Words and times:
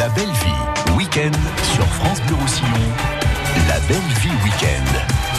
La 0.00 0.08
belle 0.08 0.32
vie, 0.32 0.96
week-end 0.96 1.30
sur 1.74 1.84
France 1.84 2.22
Bleu 2.22 2.36
Roussillon. 2.36 2.68
La 3.68 3.78
belle 3.80 3.98
vie 4.22 4.30
week-end. 4.44 5.29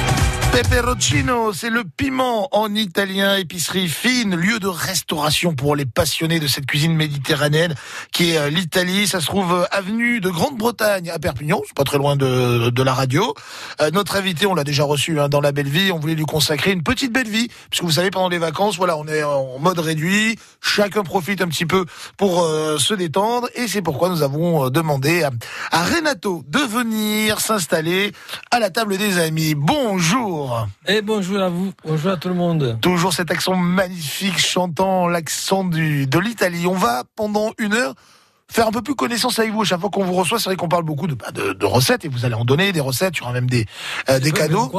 Peperoncino, 0.52 1.54
c'est 1.54 1.70
le 1.70 1.86
piment 1.86 2.50
en 2.52 2.76
italien, 2.76 3.38
épicerie 3.38 3.88
fine, 3.88 4.36
lieu 4.36 4.60
de 4.60 4.68
restauration 4.68 5.56
pour 5.56 5.78
les 5.78 5.86
passionnés 5.86 6.42
de 6.42 6.48
cette 6.48 6.66
cuisine 6.66 6.94
méditerranéenne 6.94 7.74
qui 8.12 8.32
est 8.32 8.38
euh, 8.38 8.50
l'Italie. 8.50 9.08
Ça 9.08 9.22
se 9.22 9.28
trouve 9.28 9.54
euh, 9.54 9.64
avenue 9.72 10.20
de 10.20 10.30
Grande-Bretagne 10.30 11.10
à 11.10 11.20
Perpignan, 11.20 11.62
c'est 11.66 11.74
pas 11.74 11.86
très 11.86 11.98
loin 11.98 12.18
de, 12.18 12.84
la 12.84 12.94
radio. 12.94 13.34
Euh, 13.80 13.92
notre 13.92 14.18
invité, 14.18 14.46
on 14.46 14.54
l'a 14.54 14.66
déjà 14.66 14.84
reçu 14.84 15.22
hein, 15.22 15.30
dans 15.30 15.40
la 15.40 15.54
belle 15.54 15.70
vie, 15.70 15.90
on 15.94 16.00
voulait 16.00 16.16
lui 16.16 16.26
consacrer 16.26 16.72
une 16.72 16.84
petite 16.84 17.14
belle 17.14 17.30
vie, 17.30 17.48
puisque 17.70 17.86
vous 17.86 17.92
savez, 17.92 18.12
pendant 18.12 18.30
les 18.30 18.40
vacances, 18.40 18.76
voilà, 18.76 18.98
on 18.98 19.08
est 19.08 19.24
en 19.24 19.58
mode 19.58 19.80
réduit, 19.80 20.38
chacun 20.60 21.04
profite 21.04 21.42
un 21.42 21.48
petit 21.48 21.66
peu 21.66 21.86
pour 22.18 22.46
se 22.46 22.94
détendre, 22.94 23.48
et 23.56 23.70
c'est 23.70 23.82
pourquoi 23.82 24.10
nous 24.10 24.22
avons 24.22 24.70
demandé 24.70 25.24
à 25.72 25.84
Renato 25.84 26.44
de 26.48 26.60
venir 26.60 27.40
s'installer 27.40 28.12
à 28.52 28.60
la 28.60 28.70
table 28.70 28.98
des 28.98 29.18
amis. 29.18 29.56
Bonjour 29.56 30.41
et 30.88 31.02
bonjour 31.02 31.40
à 31.40 31.50
vous, 31.50 31.74
bonjour 31.86 32.12
à 32.12 32.18
tout 32.18 32.30
le 32.30 32.36
monde. 32.36 32.78
Toujours 32.82 33.14
cet 33.14 33.32
accent 33.32 33.56
magnifique 33.56 34.38
chantant 34.38 35.08
l'accent 35.08 35.64
du, 35.64 36.08
de 36.08 36.20
l'Italie. 36.20 36.68
On 36.68 36.74
va 36.74 37.04
pendant 37.16 37.52
une 37.58 37.74
heure 37.74 37.96
faire 38.48 38.68
un 38.68 38.72
peu 38.72 38.82
plus 38.82 38.96
connaissance 38.96 39.40
avec 39.40 39.52
vous. 39.52 39.64
Chaque 39.66 39.80
fois 39.80 39.90
qu'on 39.90 40.04
vous 40.04 40.14
reçoit, 40.14 40.40
c'est 40.40 40.50
vrai 40.50 40.56
qu'on 40.56 40.68
parle 40.68 40.84
beaucoup 40.84 41.08
de, 41.08 41.16
bah, 41.16 41.32
de, 41.32 41.54
de, 41.54 41.66
recettes 41.66 42.06
et 42.06 42.10
vous 42.10 42.26
allez 42.26 42.36
en 42.36 42.46
donner 42.46 42.72
des 42.72 42.80
recettes, 42.80 43.18
il 43.18 43.20
y 43.20 43.24
aura 43.24 43.34
même 43.34 43.50
des, 43.50 43.66
euh, 44.10 44.20
des 44.20 44.32
cadeaux. 44.32 44.70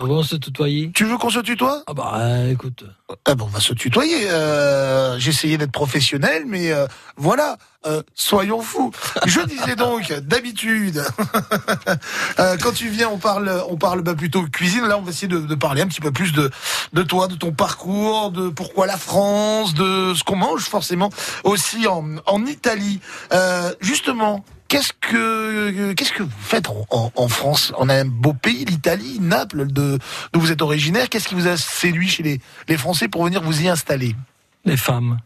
On 0.00 0.10
on 0.10 0.22
se 0.22 0.36
tutoyer. 0.36 0.90
Tu 0.94 1.04
veux 1.04 1.18
qu'on 1.18 1.30
se 1.30 1.40
tutoie? 1.40 1.82
Ah 1.86 1.94
bah 1.94 2.12
euh, 2.16 2.50
écoute. 2.50 2.84
Ah 3.26 3.34
bon, 3.34 3.44
on 3.44 3.48
va 3.48 3.60
se 3.60 3.72
tutoyer. 3.74 4.30
Euh, 4.30 5.18
J'essayais 5.18 5.58
d'être 5.58 5.72
professionnel, 5.72 6.44
mais 6.46 6.72
euh, 6.72 6.86
voilà, 7.16 7.58
euh, 7.86 8.02
soyons 8.14 8.62
fous. 8.62 8.92
Je 9.26 9.40
disais 9.40 9.76
donc, 9.76 10.12
d'habitude, 10.20 11.02
euh, 12.38 12.56
quand 12.60 12.72
tu 12.72 12.88
viens, 12.88 13.08
on 13.08 13.18
parle, 13.18 13.62
on 13.68 13.76
parle 13.76 14.02
bah, 14.02 14.14
plutôt 14.14 14.42
cuisine. 14.44 14.86
Là, 14.86 14.98
on 14.98 15.02
va 15.02 15.10
essayer 15.10 15.28
de, 15.28 15.38
de, 15.40 15.54
parler 15.54 15.82
un 15.82 15.86
petit 15.86 16.00
peu 16.00 16.12
plus 16.12 16.32
de, 16.32 16.50
de 16.92 17.02
toi, 17.02 17.28
de 17.28 17.34
ton 17.34 17.52
parcours, 17.52 18.30
de 18.30 18.48
pourquoi 18.48 18.86
la 18.86 18.96
France, 18.96 19.74
de 19.74 20.14
ce 20.14 20.24
qu'on 20.24 20.36
mange 20.36 20.62
forcément 20.62 21.10
aussi 21.44 21.86
en, 21.86 22.04
en 22.26 22.46
Italie. 22.46 23.00
Euh, 23.32 23.74
justement, 23.80 24.44
Qu'est-ce 24.70 24.92
que 24.92 25.92
qu'est-ce 25.94 26.12
que 26.12 26.22
vous 26.22 26.30
faites 26.38 26.68
en, 26.68 27.28
France? 27.28 27.72
On 27.76 27.88
a 27.88 27.94
un 27.96 28.04
beau 28.04 28.34
pays, 28.34 28.64
l'Italie, 28.64 29.18
Naples, 29.20 29.66
de, 29.66 29.98
d'où 30.32 30.40
vous 30.40 30.52
êtes 30.52 30.62
originaire. 30.62 31.08
Qu'est-ce 31.08 31.26
qui 31.26 31.34
vous 31.34 31.48
a 31.48 31.56
séduit 31.56 32.08
chez 32.08 32.22
les, 32.22 32.40
les 32.68 32.76
Français 32.76 33.08
pour 33.08 33.24
venir 33.24 33.42
vous 33.42 33.62
y 33.62 33.68
installer? 33.68 34.14
Les 34.64 34.76
femmes. 34.76 35.18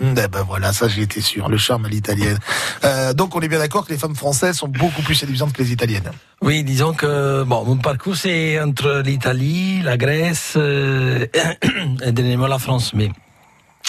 Eh 0.00 0.28
ben 0.28 0.44
voilà, 0.46 0.72
ça 0.72 0.86
j'ai 0.86 1.02
été 1.02 1.20
sûr, 1.20 1.48
le 1.48 1.58
charme 1.58 1.86
à 1.86 1.88
l'italienne. 1.88 2.38
Euh, 2.84 3.12
donc 3.14 3.34
on 3.34 3.40
est 3.40 3.48
bien 3.48 3.58
d'accord 3.58 3.84
que 3.84 3.92
les 3.92 3.98
femmes 3.98 4.14
françaises 4.14 4.58
sont 4.58 4.68
beaucoup 4.68 5.02
plus 5.02 5.16
séduisantes 5.16 5.52
que 5.52 5.60
les 5.60 5.72
italiennes. 5.72 6.12
Oui, 6.40 6.62
disons 6.62 6.92
que 6.92 7.42
bon, 7.42 7.64
mon 7.64 7.78
parcours 7.78 8.14
c'est 8.14 8.60
entre 8.60 9.02
l'Italie, 9.04 9.82
la 9.82 9.96
Grèce 9.96 10.54
euh, 10.56 11.26
et 12.04 12.12
dernièrement 12.12 12.46
la 12.46 12.60
France, 12.60 12.94
mais 12.94 13.10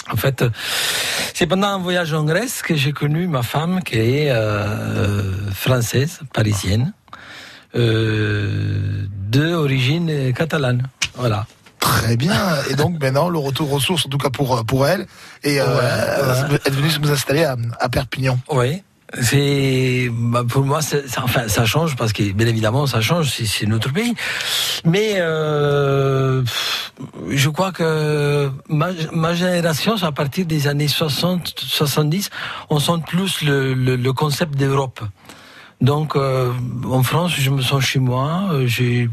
en 0.08 0.16
fait, 0.16 0.44
c'est 1.34 1.46
pendant 1.46 1.68
un 1.68 1.78
voyage 1.78 2.12
en 2.14 2.24
Grèce 2.24 2.62
que 2.62 2.74
j'ai 2.74 2.92
connu 2.92 3.26
ma 3.26 3.42
femme 3.42 3.82
qui 3.82 3.96
est 3.96 4.30
euh, 4.30 5.50
française, 5.52 6.20
parisienne, 6.32 6.92
euh, 7.74 9.06
d'origine 9.28 10.32
catalane. 10.32 10.88
Voilà. 11.16 11.46
Très 11.78 12.16
bien. 12.16 12.34
Et 12.70 12.74
donc 12.74 13.00
maintenant, 13.00 13.28
le 13.28 13.38
retour 13.38 13.72
aux 13.72 13.80
sources, 13.80 14.06
en 14.06 14.08
tout 14.08 14.18
cas 14.18 14.30
pour, 14.30 14.64
pour 14.66 14.86
elle, 14.86 15.06
et 15.42 15.60
euh, 15.60 15.66
ouais, 15.66 16.52
ouais. 16.52 16.58
elle 16.64 16.72
est 16.72 16.76
venue 16.76 16.90
nous 17.00 17.10
installer 17.10 17.44
à, 17.44 17.56
à 17.78 17.88
Perpignan. 17.88 18.38
Oui. 18.50 18.82
C'est 19.20 20.08
bah 20.12 20.44
pour 20.48 20.64
moi, 20.64 20.82
ça, 20.82 20.98
enfin, 21.18 21.48
ça 21.48 21.64
change 21.64 21.96
parce 21.96 22.12
que 22.12 22.22
bien 22.32 22.46
évidemment, 22.46 22.86
ça 22.86 23.00
change. 23.00 23.30
C'est 23.30 23.66
notre 23.66 23.92
pays, 23.92 24.14
mais 24.84 25.14
euh, 25.16 26.42
je 27.28 27.48
crois 27.48 27.72
que 27.72 28.50
ma, 28.68 28.90
ma, 29.12 29.34
génération, 29.34 29.96
à 30.02 30.12
partir 30.12 30.46
des 30.46 30.68
années 30.68 30.88
60, 30.88 31.54
70, 31.58 32.30
on 32.70 32.78
sent 32.78 33.02
plus 33.06 33.42
le, 33.42 33.74
le, 33.74 33.96
le 33.96 34.12
concept 34.12 34.56
d'Europe. 34.56 35.00
Donc 35.80 36.14
euh, 36.14 36.52
en 36.90 37.02
France, 37.02 37.32
je 37.38 37.50
me 37.50 37.62
sens 37.62 37.82
chez 37.82 38.00
moi. 38.00 38.50
J'ai 38.66 39.08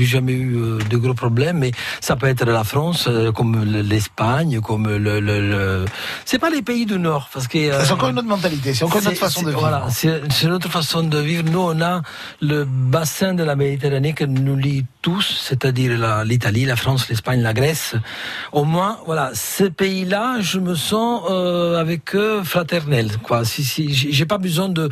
jamais 0.00 0.32
eu 0.32 0.56
euh, 0.56 0.78
de 0.88 0.96
gros 0.96 1.14
problèmes, 1.14 1.58
mais 1.58 1.72
ça 2.00 2.14
peut 2.14 2.28
être 2.28 2.44
la 2.44 2.62
France, 2.62 3.06
euh, 3.08 3.32
comme 3.32 3.64
l'Espagne, 3.64 4.60
comme 4.60 4.86
le. 4.86 5.18
le, 5.18 5.40
le... 5.40 5.84
C'est 6.24 6.38
pas 6.38 6.50
les 6.50 6.62
pays 6.62 6.86
du 6.86 7.00
Nord, 7.00 7.28
parce 7.32 7.48
que. 7.48 7.58
c'est 7.82 7.92
encore 7.92 8.10
une 8.10 8.18
autre 8.18 8.28
mentalité, 8.28 8.74
c'est 8.74 8.84
encore 8.84 9.00
une 9.00 9.08
autre 9.08 9.16
façon 9.16 9.42
de 9.42 9.48
vivre. 9.48 9.60
Voilà, 9.60 9.86
c'est 9.90 10.44
notre 10.46 10.68
façon 10.68 11.02
de 11.02 11.18
vivre. 11.18 11.44
Nous, 11.50 11.58
on 11.60 11.80
a 11.80 12.02
le 12.40 12.64
bassin 12.64 13.34
de 13.34 13.42
la 13.42 13.56
Méditerranée 13.56 14.12
que 14.12 14.24
nous 14.24 14.56
lie 14.56 14.86
tous, 15.02 15.42
c'est-à-dire 15.48 16.24
l'Italie, 16.24 16.62
la, 16.62 16.74
la, 16.74 16.76
France, 16.76 17.08
l'Espagne, 17.08 17.42
la 17.42 17.54
Grèce. 17.54 17.96
Au 18.52 18.64
moins, 18.64 18.98
voilà, 19.04 19.32
ces 19.34 19.70
pays-là, 19.70 20.36
je 20.40 20.60
me 20.60 20.76
sens 20.76 21.28
avec 21.76 22.14
eux 22.14 22.42
fraternel. 22.44 23.10
Quoi, 23.22 23.44
si, 23.44 23.64
si, 23.64 23.92
j'ai 23.92 24.26
pas 24.26 24.38
besoin 24.38 24.68
de 24.68 24.88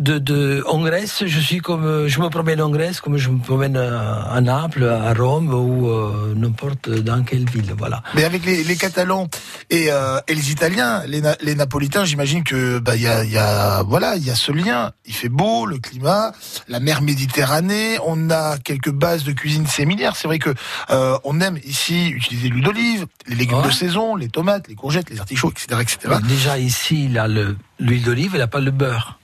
de, 0.00 0.18
de 0.18 0.59
en 0.66 0.82
Grèce, 0.82 1.24
je 1.26 1.40
suis 1.40 1.58
comme 1.58 2.06
je 2.06 2.20
me 2.20 2.28
promène 2.28 2.60
en 2.60 2.70
Grèce 2.70 3.00
comme 3.00 3.16
je 3.16 3.30
me 3.30 3.38
promène 3.38 3.76
à 3.76 4.40
Naples, 4.40 4.84
à 4.84 5.12
Rome 5.14 5.52
ou 5.52 5.88
euh, 5.88 6.34
n'importe 6.36 6.88
dans 6.88 7.22
quelle 7.22 7.48
ville, 7.48 7.74
voilà. 7.76 8.02
Mais 8.14 8.24
avec 8.24 8.44
les, 8.44 8.64
les 8.64 8.76
Catalans 8.76 9.28
et, 9.70 9.90
euh, 9.90 10.20
et, 10.28 10.34
les 10.34 10.50
Italiens, 10.50 11.02
les, 11.06 11.22
les 11.40 11.54
Napolitains, 11.54 12.04
j'imagine 12.04 12.44
que 12.44 12.78
bah 12.78 12.96
il 12.96 13.02
y 13.02 13.06
a, 13.06 13.24
y 13.24 13.36
a 13.36 13.82
voilà 13.82 14.16
il 14.16 14.24
y 14.24 14.30
a 14.30 14.34
ce 14.34 14.52
lien. 14.52 14.92
Il 15.06 15.14
fait 15.14 15.28
beau, 15.28 15.66
le 15.66 15.78
climat, 15.78 16.32
la 16.68 16.80
mer 16.80 17.02
Méditerranée, 17.02 17.98
on 18.04 18.30
a 18.30 18.58
quelques 18.58 18.90
bases 18.90 19.24
de 19.24 19.32
cuisine 19.32 19.66
similaires. 19.66 20.16
C'est 20.16 20.28
vrai 20.28 20.38
que 20.38 20.54
euh, 20.90 21.18
on 21.24 21.40
aime 21.40 21.58
ici 21.64 22.08
utiliser 22.08 22.48
l'huile 22.48 22.64
d'olive, 22.64 23.06
les 23.26 23.36
légumes 23.36 23.58
ouais. 23.58 23.68
de 23.68 23.72
saison, 23.72 24.16
les 24.16 24.28
tomates, 24.28 24.68
les 24.68 24.74
courgettes, 24.74 25.10
les 25.10 25.20
artichauts, 25.20 25.50
etc., 25.50 25.80
etc. 25.80 26.14
Déjà 26.26 26.58
ici, 26.58 27.06
il 27.06 27.18
a 27.18 27.28
l'huile 27.28 28.02
d'olive, 28.02 28.32
il 28.34 28.38
n'a 28.38 28.46
pas 28.46 28.60
le 28.60 28.70
beurre. 28.70 29.18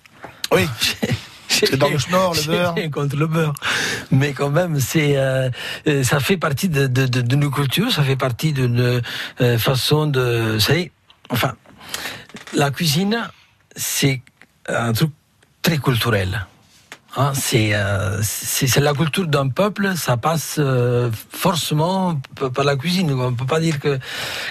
Oui. 0.52 0.68
C'est 1.60 1.76
dans 1.76 1.88
le 1.88 1.98
schnorr, 1.98 2.34
le 2.34 2.42
beurre. 2.42 2.74
Rien 2.74 2.90
contre 2.90 3.16
le 3.16 3.26
beurre. 3.26 3.54
Mais 4.10 4.32
quand 4.32 4.50
même, 4.50 4.80
c'est, 4.80 5.16
euh, 5.16 5.50
ça 6.02 6.20
fait 6.20 6.36
partie 6.36 6.68
de, 6.68 6.86
de, 6.86 7.06
de, 7.06 7.20
de, 7.20 7.36
nos 7.36 7.50
cultures, 7.50 7.90
ça 7.92 8.02
fait 8.02 8.16
partie 8.16 8.52
d'une 8.52 9.02
euh, 9.40 9.58
façon 9.58 10.06
de, 10.06 10.58
c'est, 10.58 10.92
enfin, 11.30 11.54
la 12.54 12.70
cuisine, 12.70 13.28
c'est 13.74 14.22
un 14.68 14.92
truc 14.92 15.10
très 15.62 15.78
culturel. 15.78 16.46
Hein, 17.18 17.32
c'est, 17.34 17.74
euh, 17.74 18.20
c'est 18.22 18.78
la 18.78 18.92
culture 18.92 19.26
d'un 19.26 19.48
peuple, 19.48 19.94
ça 19.96 20.18
passe 20.18 20.56
euh, 20.58 21.10
forcément 21.30 22.20
par 22.54 22.64
la 22.64 22.76
cuisine. 22.76 23.10
On 23.10 23.32
peut 23.32 23.46
pas 23.46 23.58
dire 23.58 23.80
que, 23.80 23.98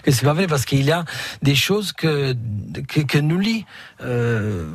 que 0.01 0.11
c'est 0.11 0.25
pas 0.25 0.33
vrai 0.33 0.47
parce 0.47 0.65
qu'il 0.65 0.83
y 0.83 0.91
a 0.91 1.05
des 1.43 1.53
choses 1.53 1.93
que, 1.93 2.35
que, 2.87 3.01
que 3.01 3.19
nous 3.19 3.37
lie 3.37 3.65
euh, 4.01 4.67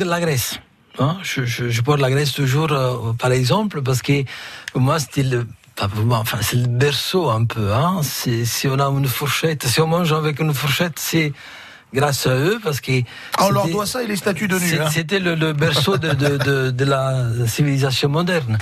la 0.00 0.20
Grèce. 0.20 0.58
Hein, 0.98 1.18
je, 1.22 1.44
je, 1.44 1.68
je 1.68 1.82
parle 1.82 1.98
de 1.98 2.02
la 2.02 2.10
Grèce 2.10 2.32
toujours, 2.32 2.72
euh, 2.72 3.12
par 3.18 3.32
exemple, 3.32 3.82
parce 3.82 4.02
que 4.02 4.24
moi, 4.74 4.98
c'était 4.98 5.22
le, 5.22 5.46
enfin, 6.10 6.38
c'est 6.40 6.56
le 6.56 6.68
berceau 6.68 7.30
un 7.30 7.44
peu. 7.44 7.72
Hein, 7.72 8.00
si 8.02 8.68
on 8.68 8.78
a 8.78 8.88
une 8.88 9.06
fourchette, 9.06 9.66
si 9.66 9.80
on 9.80 9.86
mange 9.86 10.12
avec 10.12 10.40
une 10.40 10.54
fourchette, 10.54 10.98
c'est 10.98 11.32
grâce 11.94 12.26
à 12.26 12.34
eux 12.34 12.58
parce 12.62 12.80
que 12.80 13.00
ah, 13.38 13.46
on 13.46 13.50
leur 13.50 13.68
doit 13.68 13.86
ça 13.86 14.02
et 14.02 14.06
les 14.06 14.16
statues 14.16 14.48
de 14.48 14.58
nu. 14.58 14.78
C'était 14.90 15.18
le, 15.18 15.34
le, 15.34 15.52
berceau 15.52 15.96
de, 15.96 16.12
de, 16.12 16.36
de, 16.36 16.70
de, 16.70 16.84
la 16.84 17.24
civilisation 17.46 18.08
moderne. 18.08 18.58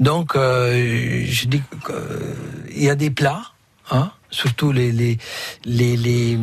Donc, 0.00 0.36
euh, 0.36 1.24
je 1.26 1.46
dis 1.46 1.62
qu'il 1.86 2.82
y 2.82 2.90
a 2.90 2.94
des 2.94 3.10
plats. 3.10 3.42
Hein, 3.90 4.10
surtout 4.34 4.72
les 4.72 4.90
les 4.92 5.18
les, 5.64 5.96
les, 5.96 6.38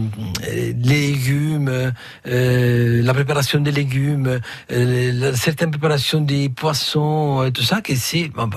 les 0.51 0.73
légumes, 1.11 1.93
euh, 2.27 3.03
la 3.03 3.13
préparation 3.13 3.59
des 3.59 3.71
légumes, 3.71 4.39
euh, 4.71 5.33
certaines 5.35 5.71
préparations 5.71 6.21
des 6.21 6.49
poissons 6.49 7.43
et 7.43 7.51
tout 7.51 7.63
ça, 7.63 7.81
que 7.81 7.95
c'est, 7.95 8.29
bah, 8.29 8.49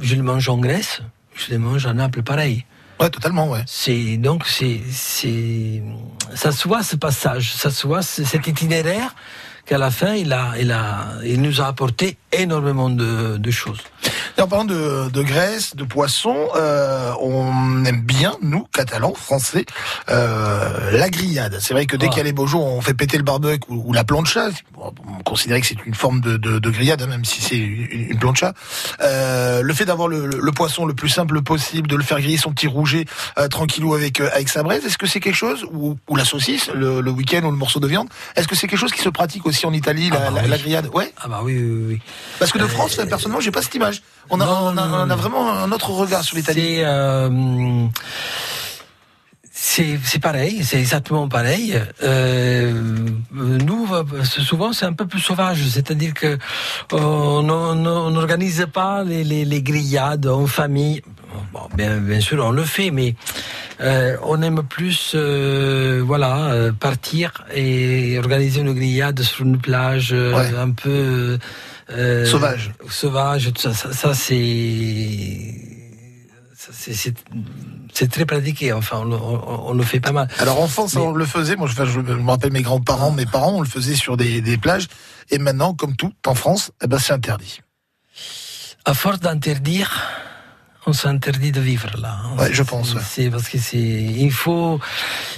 je 0.00 0.14
les 0.14 0.22
mange 0.22 0.48
en 0.48 0.58
Grèce, 0.58 1.02
je 1.34 1.50
les 1.50 1.58
mange 1.58 1.86
à 1.86 1.94
Naples 1.94 2.22
pareil. 2.22 2.64
Ouais, 3.00 3.08
totalement, 3.08 3.48
ouais. 3.48 3.62
C'est 3.66 4.18
donc 4.18 4.46
c'est 4.46 4.80
c'est 4.90 5.82
ça 6.34 6.52
se 6.52 6.68
voit 6.68 6.82
ce 6.82 6.96
passage, 6.96 7.54
ça 7.54 7.70
se 7.70 7.86
voit 7.86 8.02
cet 8.02 8.46
itinéraire 8.46 9.14
qu'à 9.66 9.78
la 9.78 9.90
fin 9.90 10.14
il 10.14 10.32
a 10.32 10.54
il 10.58 10.72
a 10.72 11.06
il 11.24 11.40
nous 11.42 11.60
a 11.60 11.66
apporté 11.66 12.16
énormément 12.32 12.90
de, 12.90 13.36
de 13.36 13.50
choses. 13.50 13.80
Et 14.38 14.40
en 14.40 14.46
parlant 14.48 14.64
de, 14.64 15.10
de 15.10 15.22
graisse, 15.22 15.74
de 15.74 15.84
poisson, 15.84 16.36
euh, 16.56 17.12
on 17.20 17.84
aime 17.84 18.02
bien, 18.02 18.36
nous, 18.40 18.66
catalans, 18.72 19.14
français, 19.14 19.66
euh, 20.08 20.92
la 20.92 21.10
grillade. 21.10 21.58
C'est 21.60 21.74
vrai 21.74 21.86
que 21.86 21.96
dès 21.96 22.08
qu'il 22.08 22.18
y 22.18 22.20
a 22.20 22.24
les 22.24 22.32
beaux 22.32 22.46
jours, 22.46 22.64
on 22.64 22.80
fait 22.80 22.94
péter 22.94 23.16
le 23.16 23.24
barbecue 23.24 23.66
ou, 23.68 23.82
ou 23.86 23.92
la 23.92 24.04
plancha. 24.04 24.48
On 24.76 25.22
considère 25.24 25.60
que 25.60 25.66
c'est 25.66 25.84
une 25.84 25.94
forme 25.94 26.20
de, 26.20 26.36
de, 26.36 26.58
de, 26.58 26.70
grillade, 26.70 27.02
hein, 27.02 27.06
même 27.06 27.24
si 27.24 27.42
c'est 27.42 27.58
une, 27.58 28.10
une 28.10 28.18
plancha. 28.18 28.54
Euh, 29.02 29.62
le 29.62 29.74
fait 29.74 29.84
d'avoir 29.84 30.08
le, 30.08 30.26
le, 30.26 30.52
poisson 30.52 30.86
le 30.86 30.94
plus 30.94 31.08
simple 31.08 31.42
possible, 31.42 31.88
de 31.88 31.96
le 31.96 32.04
faire 32.04 32.20
griller 32.20 32.38
son 32.38 32.52
petit 32.52 32.66
rouget 32.66 33.06
tranquillou 33.50 33.94
avec 33.94 34.20
avec 34.20 34.48
sa 34.48 34.62
braise, 34.62 34.84
est-ce 34.84 34.98
que 34.98 35.06
c'est 35.06 35.20
quelque 35.20 35.34
chose 35.34 35.66
ou, 35.72 35.96
ou 36.08 36.16
la 36.16 36.24
saucisse, 36.24 36.70
le, 36.72 37.00
le 37.00 37.10
week-end 37.10 37.42
ou 37.42 37.50
le 37.50 37.56
morceau 37.56 37.80
de 37.80 37.86
viande, 37.86 38.08
est-ce 38.36 38.46
que 38.46 38.54
c'est 38.54 38.68
quelque 38.68 38.78
chose 38.78 38.92
qui 38.92 39.02
se 39.02 39.08
pratique 39.08 39.46
aussi 39.46 39.49
en 39.64 39.72
Italie, 39.72 40.10
la, 40.10 40.16
Ah 40.26 40.30
bah 40.30 40.40
oui. 40.44 40.48
la 40.50 40.58
grillade. 40.58 40.88
Ouais. 40.94 41.12
Ah 41.20 41.28
bah 41.28 41.40
oui, 41.42 41.56
oui, 41.56 41.84
oui. 41.88 41.98
Parce 42.38 42.52
que 42.52 42.58
de 42.58 42.64
Euh, 42.64 42.68
France, 42.68 42.96
personnellement, 43.08 43.40
j'ai 43.40 43.50
pas 43.50 43.62
cette 43.62 43.74
image. 43.74 44.02
On 44.30 44.40
a, 44.40 44.44
Non, 44.46 44.52
on 44.62 44.68
a, 44.68 44.72
non, 44.74 44.86
non, 44.86 44.96
on 44.96 45.00
a 45.02 45.06
non. 45.06 45.16
vraiment 45.16 45.50
un 45.52 45.70
autre 45.72 45.90
regard 45.90 46.22
sur 46.24 46.36
l'Italie. 46.36 46.76
C'est 46.78 46.84
euh, 46.84 47.28
c'est 49.62 49.98
c'est 50.04 50.20
pareil, 50.20 50.64
c'est 50.64 50.78
exactement 50.78 51.28
pareil. 51.28 51.78
Euh, 52.02 52.72
nous, 53.32 53.86
euh, 53.92 54.24
souvent, 54.24 54.72
c'est 54.72 54.86
un 54.86 54.94
peu 54.94 55.06
plus 55.06 55.20
sauvage, 55.20 55.62
c'est-à-dire 55.68 56.14
que 56.14 56.38
on 56.92 57.42
n'organise 57.42 58.66
pas 58.72 59.04
les, 59.04 59.22
les, 59.22 59.44
les 59.44 59.62
grillades 59.62 60.26
en 60.26 60.46
famille. 60.46 61.02
Bon, 61.52 61.60
bien, 61.76 61.98
bien 61.98 62.20
sûr, 62.20 62.42
on 62.44 62.52
le 62.52 62.64
fait, 62.64 62.90
mais 62.90 63.14
euh, 63.82 64.16
on 64.24 64.40
aime 64.40 64.62
plus, 64.62 65.12
euh, 65.14 66.02
voilà, 66.04 66.52
euh, 66.52 66.72
partir 66.72 67.44
et 67.54 68.18
organiser 68.18 68.62
une 68.62 68.72
grillade 68.72 69.20
sur 69.22 69.44
une 69.44 69.58
plage 69.58 70.10
euh, 70.12 70.34
Ouais. 70.34 70.56
un 70.56 70.70
peu 70.70 71.38
euh, 71.92 72.24
Sauvage. 72.24 72.72
sauvage. 72.88 73.52
Tout 73.52 73.60
ça, 73.60 73.74
ça, 73.74 73.92
ça, 73.92 74.14
c'est 74.14 75.69
c'est- 76.72 78.08
très 78.08 78.24
pratiqué. 78.26 78.72
Enfin, 78.72 79.02
on, 79.04 79.12
on, 79.12 79.68
on 79.70 79.72
le 79.74 79.82
fait 79.82 80.00
pas 80.00 80.12
mal. 80.12 80.28
Alors 80.38 80.60
en 80.60 80.68
France, 80.68 80.94
Mais- 80.94 81.00
on 81.02 81.12
le 81.12 81.24
faisait. 81.26 81.56
Moi, 81.56 81.68
je, 81.68 82.00
me 82.00 82.30
rappelle 82.30 82.52
mes 82.52 82.62
grands-parents, 82.62 83.10
mes 83.12 83.26
parents, 83.26 83.54
on 83.56 83.60
le 83.60 83.68
faisait 83.68 83.94
sur 83.94 84.16
des, 84.16 84.40
des 84.40 84.56
plages. 84.56 84.86
Et 85.30 85.38
maintenant, 85.38 85.74
comme 85.74 85.96
tout 85.96 86.12
en 86.26 86.34
France, 86.34 86.72
eh 86.82 86.86
ben, 86.86 86.98
c'est 86.98 87.12
interdit. 87.12 87.60
À 88.84 88.94
force 88.94 89.20
d'interdire, 89.20 89.90
on 90.86 90.92
s'interdit 90.94 91.52
de 91.52 91.60
vivre 91.60 91.90
là. 92.00 92.16
hein. 92.24 92.36
Ouais, 92.38 92.48
je 92.52 92.62
pense, 92.62 92.94
ouais. 92.94 93.02
C'est 93.06 93.28
parce 93.30 93.48
que 93.48 93.58
c'est, 93.58 93.76
il 93.78 94.32
faut, 94.32 94.80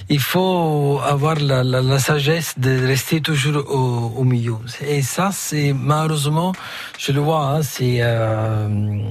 il 0.09 0.21
faut 0.21 1.01
avoir 1.05 1.35
la, 1.35 1.65
la, 1.65 1.83
la 1.83 1.99
sagesse 1.99 2.55
de 2.59 2.87
rester 2.87 3.21
toujours 3.21 3.65
au, 3.69 4.15
au 4.17 4.25
milieu. 4.25 4.55
Et 4.87 5.03
ça, 5.03 5.31
c'est 5.33 5.73
malheureusement, 5.73 6.53
je 6.99 7.11
le 7.13 7.21
vois, 7.21 7.45
hein, 7.47 7.63
c'est. 7.63 7.99
Euh, 8.01 9.03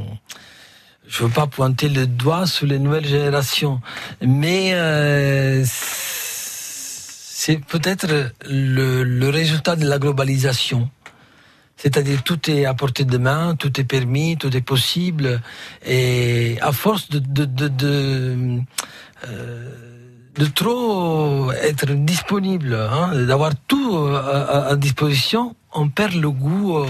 je 1.12 1.24
veux 1.24 1.30
pas 1.30 1.46
pointer 1.48 1.90
le 1.90 2.08
doigt 2.08 2.48
sur 2.48 2.66
les 2.66 2.80
nouvelles 2.80 3.06
générations, 3.06 3.82
mais 4.22 4.72
euh, 4.74 5.62
c'est 5.66 7.60
peut-être 7.66 8.08
le, 8.50 9.30
résultat 9.30 9.76
de 9.76 9.86
la 9.86 10.00
globalisation. 10.00 10.90
C'est-à-dire 11.76 12.24
tout 12.24 12.50
est 12.50 12.66
à 12.66 12.74
portée 12.76 13.04
de 13.04 13.18
main, 13.18 13.56
tout 13.56 13.78
est 13.82 13.84
permis, 13.84 14.38
tout 14.38 14.56
est 14.56 14.62
possible, 14.62 15.42
et 15.86 16.58
à 16.62 16.72
force 16.72 17.10
de 17.10 17.20
de 17.20 17.44
de, 17.46 17.68
de, 17.68 18.60
euh, 19.28 19.70
de 20.36 20.46
trop 20.46 21.52
être 21.52 21.88
disponible, 22.14 22.74
hein, 22.76 23.26
d'avoir 23.26 23.52
tout 23.68 23.98
à, 24.16 24.68
à- 24.70 24.76
disposition, 24.78 25.56
on 25.74 25.90
perd 25.90 26.14
le 26.14 26.32
goût. 26.32 26.78
euh, 26.78 26.86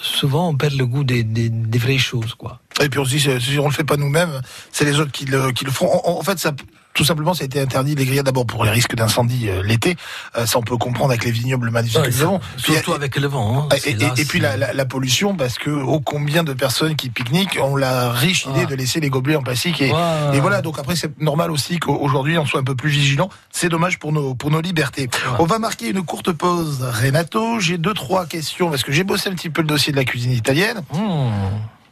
souvent, 0.00 0.48
on 0.48 0.56
perd 0.56 0.74
le 0.74 0.86
goût 0.86 1.04
des, 1.04 1.24
des 1.24 1.78
vraies 1.78 1.98
choses, 1.98 2.34
quoi. 2.34 2.60
Et 2.80 2.88
puis 2.88 2.98
on 2.98 3.04
se 3.04 3.10
dit, 3.10 3.20
si 3.20 3.58
on 3.58 3.66
le 3.66 3.72
fait 3.74 3.84
pas 3.84 3.96
nous-mêmes, 3.96 4.40
c'est 4.72 4.84
les 4.84 4.98
autres 5.00 5.12
qui 5.12 5.26
le, 5.26 5.52
qui 5.52 5.64
le 5.64 5.70
font. 5.70 5.88
En, 6.04 6.18
en 6.18 6.22
fait, 6.22 6.38
ça, 6.38 6.52
tout 6.94 7.04
simplement, 7.04 7.34
ça 7.34 7.42
a 7.42 7.44
été 7.44 7.60
interdit 7.60 7.94
les 7.94 8.04
grillades 8.04 8.24
d'abord 8.26 8.46
pour 8.46 8.64
les 8.64 8.70
risques 8.70 8.94
d'incendie 8.96 9.48
euh, 9.48 9.62
l'été. 9.62 9.96
Euh, 10.36 10.44
ça, 10.46 10.58
on 10.58 10.62
peut 10.62 10.76
comprendre 10.76 11.10
avec 11.10 11.24
les 11.24 11.30
vignobles 11.30 11.70
magnifiques 11.70 12.00
que 12.02 12.08
nous 12.10 12.22
avons. 12.22 12.40
Puis, 12.62 12.72
Surtout 12.72 12.94
avec 12.94 13.16
le 13.16 13.28
vent. 13.28 13.68
hein, 13.70 13.76
Et, 13.76 13.80
c'est 13.80 13.90
et- 13.90 13.94
là, 13.94 14.14
et 14.16 14.24
puis 14.24 14.40
la, 14.40 14.56
la- 14.56 14.72
la 14.72 14.84
pollution, 14.86 15.36
parce 15.36 15.58
que 15.58 15.70
oh, 15.70 16.00
combien 16.00 16.42
de 16.42 16.52
personnes 16.52 16.96
qui 16.96 17.10
pique-niquent 17.10 17.58
ont 17.62 17.76
la 17.76 18.10
riche 18.12 18.46
idée 18.46 18.66
de 18.66 18.74
laisser 18.74 18.98
les 18.98 19.10
gobelets 19.10 19.36
en 19.36 19.42
plastique. 19.42 19.80
Et, 19.82 19.92
Ouais. 19.92 19.98
et 20.36 20.40
voilà, 20.40 20.62
donc 20.62 20.78
après 20.78 20.96
c'est 20.96 21.20
normal 21.20 21.50
aussi 21.50 21.78
qu'aujourd'hui 21.78 22.38
on 22.38 22.46
soit 22.46 22.60
un 22.60 22.64
peu 22.64 22.74
plus 22.74 22.90
vigilant. 22.90 23.28
C'est 23.52 23.68
dommage 23.68 23.98
pour 23.98 24.12
nos 24.12 24.34
pour 24.34 24.50
nos 24.50 24.60
libertés. 24.60 25.08
On 25.38 25.44
va 25.44 25.58
marquer 25.58 25.90
une 25.90 26.02
courte 26.02 26.32
pause. 26.32 26.82
Renato, 26.82 27.60
j'ai 27.60 27.76
deux 27.78 27.94
trois 27.94 28.26
questions 28.26 28.68
parce 28.70 28.82
que 28.82 28.90
j'ai 28.92 29.04
bossé 29.04 29.28
un 29.28 29.34
petit 29.34 29.50
peu 29.50 29.60
le 29.62 29.68
dossier 29.68 29.92
de 29.92 29.96
la 29.98 30.04
cuisine 30.04 30.32
italienne. 30.32 30.82
Mmh. 30.92 31.30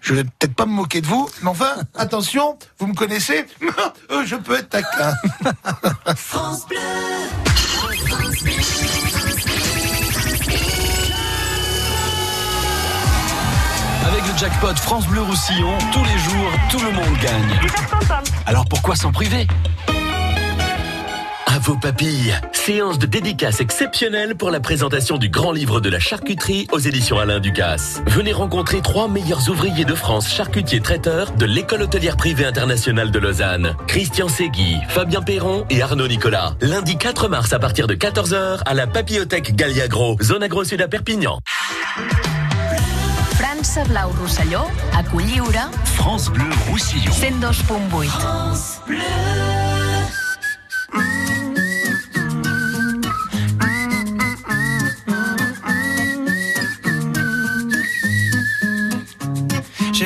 Je 0.00 0.14
vais 0.14 0.24
peut-être 0.24 0.54
pas 0.54 0.66
me 0.66 0.72
moquer 0.72 1.00
de 1.00 1.06
vous, 1.06 1.28
mais 1.42 1.50
enfin 1.50 1.74
attention, 1.94 2.58
vous 2.78 2.86
me 2.86 2.94
connaissez, 2.94 3.46
Euh, 4.10 4.24
je 4.24 4.36
peux 4.36 4.56
être 4.58 4.70
taquin. 4.70 5.12
Avec 14.06 14.22
le 14.26 14.38
jackpot 14.38 14.74
France 14.76 15.06
Bleu 15.06 15.22
Roussillon, 15.22 15.76
tous 15.92 16.04
les 16.04 16.18
jours, 16.18 16.50
tout 16.70 16.78
le 16.78 16.90
monde 16.92 17.18
gagne. 17.20 17.60
Alors 18.46 18.64
pourquoi 18.66 18.96
s'en 18.96 19.12
priver? 19.12 19.46
À 21.58 21.60
vos 21.60 21.74
papilles, 21.74 22.32
séance 22.52 23.00
de 23.00 23.06
dédicace 23.06 23.60
exceptionnelle 23.60 24.36
pour 24.36 24.52
la 24.52 24.60
présentation 24.60 25.18
du 25.18 25.28
grand 25.28 25.50
livre 25.50 25.80
de 25.80 25.88
la 25.90 25.98
charcuterie 25.98 26.68
aux 26.70 26.78
éditions 26.78 27.18
Alain 27.18 27.40
Ducasse. 27.40 28.00
Venez 28.06 28.32
rencontrer 28.32 28.80
trois 28.80 29.08
meilleurs 29.08 29.50
ouvriers 29.50 29.84
de 29.84 29.96
France 29.96 30.32
charcutiers 30.32 30.80
traiteurs 30.80 31.32
de 31.32 31.46
l'école 31.46 31.82
hôtelière 31.82 32.16
privée 32.16 32.44
internationale 32.44 33.10
de 33.10 33.18
Lausanne. 33.18 33.74
Christian 33.88 34.28
Segui, 34.28 34.76
Fabien 34.88 35.20
Perron 35.20 35.66
et 35.68 35.82
Arnaud 35.82 36.06
Nicolas. 36.06 36.54
Lundi 36.60 36.96
4 36.96 37.26
mars 37.26 37.52
à 37.52 37.58
partir 37.58 37.88
de 37.88 37.96
14h 37.96 38.60
à 38.64 38.74
la 38.74 38.86
Papillothèque 38.86 39.56
Galliagro, 39.56 40.16
zone 40.22 40.44
agro 40.44 40.62
sud 40.62 40.80
à 40.80 40.86
Perpignan. 40.86 41.40
França 43.34 43.82
Blau 43.82 44.12
Rosselló, 44.20 44.60
a 44.96 45.02
Colliure, 45.02 45.70
France 45.96 46.30
Bleu 46.30 46.44
Roussillon. 46.70 47.10
102.8. 47.10 48.08
J'ai 48.86 49.57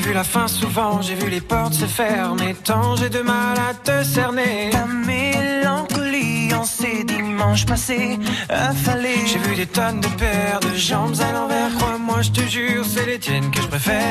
vu 0.03 0.13
la 0.13 0.25
fin 0.25 0.49
souvent, 0.49 1.01
j'ai 1.01 1.15
vu 1.15 1.31
les 1.31 1.41
portes 1.41 1.75
se 1.75 1.87
fermer. 1.87 2.55
Tant 2.65 2.97
j'ai 2.97 3.09
de 3.09 3.21
mal 3.21 3.57
à 3.59 3.75
te 3.75 4.03
cerner. 4.05 4.71
Ta 4.71 4.87
mélancolie 4.87 6.53
en 6.55 6.65
ces 6.65 7.05
dimanches 7.05 7.67
passés, 7.67 8.19
affalés. 8.49 9.25
J'ai 9.27 9.39
vu 9.39 9.55
des 9.55 9.67
tonnes 9.67 10.01
de 10.01 10.09
paires 10.09 10.61
de 10.61 10.75
jambes 10.77 11.15
à 11.21 11.33
l'envers. 11.33 11.73
Crois-moi, 11.79 12.23
je 12.23 12.31
te 12.31 12.41
jure, 12.43 12.85
c'est 12.85 13.07
les 13.07 13.19
tiennes 13.19 13.51
que 13.51 13.61
je 13.63 13.69
préfère. 13.69 14.03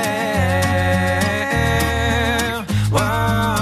Wow, 2.91 3.60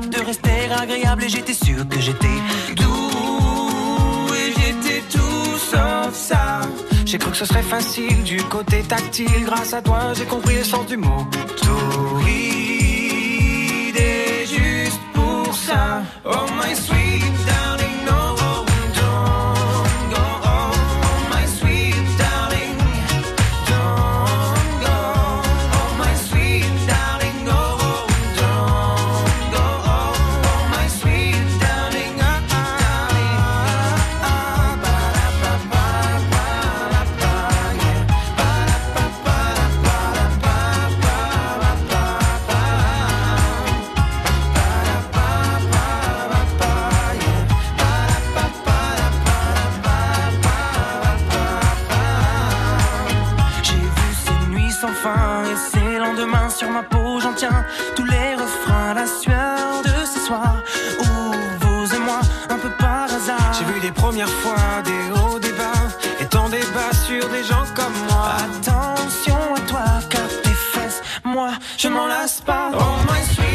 de 0.00 0.20
rester 0.24 0.50
agréable 0.76 1.24
et 1.24 1.28
j'étais 1.28 1.54
sûr 1.54 1.88
que 1.88 2.00
j'étais 2.00 2.26
doux 2.74 4.34
et 4.34 4.52
j'étais 4.58 5.02
tout 5.08 5.58
sauf 5.70 6.12
ça. 6.12 6.62
J'ai 7.06 7.18
cru 7.18 7.30
que 7.30 7.36
ce 7.36 7.44
serait 7.44 7.62
facile 7.62 8.24
du 8.24 8.42
côté 8.44 8.82
tactile. 8.82 9.44
Grâce 9.44 9.72
à 9.72 9.82
toi, 9.82 10.12
j'ai 10.14 10.24
compris 10.24 10.56
le 10.56 10.64
sens 10.64 10.86
du 10.86 10.96
mot. 10.96 11.26
Torride 11.62 12.26
et 13.96 14.46
juste 14.46 15.00
pour 15.12 15.54
ça. 15.54 16.02
Oh 16.24 16.46
my 16.60 16.74
sweet 16.74 17.53
par 62.78 63.04
hasard. 63.04 63.52
J'ai 63.58 63.64
vu 63.72 63.80
des 63.80 63.92
premières 63.92 64.28
fois, 64.42 64.82
des 64.84 65.10
hauts, 65.12 65.38
des 65.38 65.52
bas, 65.52 65.88
et 66.20 66.26
tant 66.26 66.48
des 66.48 66.62
sur 67.06 67.28
des 67.28 67.44
gens 67.44 67.64
comme 67.74 67.92
moi. 68.08 68.36
Attention 68.38 69.54
à 69.56 69.60
toi, 69.60 69.84
car 70.08 70.28
tes 70.42 70.50
fesses, 70.50 71.02
moi, 71.24 71.50
je 71.78 71.88
m'en 71.88 72.06
lasse 72.06 72.40
pas. 72.40 72.70
Oh 72.72 72.96
my 73.08 73.22
sweet. 73.34 73.54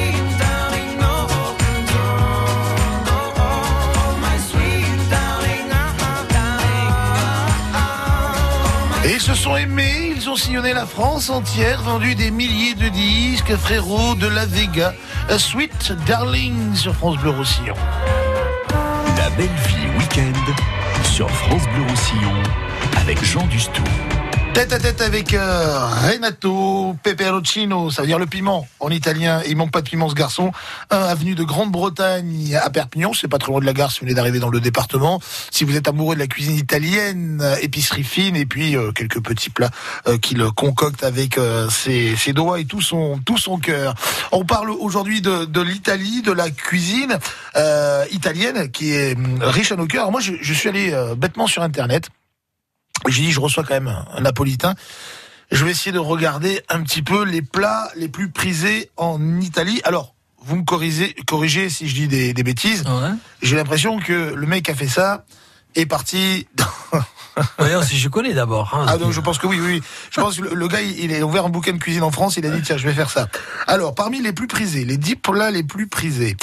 Et 9.10 9.14
ils 9.14 9.22
se 9.22 9.34
sont 9.34 9.56
aimés, 9.56 10.14
ils 10.16 10.30
ont 10.30 10.36
sillonné 10.36 10.72
la 10.72 10.86
France 10.86 11.32
entière, 11.32 11.82
vendu 11.82 12.14
des 12.14 12.30
milliers 12.30 12.76
de 12.76 12.90
disques, 12.90 13.56
frérot 13.56 14.14
de 14.14 14.28
la 14.28 14.46
Vega, 14.46 14.94
A 15.30 15.40
Sweet 15.40 15.94
Darling 16.06 16.76
sur 16.76 16.94
France 16.94 17.18
Bleu 17.18 17.32
Roussillon. 17.32 17.74
Belle 19.40 19.48
vie 19.70 19.88
week-end 19.98 20.54
sur 21.06 21.32
France 21.32 21.64
Bleu 21.74 21.84
Roussillon 21.90 22.44
avec 22.98 23.24
Jean 23.24 23.48
Dustou. 23.48 23.86
Tête 24.60 24.74
à 24.74 24.80
tête 24.80 25.00
avec 25.00 25.34
euh, 25.34 25.88
Renato 25.88 26.94
Peperoncino, 27.02 27.92
ça 27.92 28.02
veut 28.02 28.10
dire 28.10 28.20
le 28.20 28.26
piment 28.26 28.68
en 28.82 28.90
italien. 28.90 29.42
Il 29.48 29.56
manque 29.56 29.72
pas 29.72 29.80
de 29.80 29.88
piment 29.88 30.10
ce 30.10 30.16
garçon. 30.16 30.52
Avenue 30.90 31.34
de 31.34 31.46
Grande-Bretagne 31.46 32.60
à 32.62 32.70
Perpignan, 32.70 33.14
c'est 33.14 33.30
pas 33.30 33.38
trop 33.38 33.54
loin 33.54 33.62
de 33.62 33.66
la 33.66 33.72
gare 33.72 33.90
si 33.90 34.02
vous 34.02 34.08
venez 34.08 34.16
d'arriver 34.16 34.40
dans 34.40 34.50
le 34.50 34.60
département. 34.60 35.22
Si 35.50 35.64
vous 35.64 35.78
êtes 35.78 35.88
amoureux 35.88 36.16
de 36.16 36.20
la 36.20 36.28
cuisine 36.28 36.58
italienne, 36.58 37.40
euh, 37.42 37.56
épicerie 37.62 38.04
fine 38.04 38.36
et 38.36 38.46
puis 38.46 38.76
euh, 38.76 38.92
quelques 38.92 39.24
petits 39.24 39.50
plats 39.50 39.72
euh, 40.10 40.18
qu'il 40.18 40.44
concocte 40.58 41.06
avec 41.06 41.38
euh, 41.38 41.70
ses, 41.70 42.18
ses 42.18 42.34
doigts 42.34 42.60
et 42.60 42.66
tout 42.66 42.82
son 42.82 43.18
tout 43.26 43.38
son 43.38 43.60
cœur. 43.60 43.96
On 44.34 44.44
parle 44.44 44.72
aujourd'hui 44.72 45.22
de, 45.22 45.46
de 45.46 45.62
l'Italie, 45.62 46.22
de 46.22 46.34
la 46.34 46.50
cuisine 46.50 47.18
italienne 48.12 48.70
qui 48.72 48.92
est 48.92 49.16
hum, 49.16 49.40
riche 49.42 49.72
à 49.72 49.78
nos 49.78 49.88
cœurs. 49.88 50.12
Moi, 50.12 50.20
je, 50.20 50.34
je 50.42 50.54
suis 50.54 50.68
allé 50.68 50.94
bêtement 51.16 51.48
sur 51.48 51.64
internet. 51.64 52.10
J'ai 53.08 53.24
dit, 53.24 53.32
je 53.32 53.40
reçois 53.40 53.64
quand 53.64 53.74
même 53.74 53.88
un, 54.16 54.22
napolitain. 54.22 54.76
Je 55.52 55.66
vais 55.66 55.72
essayer 55.72 55.92
de 55.92 56.00
regarder 56.00 56.62
un 56.70 56.82
petit 56.84 57.02
peu 57.02 57.24
les 57.24 57.42
plats 57.42 57.90
les 57.96 58.08
plus 58.10 58.30
prisés 58.30 58.92
en 58.98 59.40
Italie. 59.42 59.82
Alors, 59.84 60.14
vous 60.42 60.56
me 60.58 60.64
corrigez, 60.64 61.16
corrigez 61.28 61.70
si 61.70 61.88
je 61.90 61.96
dis 61.96 62.08
des, 62.08 62.34
des 62.34 62.44
bêtises. 62.44 62.84
Ouais. 62.86 63.10
J'ai 63.42 63.56
l'impression 63.56 64.00
que 64.00 64.34
le 64.36 64.48
mec 64.48 64.66
qui 64.66 64.72
a 64.72 64.76
fait 64.76 64.88
ça 64.88 65.26
est 65.76 65.86
parti. 65.86 66.48
dans- 66.56 66.66
Voyons 67.58 67.82
si 67.84 67.98
je 67.98 68.10
connais 68.10 68.34
d'abord. 68.34 68.74
hein. 68.74 68.86
ah 68.90 68.98
donc 68.98 69.12
je 69.14 69.22
pense 69.22 69.38
que 69.38 69.48
oui, 69.48 69.60
oui. 69.62 69.82
Je 70.12 70.20
pense 70.20 70.38
que 70.38 70.42
le, 70.44 70.54
le 70.56 70.68
gars, 70.68 70.82
il, 70.82 71.00
il 71.00 71.16
a 71.16 71.26
ouvert 71.26 71.46
un 71.46 71.50
bouquin 71.50 71.72
de 71.72 71.78
cuisine 71.78 72.04
en 72.04 72.12
France. 72.12 72.36
Il 72.38 72.46
a 72.46 72.50
dit 72.50 72.62
tiens, 72.62 72.76
je 72.78 72.86
vais 72.86 72.94
faire 72.94 73.10
ça. 73.10 73.28
Alors, 73.66 73.96
parmi 73.96 74.22
les 74.22 74.34
plus 74.34 74.48
prisés, 74.48 74.84
les 74.84 74.98
10 74.98 75.16
plats 75.18 75.50
les 75.50 75.64
plus 75.64 75.88
prisés, 75.88 76.36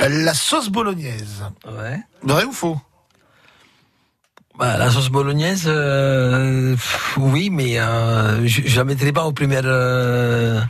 euh, 0.00 0.08
la 0.08 0.32
sauce 0.34 0.68
bolognaise. 0.70 1.44
Ouais. 1.66 2.00
Vrai 2.22 2.44
ou 2.44 2.52
faux? 2.52 2.80
Bah, 4.58 4.76
la 4.76 4.90
sauce 4.90 5.08
bolognaise, 5.08 5.64
euh, 5.68 6.74
oui, 7.16 7.48
mais 7.50 7.78
euh, 7.78 8.44
je, 8.46 8.62
je 8.66 8.76
la 8.76 8.84
mettrai 8.84 9.12
pas 9.12 9.24
au 9.24 9.30
premier, 9.32 9.60
euh, 9.62 10.60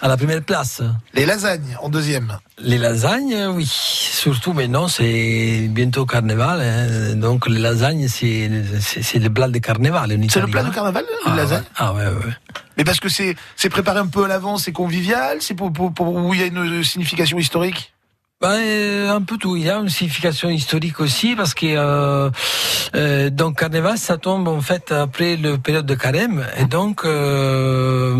à 0.00 0.08
la 0.08 0.16
première 0.16 0.42
place. 0.42 0.80
Les 1.12 1.26
lasagnes 1.26 1.76
en 1.82 1.90
deuxième. 1.90 2.38
Les 2.58 2.78
lasagnes, 2.78 3.36
oui. 3.48 3.66
Surtout 3.70 4.54
maintenant, 4.54 4.88
c'est 4.88 5.68
bientôt 5.68 6.06
carnaval. 6.06 6.62
hein. 6.62 7.14
Donc 7.16 7.46
les 7.46 7.58
lasagnes, 7.60 8.08
c'est 8.08 8.50
c'est 8.80 9.02
c'est 9.02 9.18
le 9.18 9.28
plat 9.28 9.48
de 9.48 9.58
carnaval. 9.58 10.18
C'est 10.30 10.40
le 10.40 10.46
plat 10.46 10.62
hein. 10.62 10.68
de 10.70 10.74
carnaval, 10.74 11.04
les 11.26 11.32
Ah, 11.32 11.36
lasagnes 11.36 11.60
ouais. 11.60 11.66
Ah 11.76 11.92
ouais, 11.92 12.06
ouais. 12.06 12.32
Mais 12.78 12.84
parce 12.84 13.00
que 13.00 13.10
c'est 13.10 13.36
c'est 13.54 13.68
préparé 13.68 13.98
un 13.98 14.06
peu 14.06 14.24
à 14.24 14.28
l'avance, 14.28 14.62
c'est 14.64 14.72
convivial, 14.72 15.38
c'est 15.42 15.54
pour, 15.54 15.70
pour, 15.70 15.92
pour 15.92 16.14
où 16.14 16.32
il 16.32 16.40
y 16.40 16.42
a 16.42 16.46
une 16.46 16.82
signification 16.82 17.38
historique? 17.38 17.92
Ben, 18.40 18.58
euh, 18.58 19.10
un 19.14 19.20
peu 19.20 19.36
tout. 19.36 19.54
Il 19.56 19.64
y 19.64 19.68
a 19.68 19.76
une 19.76 19.90
signification 19.90 20.48
historique 20.48 20.98
aussi 21.00 21.36
parce 21.36 21.52
que 21.52 21.66
euh, 21.76 22.30
euh, 22.94 23.28
donc 23.28 23.58
carnaval 23.58 23.98
ça 23.98 24.16
tombe 24.16 24.48
en 24.48 24.62
fait 24.62 24.92
après 24.92 25.36
le 25.36 25.58
période 25.58 25.84
de 25.84 25.94
carême 25.94 26.46
et 26.56 26.64
donc 26.64 27.04
euh, 27.04 28.16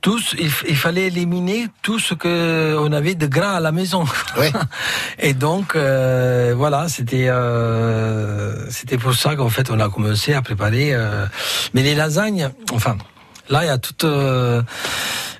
tous 0.00 0.34
il, 0.36 0.50
fallait 0.50 1.06
éliminer 1.06 1.68
tout 1.80 2.00
ce 2.00 2.14
que 2.14 2.76
on 2.76 2.90
avait 2.90 3.14
de 3.14 3.28
gras 3.28 3.52
à 3.52 3.60
la 3.60 3.70
maison. 3.70 4.04
Ouais. 4.36 4.50
et 5.20 5.32
donc 5.32 5.76
euh, 5.76 6.52
voilà 6.56 6.88
c'était 6.88 7.28
euh, 7.28 8.68
c'était 8.68 8.98
pour 8.98 9.14
ça 9.14 9.36
qu'en 9.36 9.48
fait 9.48 9.70
on 9.70 9.78
a 9.78 9.88
commencé 9.88 10.32
à 10.34 10.42
préparer. 10.42 10.92
euh, 10.92 11.24
mais 11.72 11.84
les 11.84 11.94
lasagnes, 11.94 12.50
enfin 12.72 12.96
là 13.48 13.64
il 13.64 13.66
y 13.66 13.70
a 13.70 13.78
toute 13.78 14.04
euh, 14.04 14.62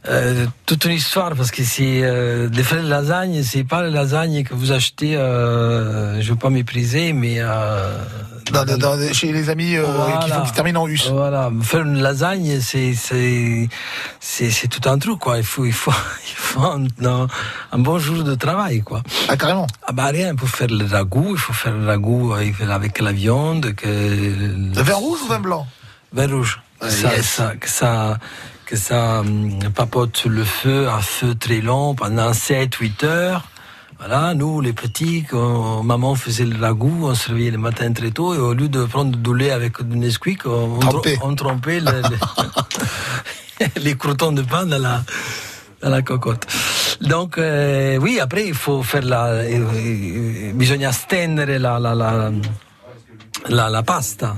euh, 0.09 0.47
toute 0.67 0.85
une 0.85 0.93
histoire 0.93 1.35
parce 1.35 1.51
que 1.51 1.65
c'est 1.65 2.01
euh, 2.05 2.49
les 2.53 2.63
frais 2.63 2.81
de 2.83 2.89
lasagne, 2.89 3.43
c'est 3.43 3.65
pas 3.65 3.83
les 3.85 3.91
lasagnes 3.91 4.45
que 4.45 4.55
vous 4.55 4.71
achetez. 4.71 5.17
Euh, 5.17 6.21
je 6.21 6.31
veux 6.31 6.39
pas 6.39 6.51
mépriser, 6.51 7.13
mais 7.13 7.37
euh, 7.41 7.99
Dans, 8.53 8.65
dans- 8.65 8.79
dans- 8.79 9.13
chez 9.13 9.33
les 9.33 9.51
amis 9.51 9.77
euh, 9.77 9.85
Voilà. 9.85 10.19
qui, 10.19 10.31
font, 10.31 10.43
qui 10.43 10.53
terminent 10.53 10.83
en 10.83 10.87
us. 10.89 11.09
Voilà, 11.11 11.51
faire 11.63 11.81
une 11.83 12.01
lasagne, 12.01 12.61
c'est 12.61 12.95
c'est 12.95 13.69
c'est 14.21 14.69
tout 14.69 14.89
un 14.89 14.99
truc 14.99 15.19
quoi. 15.19 15.39
Il 15.39 15.45
faut 15.45 15.65
il 15.67 15.73
faut 15.73 15.91
il 16.31 16.37
faut 16.37 16.61
un, 16.61 16.85
un- 17.05 17.27
un 17.73 17.79
bon 17.79 17.99
jour 17.99 18.23
de 18.23 18.37
travail 18.37 18.83
quoi. 18.83 19.03
Ah, 19.29 19.37
carrément. 19.37 19.67
Ah 19.89 19.93
bah 19.93 20.07
rien 20.07 20.37
pour 20.37 20.49
faire 20.49 20.69
le 20.69 20.85
ragoût, 20.87 21.31
il 21.33 21.39
faut 21.39 21.53
faire 21.53 21.73
le 21.77 21.85
ragoût 21.85 22.33
avec, 22.35 22.61
avec 22.61 23.01
la 23.01 23.11
viande, 23.11 23.75
que 23.75 23.89
Le 23.89 24.83
vin 24.83 24.95
rouge 24.95 25.19
ou 25.25 25.27
vin 25.27 25.41
blanc? 25.41 25.67
Vin 26.13 26.29
rouge. 26.29 26.61
Ouais, 26.83 26.91
ça, 26.91 27.17
yes. 27.17 27.27
ça, 27.27 27.57
que 27.57 27.69
ça, 27.69 28.19
que 28.67 28.77
ça 28.77 29.21
hum, 29.21 29.59
papote 29.75 30.25
le 30.27 30.45
feu, 30.45 30.89
à 30.89 31.01
feu 31.01 31.35
très 31.35 31.61
long, 31.61 31.95
pendant 31.95 32.31
7-8 32.33 33.05
heures. 33.05 33.45
Voilà, 33.99 34.35
nous, 34.35 34.61
les 34.61 34.75
petits, 34.75 35.25
quand 35.29 35.83
maman 35.83 36.15
faisait 36.17 36.45
le 36.45 36.61
ragoût, 36.61 36.99
on 37.09 37.15
se 37.15 37.29
réveillait 37.31 37.51
le 37.53 37.57
matin 37.59 37.91
très 37.95 38.11
tôt, 38.11 38.35
et 38.35 38.39
au 38.39 38.53
lieu 38.53 38.69
de 38.69 38.85
prendre 38.85 39.17
du 39.17 39.35
lait 39.35 39.51
avec 39.53 39.81
du 39.83 39.97
Nesquik, 39.97 40.45
on, 40.45 40.79
on, 41.23 41.35
trempait 41.35 41.81
le- 41.81 42.03
le- 42.03 43.81
les 43.83 43.97
croutons 43.97 44.33
de 44.33 44.43
pain 44.43 44.67
dans 44.67 44.77
la, 44.79 45.03
dans 45.81 45.89
la 45.89 46.03
cocotte. 46.03 46.47
Donc, 47.01 47.39
euh, 47.39 47.97
oui, 47.97 48.21
après, 48.21 48.47
il 48.49 48.55
faut 48.55 48.83
faire 48.83 49.03
la... 49.03 49.45
eh, 49.49 49.61
eh, 49.75 50.53
bisogna 50.53 50.93
stendere 50.93 51.59
la, 51.59 51.79
la, 51.79 51.95
la, 51.95 52.31
la, 53.49 53.69
la 53.71 53.83
pasta. 53.83 54.35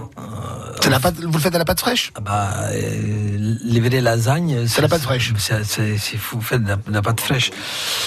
C'est 0.80 0.90
la 0.90 1.00
pâte, 1.00 1.16
vous 1.16 1.32
le 1.32 1.38
faites 1.38 1.54
à 1.54 1.58
la 1.58 1.64
pâte 1.64 1.80
fraîche? 1.80 2.12
Ah 2.14 2.20
bah, 2.20 2.50
euh, 2.70 3.56
les 3.64 3.80
vraies 3.80 4.00
lasagnes. 4.00 4.66
C'est 4.66 4.80
la 4.80 4.88
pâte 4.88 5.02
fraîche. 5.02 5.32
C'est, 5.36 6.16
vous 6.16 6.40
faites 6.40 6.62
de 6.62 6.68
la, 6.68 6.76
de 6.76 6.92
la 6.92 7.02
pâte 7.02 7.20
fraîche. 7.20 7.50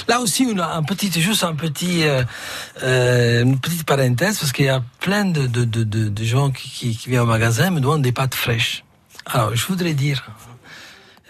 Là 0.07 0.21
aussi, 0.21 0.47
on 0.51 0.57
a 0.57 0.75
un 0.75 0.83
petit, 0.83 1.11
juste 1.21 1.43
un 1.43 1.55
petit, 1.55 2.07
euh, 2.07 2.23
euh, 2.83 3.43
une 3.43 3.59
petite 3.59 3.83
parenthèse 3.83 4.39
parce 4.39 4.51
qu'il 4.51 4.65
y 4.65 4.69
a 4.69 4.81
plein 4.99 5.25
de, 5.25 5.47
de, 5.47 5.65
de, 5.83 6.23
gens 6.23 6.51
qui, 6.51 6.69
qui, 6.69 6.95
qui 6.95 7.09
viennent 7.09 7.21
au 7.21 7.25
magasin 7.25 7.67
et 7.67 7.69
me 7.71 7.81
demandent 7.81 8.01
des 8.01 8.13
pâtes 8.13 8.35
fraîches. 8.35 8.83
Alors, 9.25 9.55
je 9.55 9.65
voudrais 9.67 9.93
dire, 9.93 10.23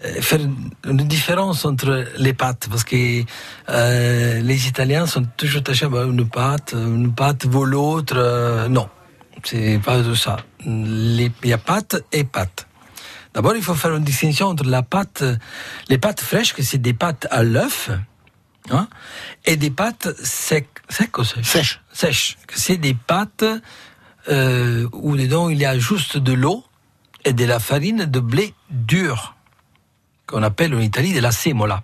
euh, 0.06 0.22
faire 0.22 0.40
une 0.86 0.98
différence 1.08 1.66
entre 1.66 2.06
les 2.18 2.34
pâtes 2.34 2.68
parce 2.70 2.84
que 2.84 3.24
euh, 3.70 4.42
les 4.42 4.68
Italiens 4.68 5.06
sont 5.08 5.26
toujours 5.38 5.62
attachés 5.62 5.86
à 5.86 5.90
bah, 5.90 6.04
une 6.04 6.28
pâte, 6.30 6.74
une 6.74 7.14
pâte 7.14 7.46
vaut 7.46 7.66
l'autre. 7.66 8.14
euh, 8.18 8.68
non, 8.68 8.88
c'est 9.48 9.80
pas 9.84 10.02
tout 10.02 10.16
ça. 10.16 10.38
Il 10.66 11.32
y 11.44 11.54
a 11.54 11.58
pâte 11.58 12.04
et 12.12 12.24
pâte. 12.24 12.68
D'abord, 13.34 13.56
il 13.56 13.64
faut 13.64 13.76
faire 13.76 13.96
une 13.96 14.04
distinction 14.04 14.48
entre 14.48 14.66
la 14.66 14.84
pâte, 14.84 15.24
les 15.88 15.98
pâtes 15.98 16.20
fraîches, 16.20 16.54
que 16.54 16.64
c'est 16.64 16.80
des 16.80 16.94
pâtes 16.94 17.28
à 17.32 17.44
l'œuf, 17.44 17.90
hein, 18.70 18.88
et 19.46 19.56
des 19.56 19.72
pâtes 19.72 20.10
secs, 20.22 20.68
secs 20.90 21.18
ou 21.18 21.24
sèches? 21.24 21.46
Sèche. 21.46 21.82
Sèches, 21.94 22.38
que 22.46 22.60
c'est 22.60 22.78
des 22.78 22.94
pâtes 22.94 23.46
euh, 24.30 24.88
où 24.92 25.16
dedans 25.16 25.50
il 25.50 25.60
y 25.60 25.66
a 25.66 25.80
juste 25.80 26.18
de 26.18 26.34
l'eau 26.34 26.64
et 27.24 27.34
de 27.34 27.46
la 27.46 27.60
farine 27.60 28.06
de 28.06 28.20
blé 28.20 28.54
dur, 28.70 29.36
qu'on 30.28 30.44
appelle 30.44 30.76
en 30.76 30.80
Italie 30.80 31.14
de 31.14 31.20
la 31.20 31.32
semola. 31.32 31.84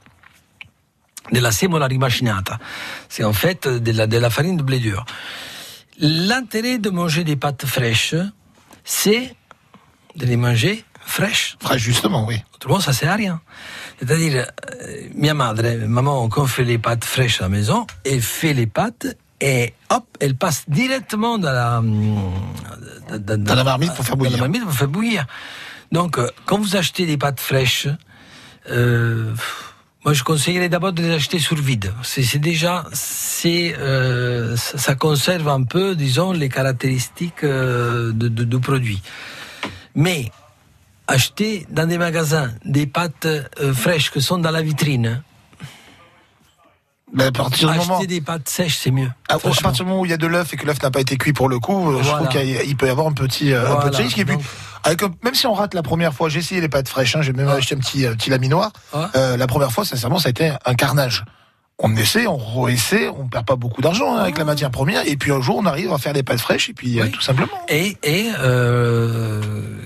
De 1.32 1.40
la 1.40 1.52
semola 1.52 1.88
rimacinata. 1.88 2.60
C'est 3.10 3.24
en 3.24 3.34
fait 3.34 3.68
de 3.68 3.92
la, 3.92 4.08
de 4.08 4.18
la 4.18 4.30
farine 4.30 4.58
de 4.58 4.64
blé 4.64 4.80
dur. 4.80 5.06
L'intérêt 6.00 6.78
de 6.78 6.90
manger 6.90 7.24
des 7.24 7.36
pâtes 7.36 7.66
fraîches, 7.66 8.16
c'est 8.84 9.36
de 10.16 10.26
les 10.26 10.38
manger 10.38 10.84
fraîches. 11.02 11.58
Fraîche, 11.60 11.82
justement, 11.82 12.26
oui. 12.26 12.44
Autrement, 12.56 12.80
ça 12.80 12.94
sert 12.94 13.12
à 13.12 13.16
rien. 13.16 13.42
C'est-à-dire, 14.00 14.46
euh, 14.82 15.08
mia 15.16 15.34
madre, 15.34 15.64
maman, 15.88 16.28
quand 16.30 16.44
on 16.44 16.48
fait 16.48 16.64
les 16.66 16.78
pâtes 16.78 17.06
fraîches 17.06 17.40
à 17.42 17.46
la 17.46 17.50
maison, 17.50 17.88
elle 18.06 18.22
fait 18.22 18.54
les 18.54 18.68
pâtes 18.68 19.08
et 19.42 19.74
hop, 19.90 20.06
elle 20.20 20.36
passe 20.36 20.66
directement 20.68 21.38
dans 21.38 21.52
la, 21.52 21.80
hum, 21.80 22.32
dans, 23.18 23.44
Dans 23.44 23.56
la 23.56 23.64
marmite 23.64 23.94
pour 23.94 24.06
faire 24.06 24.18
dans 24.18 24.24
la 24.24 24.30
bouillir. 24.30 24.40
marmite 24.44 24.64
pour 24.64 24.74
faire 24.74 24.88
bouillir. 24.88 25.26
Donc, 25.92 26.18
euh, 26.20 26.30
quand 26.46 26.58
vous 26.60 26.76
achetez 26.76 27.06
des 27.06 27.18
pâtes 27.18 27.40
fraîches, 27.40 27.88
euh, 28.70 29.34
moi, 30.08 30.14
je 30.14 30.24
conseillerais 30.24 30.70
d'abord 30.70 30.94
de 30.94 31.02
les 31.02 31.12
acheter 31.12 31.38
sur 31.38 31.58
vide. 31.58 31.92
C'est 32.02 32.38
déjà, 32.38 32.86
c'est, 32.94 33.76
euh, 33.78 34.56
ça, 34.56 34.96
conserve 34.96 35.50
un 35.50 35.64
peu, 35.64 35.98
disons, 35.98 36.32
les 36.32 36.48
caractéristiques 36.48 37.44
euh, 37.44 38.14
de, 38.14 38.30
de- 38.30 38.46
du 38.46 38.58
produit. 38.62 39.02
Mais 39.96 40.32
acheter 41.08 41.68
dans 41.70 41.86
des 41.86 41.98
magasins 41.98 42.54
des 42.64 42.88
pâtes 42.88 43.26
euh, 43.26 43.74
fraîches 43.74 44.10
qui 44.10 44.22
sont 44.22 44.38
dans 44.38 44.52
la 44.52 44.62
vitrine, 44.62 45.24
Mais 45.26 45.27
à 47.18 47.32
partir 47.32 47.70
du 47.70 47.78
acheter 47.78 47.88
moment. 47.90 48.04
des 48.04 48.22
pâtes 48.22 48.50
sèches, 48.50 48.78
c'est 48.78 48.92
mieux. 48.92 49.10
À, 49.30 49.36
à 49.36 49.40
partir 49.40 49.72
du 49.74 49.84
moment 49.84 50.02
où 50.02 50.06
il 50.06 50.12
y 50.12 50.14
a 50.14 50.18
de 50.18 50.28
l'œuf 50.28 50.54
et 50.54 50.58
que 50.58 50.66
l'œuf 50.66 50.82
n'a 50.82 50.92
pas 50.92 51.00
été 51.02 51.18
cuit 51.18 51.34
pour 51.34 51.50
le 51.50 51.60
coup, 51.60 51.92
euh, 51.92 52.04
je 52.04 52.10
trouve 52.10 52.28
qu'il 52.28 52.78
peut 52.78 52.88
y 52.88 52.90
avoir 52.90 53.08
un 53.08 53.14
petit, 53.14 53.54
euh, 53.54 53.72
un 53.72 53.90
petit 53.90 54.02
risque. 54.04 54.18
Et 54.18 54.26
puis, 54.26 54.38
avec, 54.84 55.04
un- 55.04 55.12
même 55.24 55.34
si 55.36 55.48
on 55.48 55.54
rate 55.54 55.74
la 55.74 55.84
première 55.84 56.14
fois, 56.14 56.30
j'ai 56.30 56.40
essayé 56.40 56.62
les 56.62 56.70
pâtes 56.70 56.90
fraîches, 56.90 57.16
hein, 57.16 57.22
j'ai 57.22 57.34
même 57.34 57.48
Ah. 57.50 57.54
acheté 57.56 57.76
un 57.76 57.80
petit, 57.80 58.06
euh, 58.06 58.14
petit 58.14 58.30
laminoir. 58.30 58.72
Ah. 58.94 59.10
Euh, 59.16 59.38
la 59.38 59.48
première 59.48 59.72
fois, 59.72 59.86
sincèrement, 59.86 60.20
ça 60.20 60.28
a 60.28 60.32
été 60.32 60.52
un 60.66 60.74
carnage. 60.76 61.24
On 61.80 61.96
essaie, 61.96 62.26
on 62.26 62.38
réessaie, 62.38 63.08
on 63.08 63.28
perd 63.28 63.46
pas 63.46 63.56
beaucoup 63.56 63.82
d'argent 63.82 64.16
hein, 64.16 64.22
avec 64.22 64.38
la 64.40 64.46
matière 64.46 64.72
première, 64.72 65.08
et 65.08 65.16
puis 65.16 65.32
un 65.32 65.42
jour 65.42 65.58
on 65.58 65.66
arrive 65.68 65.94
à 65.94 66.00
faire 66.00 66.14
des 66.14 66.24
pâtes 66.24 66.40
fraîches, 66.40 66.70
et 66.70 66.74
puis 66.74 67.00
euh, 67.00 67.04
Oui. 67.04 67.12
tout 67.12 67.22
simplement. 67.22 67.52
Et, 67.70 67.96
et 68.02 68.30
euh, 68.40 69.42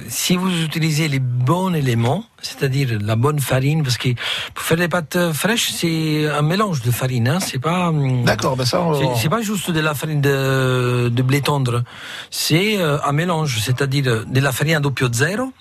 si 0.08 0.38
vous 0.38 0.50
utilisez 0.64 1.10
les 1.10 1.20
bons 1.20 1.74
éléments, 1.74 2.24
c'est-à-dire 2.42 2.98
la 3.02 3.18
bonne 3.18 3.40
farine, 3.42 3.84
parce 3.84 3.98
que 3.98 4.08
pour 4.54 4.64
faire 4.64 4.78
des 4.78 4.88
pâtes 4.88 5.34
fraîches, 5.34 5.70
c'est 5.76 6.30
un 6.30 6.42
mélange 6.42 6.82
de 6.82 6.92
farine, 6.92 7.28
hein, 7.28 7.40
c'est 7.42 7.60
pas. 7.60 7.90
hum, 7.90 8.24
D'accord, 8.24 8.56
ben 8.56 8.64
ça. 8.66 8.80
on- 8.82 9.16
C'est- 9.18 9.28
pas 9.30 9.42
juste 9.42 9.70
de 9.72 9.80
la 9.82 9.94
farine 9.94 10.22
de, 10.22 11.10
de 11.10 11.22
blé 11.22 11.42
tendre, 11.42 11.84
c'est 12.30 12.78
euh, 12.78 13.00
un 13.06 13.12
mélange, 13.12 13.60
c'est-à-dire 13.62 14.26
de 14.26 14.40
la 14.40 14.52
farine 14.54 14.76
à 14.76 14.80
doppio 14.80 15.08
zero, 15.12 15.52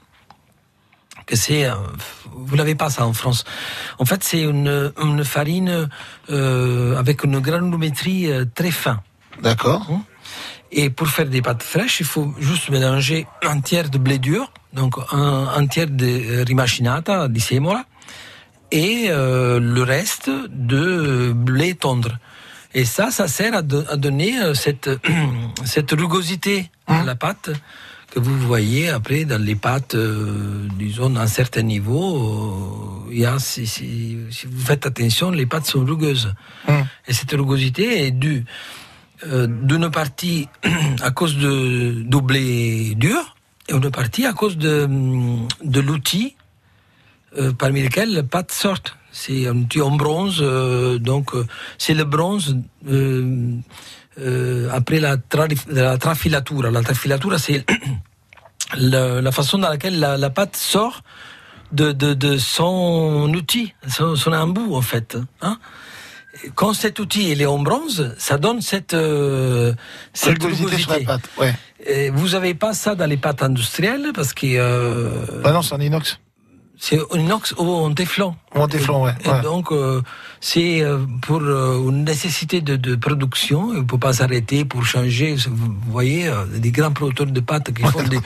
que 1.31 1.37
c'est, 1.37 1.65
euh, 1.67 1.75
vous 2.33 2.57
l'avez 2.57 2.75
pas 2.75 2.91
ça 2.91 3.07
en 3.07 3.13
France. 3.13 3.45
En 3.99 4.05
fait, 4.05 4.23
c'est 4.25 4.43
une, 4.43 4.93
une 5.01 5.25
farine 5.25 5.89
euh, 6.31 6.99
avec 6.99 7.25
une 7.25 7.39
granulométrie 7.39 8.31
euh, 8.31 8.45
très 8.55 8.73
fin. 8.73 9.01
D'accord. 9.43 9.87
Et 10.73 10.91
pour 10.91 11.09
faire 11.09 11.27
des 11.27 11.43
pâtes 11.43 11.63
fraîches, 11.63 12.01
il 12.01 12.07
faut 12.07 12.35
juste 12.39 12.69
mélanger 12.71 13.27
un 13.43 13.61
tiers 13.61 13.89
de 13.91 13.99
blé 13.99 14.19
dur, 14.19 14.53
donc 14.73 14.97
un, 15.13 15.49
un 15.57 15.67
tiers 15.67 15.89
de 15.89 16.45
rimacinata, 16.47 17.29
di 17.29 17.41
semola, 17.41 17.85
et 18.71 19.07
euh, 19.09 19.59
le 19.59 19.83
reste 19.83 20.31
de 20.49 21.33
blé 21.35 21.75
tendre. 21.75 22.19
Et 22.73 22.85
ça, 22.85 23.11
ça 23.11 23.27
sert 23.27 23.55
à, 23.55 23.59
à 23.59 23.97
donner 23.97 24.33
cette, 24.55 24.91
cette 25.65 25.91
rugosité 25.91 26.71
à 26.87 27.03
la 27.03 27.17
pâte 27.17 27.51
que 28.11 28.19
vous 28.19 28.37
voyez 28.41 28.89
après 28.91 29.25
dans 29.25 29.41
les 29.43 29.55
pâtes, 29.55 29.95
euh, 29.95 30.67
disons, 30.79 31.15
à 31.17 31.21
un 31.23 31.27
certain 31.27 31.63
niveau. 31.63 33.07
euh, 33.07 33.13
Il 33.13 33.19
y 33.21 33.27
a, 33.27 33.39
si, 33.39 33.67
si- 33.67 34.19
si 34.31 34.47
vous 34.47 34.61
faites 34.61 34.87
attention, 34.87 35.31
les 35.33 35.47
pâtes 35.47 35.67
sont 35.67 35.85
rugueuses. 35.85 36.33
Et 37.09 37.13
cette 37.13 37.33
rugosité 37.33 38.07
est 38.07 38.11
due 38.13 38.45
euh, 39.27 39.47
d'une 39.49 39.91
partie 39.91 40.49
à 41.03 41.11
cause 41.11 41.37
de, 41.37 42.03
du 42.13 42.21
blé 42.23 42.95
dur 42.97 43.37
et 43.69 43.75
une 43.75 43.91
partie 43.91 44.27
à 44.27 44.33
cause 44.33 44.57
de, 44.57 44.85
hum, 44.85 45.47
de 45.65 45.81
l'outil 45.81 46.37
euh, 47.39 47.53
parmi 47.53 47.83
lesquels 47.83 48.13
les 48.15 48.23
pâtes 48.23 48.53
sortent. 48.53 48.97
C'est 49.13 49.49
un 49.49 49.57
outil 49.57 49.81
en 49.83 49.91
bronze, 49.97 50.39
euh, 50.41 50.99
donc 50.99 51.33
c'est 51.79 51.95
le 51.95 52.05
bronze 52.05 52.57
après 54.73 55.01
la, 55.01 55.17
tra- 55.17 55.49
la 55.69 55.99
trafilatura. 55.99 56.71
La 56.71 56.83
trafilatura, 56.83 57.39
c'est 57.39 57.65
la, 58.77 59.21
la 59.21 59.33
façon 59.33 59.59
dans 59.59 59.69
laquelle 59.69 59.99
la, 59.99 60.17
la 60.17 60.31
pâte 60.31 60.57
sort 60.57 61.03
de, 61.73 61.93
de, 61.93 62.15
de 62.15 62.37
son 62.37 63.33
outil, 63.35 63.75
son, 63.89 64.17
son 64.17 64.33
embout 64.33 64.75
en 64.75 64.83
fait. 64.83 65.17
Hein 65.43 65.59
quand 66.55 66.73
cet 66.75 66.99
outil 67.01 67.31
il 67.33 67.43
est 67.43 67.47
en 67.47 67.59
bronze, 67.59 68.15
ça 68.19 68.39
donne 68.39 68.61
cette, 68.63 68.95
euh, 68.95 69.75
cette 70.13 70.43
Rugosité 70.43 70.79
sur 70.79 70.93
la 70.93 71.01
pâte. 71.01 71.29
Ouais. 71.39 71.55
Et 71.85 72.11
vous 72.11 72.35
avez 72.35 72.55
pas 72.55 72.73
ça 72.73 72.95
dans 72.95 73.07
les 73.07 73.17
pâtes 73.17 73.43
industrielles 73.43 74.13
parce 74.15 74.33
que 74.33 74.47
euh, 74.47 75.11
Bah 75.43 75.53
non, 75.53 75.63
c'est 75.63 75.75
en 75.75 75.81
inox. 75.81 76.19
C'est 76.83 76.99
inox 77.15 77.53
ou 77.59 77.69
en 77.87 77.93
téflon. 77.93 78.35
Ou 78.55 78.61
en 78.61 78.69
téflon, 78.69 79.05
ouais. 79.05 79.13
Et 79.27 79.43
donc, 79.43 79.71
euh, 79.71 80.01
c'est 80.41 80.81
euh, 80.83 80.99
pour 81.21 81.41
euh, 81.43 81.77
une 81.91 82.05
nécessité 82.05 82.63
de, 82.63 82.77
de 82.77 82.97
production. 82.97 83.75
Il 83.75 83.83
ne 83.83 83.87
faut 83.89 83.99
pas 83.99 84.15
s'arrêter 84.15 84.65
pour 84.65 84.83
changer. 84.87 85.37
Vous 85.47 85.75
voyez, 85.93 86.27
euh, 86.29 86.47
des 86.57 86.71
grands 86.73 86.91
producteurs 86.93 87.27
de 87.27 87.41
pâtes 87.41 87.71
qui 87.75 87.83
font 87.83 88.03
des, 88.05 88.19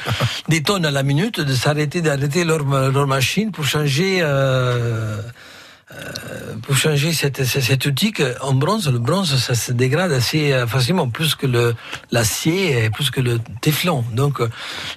des 0.49 0.63
tonnes 0.63 0.87
à 0.87 0.93
la 0.93 1.03
minute, 1.03 1.41
de 1.41 1.53
s'arrêter, 1.53 2.01
d'arrêter 2.01 2.45
leur, 2.45 2.63
leur 2.65 3.07
machine 3.09 3.51
pour 3.51 3.65
changer. 3.67 4.21
euh, 4.23 5.21
euh, 5.93 6.55
pour 6.63 6.77
changer 6.77 7.13
cette, 7.13 7.45
cet 7.45 7.85
outil 7.85 8.15
en 8.41 8.55
bronze, 8.55 8.89
le 8.91 8.99
bronze, 8.99 9.37
ça 9.37 9.55
se 9.55 9.71
dégrade 9.73 10.13
assez 10.13 10.53
euh, 10.53 10.67
facilement, 10.67 11.09
plus 11.09 11.35
que 11.35 11.47
le 11.47 11.75
l'acier, 12.11 12.85
et 12.85 12.91
plus 12.91 13.11
que 13.11 13.21
le 13.21 13.39
téflon. 13.61 14.05
Donc, 14.13 14.41
euh, 14.41 14.49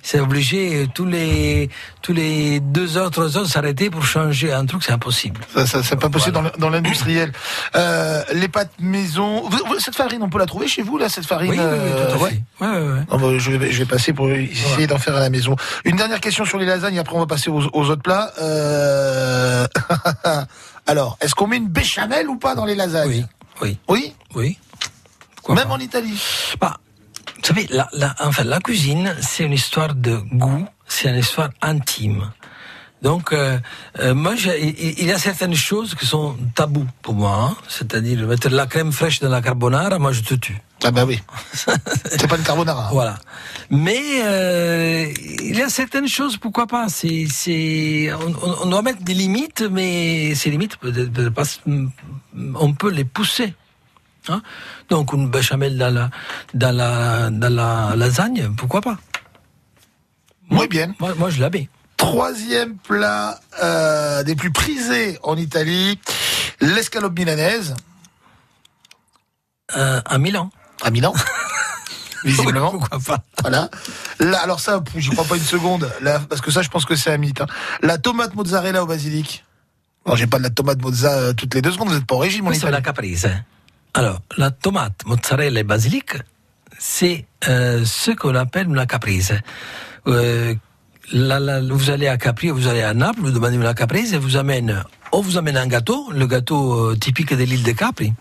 c'est 0.02 0.20
obligé 0.20 0.88
tous 0.94 1.06
les 1.06 1.70
tous 2.02 2.14
les 2.14 2.62
deux 2.62 2.96
heures, 2.98 3.12
trois 3.12 3.38
heures 3.38 3.46
s'arrêter 3.48 3.90
pour 3.90 4.06
changer 4.06 4.54
un 4.54 4.66
truc, 4.66 4.82
c'est 4.84 4.94
impossible. 4.94 5.42
Ça, 5.54 5.68
ça, 5.68 5.84
c'est 5.84 5.98
pas 6.00 6.10
possible 6.10 6.40
dans 6.58 6.70
l'industriel. 6.70 7.34
Euh, 7.76 8.24
les 8.34 8.48
pâtes 8.48 8.72
maison. 8.80 9.42
vous- 9.50 9.58
vous- 9.68 9.80
cette 9.80 9.96
farine, 9.96 10.24
on 10.24 10.30
peut 10.30 10.40
la 10.40 10.46
trouver 10.46 10.68
chez 10.68 10.84
vous 10.84 10.98
là, 10.98 11.10
cette 11.10 11.26
farine. 11.26 11.50
Oui, 11.52 11.58
oui, 11.60 11.66
oui, 11.66 11.92
tout 11.92 11.98
à 11.98 12.16
euh, 12.16 12.18
ouais. 12.18 12.42
Ouais, 12.62 12.68
ouais, 12.68 12.94
ouais. 12.94 13.00
Non, 13.12 13.18
bah, 13.20 13.38
je, 13.38 13.52
vais, 13.52 13.72
je 13.72 13.80
vais 13.80 13.86
passer 13.86 14.14
pour 14.14 14.30
essayer 14.32 14.88
d'en 14.88 14.98
faire 14.98 15.16
à 15.18 15.20
la 15.20 15.30
maison. 15.30 15.56
Une 15.84 15.98
dernière 15.98 16.22
question 16.22 16.46
sur 16.46 16.58
les 16.58 16.66
lasagnes, 16.66 16.98
après 16.98 17.16
on 17.16 17.20
va 17.20 17.28
passer 17.28 17.50
aux, 17.50 17.62
aux 17.74 17.90
autres 17.90 18.02
plats. 18.02 18.32
Euh... 18.42 19.68
Alors, 20.88 21.18
est-ce 21.22 21.36
qu'on 21.36 21.48
met 21.48 21.58
une 21.58 21.68
béchamel 21.68 22.28
ou 22.30 22.38
pas 22.38 22.56
dans 22.56 22.66
les 22.66 22.76
lasagnes 22.76 23.10
Oui, 23.10 23.26
oui, 23.62 23.80
Oui 23.90 24.14
oui. 24.36 24.58
Pourquoi 25.36 25.56
Même 25.56 25.68
pas 25.68 25.74
en 25.74 25.80
Italie 25.80 26.20
Bah, 26.60 26.78
vous 27.36 27.44
savez, 27.44 27.68
la, 27.70 27.88
la, 27.94 28.16
enfin, 28.20 28.44
la 28.44 28.60
cuisine, 28.60 29.16
c'est 29.22 29.44
une 29.44 29.54
histoire 29.54 29.94
de 29.96 30.18
goût, 30.34 30.66
c'est 30.88 31.10
une 31.10 31.18
histoire 31.20 31.50
intime. 31.62 32.32
Donc, 33.02 33.32
euh, 33.32 33.60
euh, 34.00 34.16
moi, 34.16 34.34
il 34.60 35.04
y 35.06 35.12
a 35.12 35.20
certaines 35.20 35.54
choses 35.56 35.94
qui 35.94 36.06
sont 36.06 36.36
tabous 36.56 36.88
pour 37.02 37.14
moi. 37.14 37.36
hein. 37.52 37.56
C'est-à-dire, 37.68 38.26
mettre 38.26 38.50
la 38.50 38.66
crème 38.66 38.92
fraîche 38.92 39.20
dans 39.20 39.30
la 39.30 39.42
carbonara, 39.42 40.00
moi, 40.00 40.12
je 40.14 40.22
te 40.22 40.34
tue. 40.34 40.58
Ah 40.84 40.92
bah 40.92 41.06
oui. 41.06 41.20
c'est 41.54 42.28
pas 42.28 42.38
le 42.38 42.44
carbonara. 42.44 42.86
hein. 42.88 42.90
Voilà. 42.92 43.18
Mais 43.70 44.22
euh, 44.24 45.12
il 45.18 45.56
y 45.58 45.62
a 45.62 45.70
certaines 45.70 46.08
choses, 46.08 46.38
pourquoi 46.38 46.68
pas 46.68 46.88
C'est, 46.88 47.26
c'est, 47.32 48.12
on, 48.62 48.66
doit 48.68 48.82
mettre 48.84 49.02
des 49.04 49.14
limites, 49.16 49.62
mais 49.72 50.36
ces 50.36 50.50
limites, 50.52 50.78
on 52.56 52.74
peut 52.74 52.92
les 52.92 53.06
pousser. 53.06 53.56
Hein 54.30 54.42
Donc 54.90 55.14
une 55.14 55.30
béchamel 55.30 55.78
dans 55.78 55.94
la, 55.94 56.10
dans 56.54 56.76
la, 56.76 57.30
dans 57.32 57.54
la 57.54 57.96
lasagne, 57.96 58.50
pourquoi 58.56 58.82
pas 58.82 58.98
Muy 60.50 60.68
bien. 60.68 60.94
moi, 61.00 61.14
moi, 61.18 61.30
je 61.30 61.42
la 61.42 61.50
mets. 61.50 61.70
Troisième 61.98 62.78
plat 62.78 63.40
euh, 63.64 64.24
des 64.24 64.36
plus 64.36 64.52
prisés 64.52 65.18
en 65.24 65.36
Italie, 65.38 66.00
l'escalope 66.62 67.18
milanaise 67.18 67.74
Euh, 69.76 70.00
à 70.06 70.18
Milan. 70.18 70.50
À 70.84 70.92
Milan. 70.92 71.14
Visiblement. 72.24 72.72
pourquoi 72.72 73.00
pas 73.00 73.20
Voilà. 73.42 73.70
Là, 74.20 74.40
alors 74.40 74.60
ça, 74.60 74.84
j'y 74.96 75.10
crois 75.12 75.24
pas 75.24 75.36
une 75.38 75.44
seconde, 75.44 75.90
là, 76.02 76.20
parce 76.28 76.42
que 76.42 76.52
ça, 76.52 76.62
je 76.62 76.70
pense 76.70 76.84
que 76.86 76.96
c'est 76.96 77.12
un 77.12 77.18
mythe. 77.18 77.42
hein. 77.42 77.48
La 77.82 77.98
tomate 77.98 78.34
mozzarella 78.36 78.84
au 78.84 78.88
basilic. 78.88 79.46
Non, 80.06 80.16
j'ai 80.16 80.26
pas 80.28 80.38
de 80.38 80.44
la 80.44 80.50
tomate 80.50 80.82
mozza 80.82 81.12
euh, 81.12 81.34
toutes 81.34 81.54
les 81.54 81.62
deux 81.62 81.72
secondes. 81.72 81.90
Vous 81.90 81.96
êtes 81.98 82.06
pas 82.06 82.16
au 82.16 82.20
régime, 82.20 82.46
una 82.48 82.56
Italie. 82.56 82.82
caprese. 82.82 83.26
hein. 83.26 83.44
Alors, 83.94 84.20
la 84.38 84.52
tomate, 84.52 85.04
mozzarella 85.06 85.60
et 85.60 85.64
basilic, 85.64 86.14
c'est 86.80 87.26
euh, 87.48 87.84
ce 87.86 88.12
qu'on 88.12 88.36
appelle 88.36 88.68
una 88.68 88.86
caprese. 88.86 89.34
Euh, 90.08 90.56
la- 91.12 91.40
la- 91.40 91.62
vous 91.62 91.90
allez 91.90 92.08
à 92.08 92.18
Capri, 92.18 92.50
vous 92.50 92.68
allez 92.68 92.82
à 92.82 92.94
Naples, 92.94 93.20
vous 93.22 93.32
demandez 93.32 93.56
una 93.56 93.74
caprese, 93.74 94.14
et 94.14 94.18
vous 94.18 94.36
amène, 94.38 94.84
ou 95.14 95.22
vous 95.22 95.38
amène 95.38 95.58
un 95.58 95.68
gâteau, 95.68 96.10
le 96.12 96.28
gâteau 96.28 96.92
euh, 96.92 96.96
typique 96.96 97.34
de 97.34 97.44
l'île 97.44 97.64
de 97.64 97.72
Capri, 97.72 98.14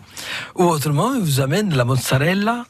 ou 0.55 0.63
autrement, 0.63 1.13
il 1.13 1.21
vous 1.21 1.41
amène 1.41 1.75
la 1.75 1.85
mozzarella, 1.85 2.65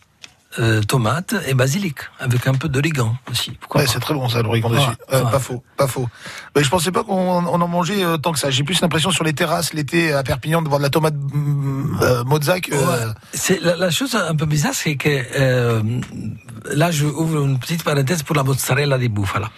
euh, 0.59 0.81
tomate 0.81 1.35
et 1.45 1.53
basilic, 1.53 1.97
avec 2.19 2.47
un 2.47 2.53
peu 2.53 2.67
d'origan 2.67 3.15
aussi. 3.29 3.51
Ouais, 3.75 3.85
c'est 3.85 3.99
très 3.99 4.13
bon 4.13 4.27
ça, 4.27 4.41
l'origan 4.41 4.69
dessus. 4.69 4.89
Euh. 5.13 5.23
Pas 5.25 5.39
faux, 5.39 5.61
pas 5.75 5.87
faux. 5.87 6.07
Mais 6.55 6.63
je 6.63 6.69
pensais 6.69 6.91
pas 6.91 7.03
qu'on 7.03 7.45
on 7.45 7.61
en 7.61 7.67
mangeait 7.67 8.03
euh, 8.03 8.17
tant 8.17 8.31
que 8.31 8.39
ça. 8.39 8.49
J'ai 8.49 8.63
plus 8.63 8.81
l'impression 8.81 9.11
sur 9.11 9.23
les 9.23 9.33
terrasses 9.33 9.73
l'été 9.73 10.13
à 10.13 10.23
Perpignan 10.23 10.63
de 10.63 10.67
voir 10.67 10.79
de 10.79 10.83
la 10.83 10.89
tomate 10.89 11.13
mm, 11.13 12.23
mozza 12.25 12.59
que. 12.59 12.73
Ouais. 12.73 13.13
C'est 13.33 13.61
la, 13.61 13.75
la 13.75 13.91
chose 13.91 14.15
un 14.15 14.35
peu 14.35 14.45
bizarre, 14.47 14.73
c'est 14.73 14.95
que 14.95 15.21
là, 16.73 16.91
je 16.91 17.05
ouvre 17.05 17.43
une 17.43 17.59
petite 17.59 17.83
parenthèse 17.83 18.23
pour 18.23 18.35
la 18.35 18.43
mozzarella 18.43 18.97
di 18.97 19.09
bufala. 19.09 19.51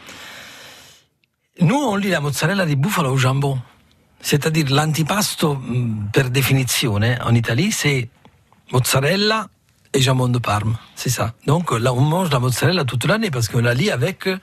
Nous, 1.61 1.75
on 1.75 1.95
lit 1.95 2.09
la 2.09 2.19
mozzarella 2.19 2.65
di 2.65 2.75
bufala 2.75 3.09
au 3.09 3.17
jambon. 3.17 3.59
C'est-à-dire 4.21 4.65
l'antipasto, 4.69 5.55
mh, 5.55 6.09
per 6.11 6.29
definizione, 6.29 7.17
en 7.23 7.33
Italie, 7.35 7.71
c'est 7.71 8.09
mozzarella 8.71 9.47
et 9.93 10.01
jambon 10.01 10.29
de 10.29 10.39
Parme. 10.39 10.77
C'est 10.95 11.09
ça. 11.09 11.33
Donc 11.45 11.71
là, 11.71 11.93
on 11.93 12.01
mange 12.01 12.29
la 12.31 12.39
mozzarella 12.39 12.83
toute 12.85 13.05
l'année 13.05 13.31
parce 13.31 13.47
qu'on 13.47 13.61
la 13.61 13.73
lit 13.73 13.89
avec 13.91 14.27
euh, 14.27 14.37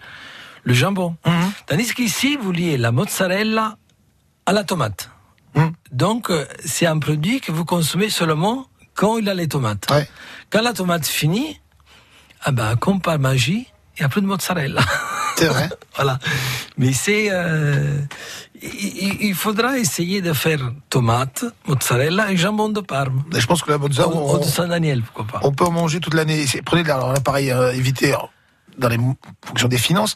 le 0.64 0.74
jambon. 0.74 1.16
Tandis 1.66 1.94
qu'ici, 1.94 2.36
vous 2.36 2.52
liez 2.52 2.76
la 2.76 2.90
mozzarella 2.90 3.76
à 4.46 4.52
la 4.52 4.64
tomate. 4.64 5.10
Mhm. 5.54 5.72
Donc, 5.92 6.30
euh, 6.30 6.46
c'est 6.64 6.86
un 6.86 6.98
produit 6.98 7.40
que 7.40 7.52
vous 7.52 7.64
consommez 7.64 8.10
seulement 8.10 8.66
quand 8.94 9.18
il 9.18 9.28
a 9.28 9.34
les 9.34 9.48
tomates. 9.48 9.86
Ouais. 9.90 10.08
Quand 10.50 10.62
la 10.62 10.72
tomate 10.72 11.06
finit, 11.06 11.60
ah 12.42 12.52
ben, 12.52 12.76
comme 12.76 13.00
par 13.00 13.18
magie, 13.18 13.66
il 13.96 14.00
n'y 14.00 14.06
a 14.06 14.08
plus 14.08 14.20
de 14.22 14.26
mozzarella. 14.26 14.82
C'est 15.36 15.46
vrai. 15.46 15.68
voilà. 15.96 16.18
Mais 16.78 16.92
c'est. 16.92 17.28
euh, 17.30 17.98
il, 18.62 19.34
faudra 19.34 19.78
essayer 19.78 20.22
de 20.22 20.32
faire 20.32 20.72
tomate, 20.88 21.44
mozzarella 21.66 22.32
et 22.32 22.36
jambon 22.36 22.70
de 22.70 22.80
Parme. 22.80 23.22
Et 23.34 23.40
je 23.40 23.46
pense 23.46 23.62
que 23.62 23.70
la 23.70 23.78
mozza, 23.78 24.08
Ou, 24.08 24.38
de 24.38 24.44
Saint-Daniel, 24.44 25.02
pourquoi 25.02 25.40
pas. 25.40 25.46
on 25.46 25.52
peut 25.52 25.64
en 25.64 25.70
manger 25.70 26.00
toute 26.00 26.14
l'année. 26.14 26.46
Prenez, 26.64 26.88
alors 26.90 27.12
là, 27.12 27.20
pareil, 27.20 27.50
euh, 27.50 27.72
évitez 27.74 28.14
euh, 28.14 28.18
dans 28.78 28.88
les 28.88 28.98
fonctions 29.44 29.68
des 29.68 29.78
finances. 29.78 30.14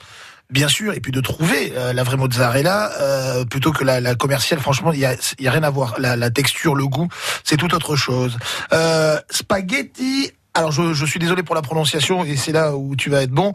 bien 0.50 0.68
sûr, 0.68 0.94
et 0.94 1.00
puis 1.00 1.12
de 1.12 1.20
trouver 1.20 1.72
euh, 1.76 1.92
la 1.92 2.02
vraie 2.02 2.16
mozzarella 2.16 2.90
euh, 3.00 3.44
plutôt 3.44 3.72
que 3.72 3.84
la, 3.84 4.00
la 4.00 4.14
commerciale. 4.14 4.58
Franchement, 4.60 4.92
il 4.92 5.00
y 5.00 5.04
a, 5.04 5.14
il 5.38 5.44
y 5.44 5.48
a 5.48 5.50
rien 5.52 5.62
à 5.62 5.70
voir. 5.70 5.94
La, 5.98 6.16
la 6.16 6.30
texture, 6.30 6.74
le 6.74 6.86
goût, 6.86 7.08
c'est 7.44 7.56
tout 7.56 7.72
autre 7.74 7.94
chose. 7.94 8.38
Euh, 8.72 9.18
spaghetti. 9.30 10.32
Alors, 10.54 10.72
je, 10.72 10.92
je 10.94 11.06
suis 11.06 11.18
désolé 11.20 11.42
pour 11.42 11.54
la 11.54 11.62
prononciation, 11.62 12.24
et 12.24 12.36
c'est 12.36 12.52
là 12.52 12.76
où 12.76 12.96
tu 12.96 13.10
vas 13.10 13.22
être 13.22 13.30
bon. 13.30 13.52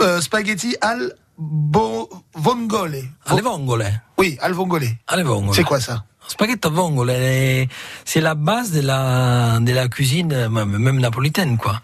Euh, 0.00 0.20
spaghetti 0.20 0.76
al 0.80 1.14
bo, 1.36 2.08
vongole. 2.34 3.02
Alle 3.26 3.42
vongole. 3.42 3.86
Oui, 4.16 4.38
al 4.40 4.52
vongole. 4.52 4.88
Alle 5.06 5.24
vongole. 5.24 5.54
C'est 5.54 5.64
quoi 5.64 5.80
ça? 5.80 6.04
Spaghetto 6.26 6.70
vongole, 6.70 7.14
c'est 8.04 8.20
la 8.20 8.34
base 8.34 8.70
de 8.72 8.82
la, 8.82 9.60
de 9.60 9.72
la 9.72 9.88
cuisine, 9.88 10.48
même 10.48 11.00
napolitaine, 11.00 11.56
quoi. 11.56 11.80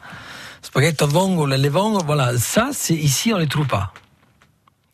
Spaghetto 0.60 1.06
vongole, 1.06 1.54
les 1.54 1.70
vongole, 1.70 2.02
voilà. 2.04 2.36
Ça, 2.36 2.68
c'est, 2.72 2.94
ici, 2.94 3.32
on 3.32 3.38
les 3.38 3.46
trouve 3.46 3.66
pas. 3.66 3.94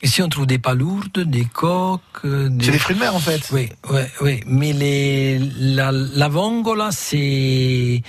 Ici, 0.02 0.22
on 0.22 0.28
trouve 0.28 0.46
des 0.46 0.60
palourdes, 0.60 1.18
des 1.18 1.46
coques, 1.46 2.24
des... 2.24 2.64
C'est 2.64 2.70
des 2.70 2.78
fruits 2.78 2.94
de 2.94 3.00
mer, 3.00 3.14
en 3.14 3.18
fait. 3.18 3.42
Oui, 3.50 3.70
oui, 3.90 4.00
oui. 4.20 4.40
Mais 4.46 4.72
les, 4.72 5.38
la, 5.38 5.90
la 5.92 6.28
vongola, 6.28 6.90
c'est, 6.92 8.02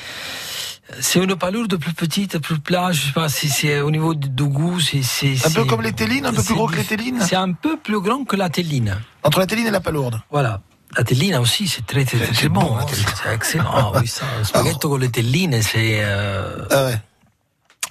c'est 1.00 1.20
une 1.24 1.36
palourde 1.36 1.76
plus 1.78 1.94
petite, 1.94 2.38
plus 2.40 2.60
plat, 2.60 2.92
je 2.92 3.08
sais 3.08 3.12
pas, 3.14 3.30
c'est, 3.30 3.48
c'est 3.48 3.80
au 3.82 3.92
niveau 3.92 4.14
du 4.14 4.44
goût, 4.44 4.80
c'est, 4.80 5.02
Un 5.46 5.52
peu 5.52 5.66
comme 5.66 5.82
les 5.82 5.94
tellines, 5.94 6.26
un 6.26 6.34
peu 6.34 6.44
plus 6.44 6.54
gros 6.56 6.68
que 6.68 6.76
les 6.76 6.84
tellines 6.84 7.20
C'est 7.22 7.36
un 7.36 7.54
peu 7.54 7.78
plus 7.78 8.00
grand 8.02 8.24
que 8.26 8.36
la 8.36 8.50
telline. 8.50 8.98
Entre 9.24 9.40
la 9.40 9.48
telline 9.48 9.68
et 9.68 9.72
la 9.72 9.80
palourde. 9.80 10.22
Voilà. 10.32 10.62
La 10.98 11.04
telline 11.06 11.36
aussi, 11.38 11.68
c'est 11.68 11.86
très, 11.86 12.04
très, 12.04 12.20
très, 12.20 12.50
bon, 12.50 12.62
bon. 12.62 12.76
hein. 12.78 12.86
C'est 13.24 13.34
excellent. 13.34 13.72
Ah 13.74 13.92
oui, 14.02 14.08
ça. 14.08 14.26
Spaghetto 14.44 14.90
con 14.90 14.98
le 14.98 15.10
telline, 15.10 15.62
c'est, 15.62 16.00
euh, 16.04 16.66
Ah 16.70 16.86
ouais. 16.86 17.02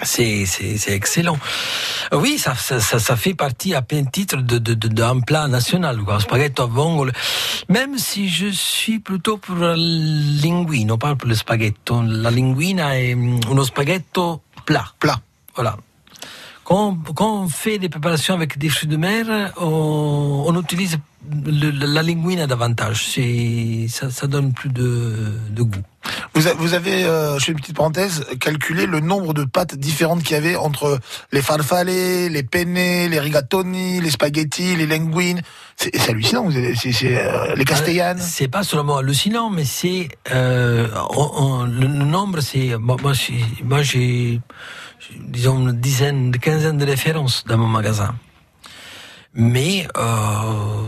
C'est, 0.02 0.44
c'est, 0.46 0.76
c'est 0.78 0.92
excellent. 0.92 1.38
Oui, 2.12 2.38
ça, 2.38 2.54
ça, 2.54 2.80
ça, 2.80 3.16
fait 3.16 3.34
partie 3.34 3.74
à 3.74 3.82
plein 3.82 4.04
titre 4.04 4.36
de, 4.38 4.58
de, 4.58 4.74
de, 4.74 4.88
d'un 4.88 5.20
plat 5.20 5.46
national, 5.48 5.98
quoi. 6.02 6.20
Spaghetto 6.20 6.66
vongole. 6.68 7.12
Même 7.68 7.98
si 7.98 8.28
je 8.28 8.48
suis 8.48 8.98
plutôt 8.98 9.36
pour 9.38 9.56
la 9.56 9.74
linguine, 9.76 10.96
pas 10.98 11.14
pour 11.14 11.28
le 11.28 11.34
spaghetto. 11.34 12.02
La 12.02 12.30
linguina 12.30 12.94
è 12.96 13.14
mm, 13.14 13.40
uno 13.48 13.62
spaghetto 13.64 14.42
plat. 14.64 14.92
Plat. 14.98 15.20
Voilà. 15.54 15.76
Quand, 16.64 16.96
quand 17.14 17.42
on 17.42 17.48
fait 17.48 17.78
des 17.78 17.88
préparations 17.88 18.34
avec 18.34 18.56
des 18.56 18.68
fruits 18.68 18.88
de 18.88 18.96
mer, 18.96 19.52
on, 19.56 20.44
on 20.46 20.60
utilise 20.60 20.98
le- 21.44 21.70
la 21.70 22.02
linguine 22.02 22.46
davantage. 22.46 23.18
Ça, 23.88 24.10
ça 24.10 24.26
donne 24.26 24.52
plus 24.52 24.68
de, 24.70 25.32
de 25.50 25.62
goût. 25.62 25.82
Vous, 26.40 26.48
a- 26.48 26.54
vous 26.54 26.72
avez, 26.72 27.04
euh, 27.04 27.38
je 27.38 27.44
fais 27.44 27.52
une 27.52 27.58
petite 27.60 27.76
parenthèse, 27.76 28.24
calculé 28.40 28.86
le 28.86 29.00
nombre 29.00 29.34
de 29.34 29.44
pâtes 29.44 29.74
différentes 29.74 30.22
qu'il 30.22 30.32
y 30.32 30.38
avait 30.38 30.56
entre 30.56 30.98
les 31.32 31.42
farfalle, 31.42 31.88
les 31.88 32.42
penne, 32.42 32.72
les 32.72 33.20
rigatoni, 33.20 34.00
les 34.00 34.10
spaghettis, 34.10 34.74
les 34.74 34.86
linguines. 34.86 35.42
C'est 35.76 36.08
hallucinant. 36.08 36.44
Vous 36.44 36.56
avez- 36.56 36.74
euh, 37.04 37.54
les 37.56 37.64
castellanes. 37.66 38.18
C'est 38.18 38.48
pas 38.48 38.62
seulement 38.62 38.96
hallucinant, 38.96 39.50
mais 39.50 39.66
c'est 39.66 40.08
euh, 40.32 40.88
le, 41.66 41.86
nombre. 41.88 42.40
C'est 42.40 42.74
moi, 42.78 42.96
moi, 43.02 43.82
j'ai- 43.82 44.40
disons 45.18 45.58
une 45.68 45.72
dizaine, 45.72 46.26
une 46.28 46.38
quinzaine 46.38 46.78
de 46.78 46.86
références 46.86 47.44
dans 47.46 47.58
mon 47.58 47.66
magasin. 47.68 48.14
Mais 49.34 49.86
euh, 49.98 50.84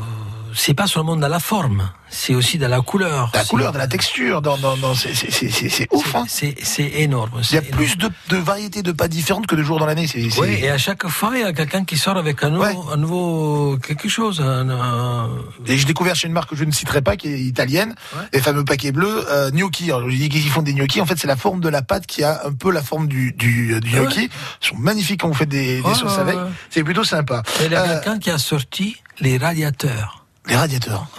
c'est 0.55 0.75
pas 0.75 0.87
seulement 0.87 1.17
dans 1.17 1.29
la 1.29 1.39
forme, 1.41 1.91
c'est 2.11 2.35
aussi 2.35 2.59
dans 2.59 2.69
la 2.69 2.81
couleur. 2.81 3.31
La 3.35 3.45
couleur, 3.45 3.73
de 3.73 3.79
la 3.79 3.87
texture, 3.87 4.43
dans, 4.43 4.59
dans, 4.59 4.77
dans- 4.77 4.95
c'est- 4.95 5.15
c'est 5.15 5.31
c'est- 5.31 5.51
c'est- 5.51 5.69
c'est 5.69 5.89
ouf. 5.93 6.15
Hein. 6.15 6.25
C'est 6.29 6.55
énorme. 6.79 7.31
Il 7.51 7.55
y 7.55 7.59
a 7.59 7.63
plus 7.63 7.97
de, 7.97 8.11
de 8.29 8.37
variétés 8.37 8.83
de 8.83 8.93
pâtes 8.93 9.11
différentes 9.11 9.47
que 9.47 9.55
de 9.57 9.63
jours 9.63 9.79
dans 9.79 9.87
l'année. 9.87 10.07
Oui, 10.39 10.59
et 10.61 10.71
à 10.71 10.79
chaque 10.79 11.07
fois, 11.09 11.31
il 11.35 11.41
y 11.41 11.45
a 11.45 11.53
quelqu'un 11.53 11.85
qui 11.85 11.97
sort 11.97 12.17
avec 12.17 12.43
un 12.45 12.51
nouveau, 12.51 12.65
Ouais. 12.65 12.77
un 12.93 12.97
nouveau 12.97 13.79
quelque 13.79 14.09
chose. 14.09 14.41
un- 14.41 14.69
un- 14.69 15.31
Et 15.67 15.77
j'ai 15.79 15.85
découvert 15.87 16.15
chez 16.17 16.27
une 16.29 16.35
marque 16.35 16.51
que 16.51 16.57
je 16.57 16.65
ne 16.65 16.73
citerai 16.73 17.01
pas, 17.03 17.17
qui 17.17 17.29
est 17.29 17.41
italienne, 17.41 17.95
les 18.33 18.41
fameux 18.41 18.65
paquets 18.65 18.93
bleus, 18.93 19.25
euh, 19.31 19.51
gnocchi. 19.51 19.91
Alors, 19.91 20.09
je 20.11 20.17
dis 20.17 20.29
qu'ils 20.29 20.49
font 20.51 20.63
des 20.63 20.75
gnocchis. 20.75 21.01
En 21.01 21.07
fait, 21.07 21.17
c'est 21.19 21.27
la 21.29 21.37
forme 21.37 21.61
de 21.61 21.69
la 21.69 21.83
pâte 21.83 22.07
qui 22.07 22.23
a 22.25 22.43
un 22.47 22.53
peu 22.53 22.71
la 22.71 22.83
forme 22.83 23.07
du, 23.09 23.33
du, 23.33 23.81
du 23.81 23.95
Ouais. 23.99 24.01
gnocchi. 24.05 24.29
Ils 24.63 24.67
sont 24.69 24.77
magnifiques 24.77 25.21
quand 25.21 25.29
vous 25.29 25.35
faites 25.35 25.49
des, 25.49 25.77
des 25.77 25.83
Ouais, 25.83 25.95
sauces 25.95 26.19
avec. 26.19 26.37
C'est 26.71 26.85
plutôt 26.85 27.05
sympa. 27.05 27.43
Et 27.63 27.67
il 27.67 27.73
y 27.73 27.75
a 27.75 27.83
Euh, 27.83 27.95
quelqu'un 28.01 28.19
qui 28.19 28.31
a 28.31 28.39
sorti 28.39 28.97
les 29.21 29.39
radiateurs. 29.39 30.22
Les 30.49 30.57
radiateurs. 30.57 31.07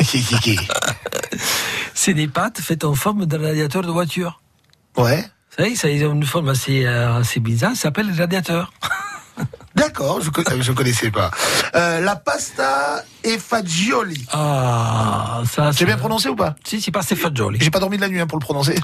C'est 1.94 2.14
des 2.14 2.28
pâtes 2.28 2.60
faites 2.60 2.84
en 2.84 2.94
forme 2.94 3.26
de 3.26 3.36
radiateur 3.36 3.82
de 3.82 3.90
voiture. 3.90 4.40
ouais. 4.96 5.24
Ça 5.56 5.88
ils 5.90 6.06
ont 6.06 6.14
une 6.14 6.24
forme 6.24 6.48
assez, 6.48 6.86
euh, 6.86 7.18
assez 7.18 7.38
bizarre, 7.40 7.72
ça 7.74 7.82
s'appelle 7.82 8.06
les 8.10 8.18
radiateurs. 8.18 8.72
D'accord, 9.74 10.20
je, 10.20 10.30
je 10.60 10.72
connaissais 10.72 11.10
pas. 11.10 11.30
Euh, 11.74 12.00
la 12.00 12.16
pasta 12.16 13.04
e 13.24 13.36
fagioli. 13.38 14.26
Ah, 14.32 15.42
ça 15.50 15.70
J'ai 15.72 15.84
bien 15.84 15.96
prononcé 15.98 16.28
ou 16.28 16.36
pas? 16.36 16.54
Sì, 16.64 16.80
si 16.80 16.90
pasta 16.90 17.14
e 17.14 17.16
fagioli. 17.16 17.58
J'ai 17.60 17.70
pas 17.70 17.78
dormi 17.78 17.96
de 17.96 18.02
la 18.02 18.08
nuit 18.08 18.20
hein, 18.20 18.26
pour 18.26 18.38
le 18.38 18.44
prononcer. 18.44 18.78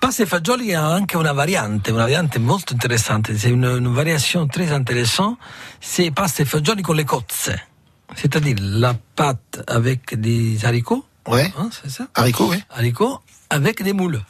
Pasta 0.00 0.22
e 0.22 0.26
fagioli 0.26 0.74
ha 0.74 0.86
anche 0.86 1.16
una 1.16 1.32
variante, 1.32 1.90
una 1.90 2.02
variante 2.02 2.38
molto 2.38 2.72
interessante, 2.72 3.36
c'est 3.36 3.50
une, 3.50 3.64
une 3.64 3.92
variation 3.92 4.46
très 4.46 4.70
intéressante, 4.72 5.38
c'est 5.80 6.10
pasta 6.12 6.42
e 6.42 6.46
fagioli 6.46 6.82
con 6.82 6.96
le 6.96 7.04
cozze. 7.04 7.66
C'est-à-dire 8.14 8.56
la 8.60 8.94
pâte 9.16 9.62
avec 9.66 10.18
des 10.18 10.64
haricots, 10.64 11.04
Ouais. 11.28 11.52
hein, 11.58 11.68
c'est 11.72 11.90
ça 11.90 12.06
Haricots, 12.14 12.48
oui. 12.50 12.62
Haricots 12.70 13.20
avec 13.50 13.82
des 13.82 13.92
moules. 13.92 14.20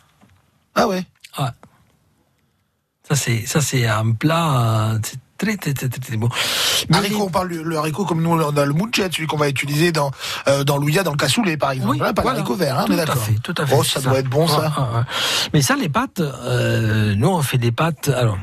Ah 0.75 0.89
ouais. 0.89 1.05
Ouais. 1.39 1.45
Ça 3.09 3.15
c'est 3.15 3.47
ça 3.47 3.61
c'est 3.61 3.87
un 3.87 4.13
plat 4.13 4.93
euh, 4.95 4.99
c'est 5.05 5.19
très 5.39 5.57
très 5.57 5.75
très 5.75 5.89
très, 5.89 6.01
très 6.01 6.17
bon. 6.17 6.29
Mais 6.89 6.97
Haricot, 6.97 7.23
on 7.25 7.31
parle 7.31 7.49
le, 7.49 7.77
haricot 7.77 8.05
comme 8.05 8.23
nous 8.23 8.31
on 8.31 8.57
a 8.57 8.65
le 8.65 8.73
mouchet, 8.73 9.09
celui 9.13 9.27
qu'on 9.27 9.37
va 9.37 9.49
utiliser 9.49 9.93
dans 9.93 10.11
euh, 10.49 10.65
dans 10.65 10.77
l'ouïa, 10.79 11.03
dans 11.05 11.13
le 11.13 11.17
cassoulet 11.17 11.57
par 11.57 11.71
exemple. 11.73 11.97
Oui, 11.97 12.03
Hein, 12.03 12.15
pas 12.15 12.23
voilà. 12.23 12.39
l'haricot 12.39 12.57
vert, 12.57 12.79
hein, 12.79 12.83
on 12.85 12.87
tout 12.87 12.93
est 12.95 13.01
à 13.01 13.05
d'accord. 13.05 13.23
fait, 13.23 13.35
tout 13.43 13.55
à 13.59 13.67
fait. 13.67 13.75
Oh, 13.79 13.85
ça, 13.85 14.01
doit 14.01 14.19
être 14.19 14.29
bon 14.31 14.49
ça. 14.49 15.05
Mais 15.53 15.61
ça, 15.63 15.77
les 15.77 15.89
pâtes, 15.91 16.21
euh, 16.21 17.15
nous 17.15 17.29
on 17.29 17.43
fait 17.43 17.59
des 17.59 17.71
pâtes. 17.73 18.09
Alors, 18.09 18.39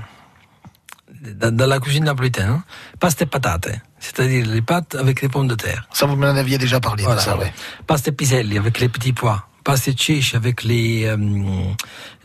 dans, 1.23 1.65
la 1.67 1.79
cuisine 1.79 2.03
napolitaine, 2.03 2.61
pasta 2.99 3.23
e 3.25 3.27
patate, 3.27 3.79
c'est-à-dire 3.99 4.45
les 4.45 4.61
pâtes 4.61 4.95
avec 4.95 5.21
les 5.21 5.29
pommes 5.29 5.47
de 5.47 5.55
terre. 5.55 5.87
Ça 5.93 6.05
vous 6.05 6.15
m'en 6.15 6.27
aviez 6.27 6.57
déjà 6.57 6.79
parlé 6.79 7.03
Voilà. 7.03 7.21
de 7.21 7.25
ça, 7.25 7.37
ouais. 7.37 7.53
Pasta 7.87 8.11
e 8.11 8.13
piselli 8.13 8.57
avec 8.57 8.79
les 8.79 8.89
petits 8.89 9.13
pois. 9.13 9.47
Pasta 9.63 9.91
e 9.91 9.93
chiche 9.95 10.35
avec 10.35 10.63
les, 10.63 11.05
euh, 11.05 11.17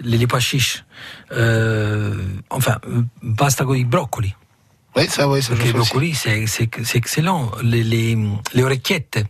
les, 0.00 0.18
les 0.18 0.26
pois 0.26 0.40
chiches. 0.40 0.84
Euh, 1.32 2.14
enfin, 2.50 2.78
pasta 3.36 3.64
con 3.64 3.74
i 3.74 3.84
broccoli. 3.84 4.34
Oui, 4.96 5.06
ça, 5.08 5.28
ouais, 5.28 5.40
ça 5.42 5.54
je 5.54 5.62
aussi. 5.62 5.72
broccoli, 5.72 6.14
c'est, 6.14 6.46
c'est, 6.46 6.68
c'est 6.82 6.98
excellent. 6.98 7.52
Les, 7.62 7.84
les, 7.84 8.16
le 8.54 8.62
orecchiette 8.64 9.24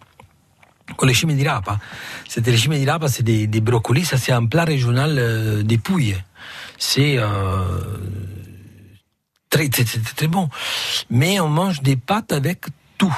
con 0.97 1.07
le 1.07 1.13
cime 1.13 1.35
di 1.37 1.47
rapa. 1.47 1.79
C'était 2.27 2.51
les 2.51 2.57
cime 2.57 2.79
di 2.79 2.87
rapa, 2.89 3.09
c'est 3.09 3.23
des, 3.23 3.47
des 3.47 3.61
brocolis. 3.61 4.07
Ça, 4.07 4.17
c'est 4.17 4.33
un 4.33 4.47
plat 4.47 4.65
régional 4.65 5.17
euh, 5.19 5.63
des 5.63 5.77
Pouilles. 5.77 6.17
C'est 6.79 7.19
euh, 7.19 7.27
très, 9.51 9.69
très, 9.69 9.85
très, 9.85 10.27
bon. 10.29 10.49
Mais 11.11 11.41
on 11.41 11.49
mange 11.49 11.83
des 11.83 11.97
pâtes 11.97 12.33
avec 12.33 12.67
tout. 12.97 13.15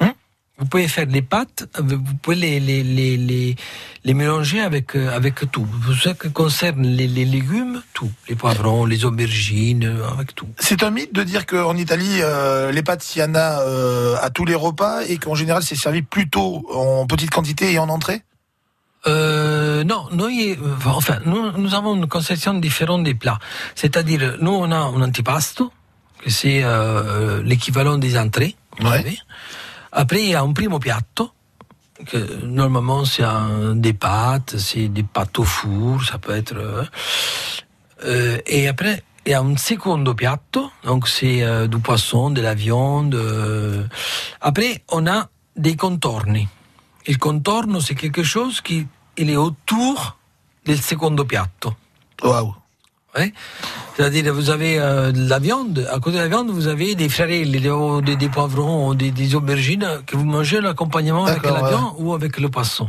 Hein? 0.00 0.14
Vous 0.58 0.66
pouvez 0.66 0.88
faire 0.88 1.06
les 1.06 1.22
pâtes, 1.22 1.68
avec- 1.74 1.98
vous 1.98 2.14
pouvez 2.22 2.36
les, 2.36 2.60
les, 2.60 2.82
les, 2.82 3.56
les, 4.04 4.14
mélanger 4.14 4.60
avec, 4.60 4.94
euh, 4.94 5.14
avec 5.14 5.50
tout. 5.50 5.66
Pour 5.66 5.94
ce 5.94 6.10
qui 6.10 6.30
concerne 6.32 6.82
les, 6.86 7.08
légumes, 7.08 7.82
tout. 7.92 8.10
Les 8.28 8.34
poivrons, 8.36 8.84
les 8.84 9.04
aubergines, 9.04 9.84
euh, 9.84 10.08
avec 10.10 10.34
tout. 10.34 10.48
C'est 10.58 10.82
un 10.82 10.90
mythe 10.90 11.14
de 11.14 11.22
dire 11.22 11.46
qu'en 11.46 11.76
Italie, 11.76 12.18
euh, 12.20 12.70
les 12.70 12.82
pâtes, 12.82 13.16
il 13.16 13.20
y 13.20 13.22
en 13.22 13.34
a 13.34 13.62
euh, 13.62 14.16
à 14.20 14.30
tous 14.30 14.44
les 14.44 14.54
repas 14.54 15.02
et 15.08 15.16
qu'en 15.18 15.34
général, 15.34 15.62
c'est 15.62 15.76
servi 15.76 16.02
plutôt 16.02 16.66
en 16.72 17.06
petite 17.06 17.30
quantité 17.30 17.72
et 17.72 17.78
en 17.78 17.88
entrée? 17.88 18.22
Euh, 19.06 19.84
non, 19.84 20.06
nous, 20.12 20.28
enfin, 20.86 21.18
nous, 21.26 21.52
nous 21.58 21.74
avons 21.74 21.94
une 21.94 22.06
conception 22.08 22.54
différente 22.54 23.04
des 23.04 23.14
plats. 23.14 23.38
C'est-à-dire, 23.74 24.36
nous, 24.40 24.52
on 24.52 24.70
a 24.70 24.76
un 24.76 25.02
antipasto, 25.02 25.72
que 26.22 26.30
c'est 26.30 26.62
euh, 26.64 27.42
l'équivalent 27.42 27.98
des 27.98 28.16
entrées. 28.18 28.56
vous 28.80 28.88
Ouais. 28.88 28.98
savez. 28.98 29.18
Après, 29.92 30.22
il 30.22 30.30
y 30.30 30.34
a 30.34 30.42
un 30.42 30.52
primo 30.52 30.78
piatto, 30.78 31.30
que 32.06 32.44
normalement, 32.44 33.04
c'est 33.04 33.24
des 33.74 33.92
pâtes, 33.92 34.56
c'est 34.58 34.88
des 34.88 35.02
pâtes 35.04 35.38
au 35.38 35.44
four, 35.44 36.02
ça 36.02 36.18
peut 36.18 36.34
être... 36.34 36.56
euh, 36.56 36.84
euh, 38.04 38.38
et 38.46 38.66
après, 38.68 39.02
il 39.26 39.30
y 39.30 39.34
a 39.34 39.40
un 39.40 39.56
secondo 39.56 40.14
piatto, 40.14 40.70
donc 40.84 41.08
c'est 41.08 41.42
euh, 41.42 41.66
du 41.66 41.78
poisson, 41.78 42.30
de 42.30 42.40
la 42.42 42.54
viande. 42.54 43.14
euh. 43.14 43.84
Après, 44.40 44.82
on 44.90 45.06
a 45.06 45.28
des 45.56 45.76
contorni. 45.76 46.48
Il 47.06 47.18
contorno, 47.18 47.80
c'est 47.80 47.94
quelque 47.94 48.22
chose 48.22 48.60
qui 48.60 48.86
il 49.16 49.30
est 49.30 49.36
autour 49.36 50.16
del 50.64 50.80
secondo 50.80 51.24
piatto. 51.24 51.74
Waouh. 52.22 52.54
Ouais. 53.16 53.32
C'est-à-dire, 53.96 54.34
vous 54.34 54.50
avez 54.50 54.78
euh, 54.78 55.12
de 55.12 55.28
la 55.28 55.38
viande, 55.38 55.86
à 55.92 56.00
côté 56.00 56.16
de 56.16 56.22
la 56.22 56.28
viande, 56.28 56.50
vous 56.50 56.66
avez 56.66 56.96
des 56.96 57.08
frarelli, 57.08 57.60
des, 57.60 57.70
des, 58.02 58.16
des 58.16 58.28
poivrons, 58.28 58.94
des, 58.94 59.12
des 59.12 59.34
aubergines 59.36 60.02
que 60.06 60.16
vous 60.16 60.24
mangez 60.24 60.60
l'accompagnement 60.60 61.26
avec 61.26 61.42
D'accord, 61.42 61.58
la 61.58 61.62
ouais. 61.62 61.70
viande 61.70 61.94
ou 61.98 62.12
avec 62.12 62.38
le 62.40 62.48
poisson. 62.48 62.88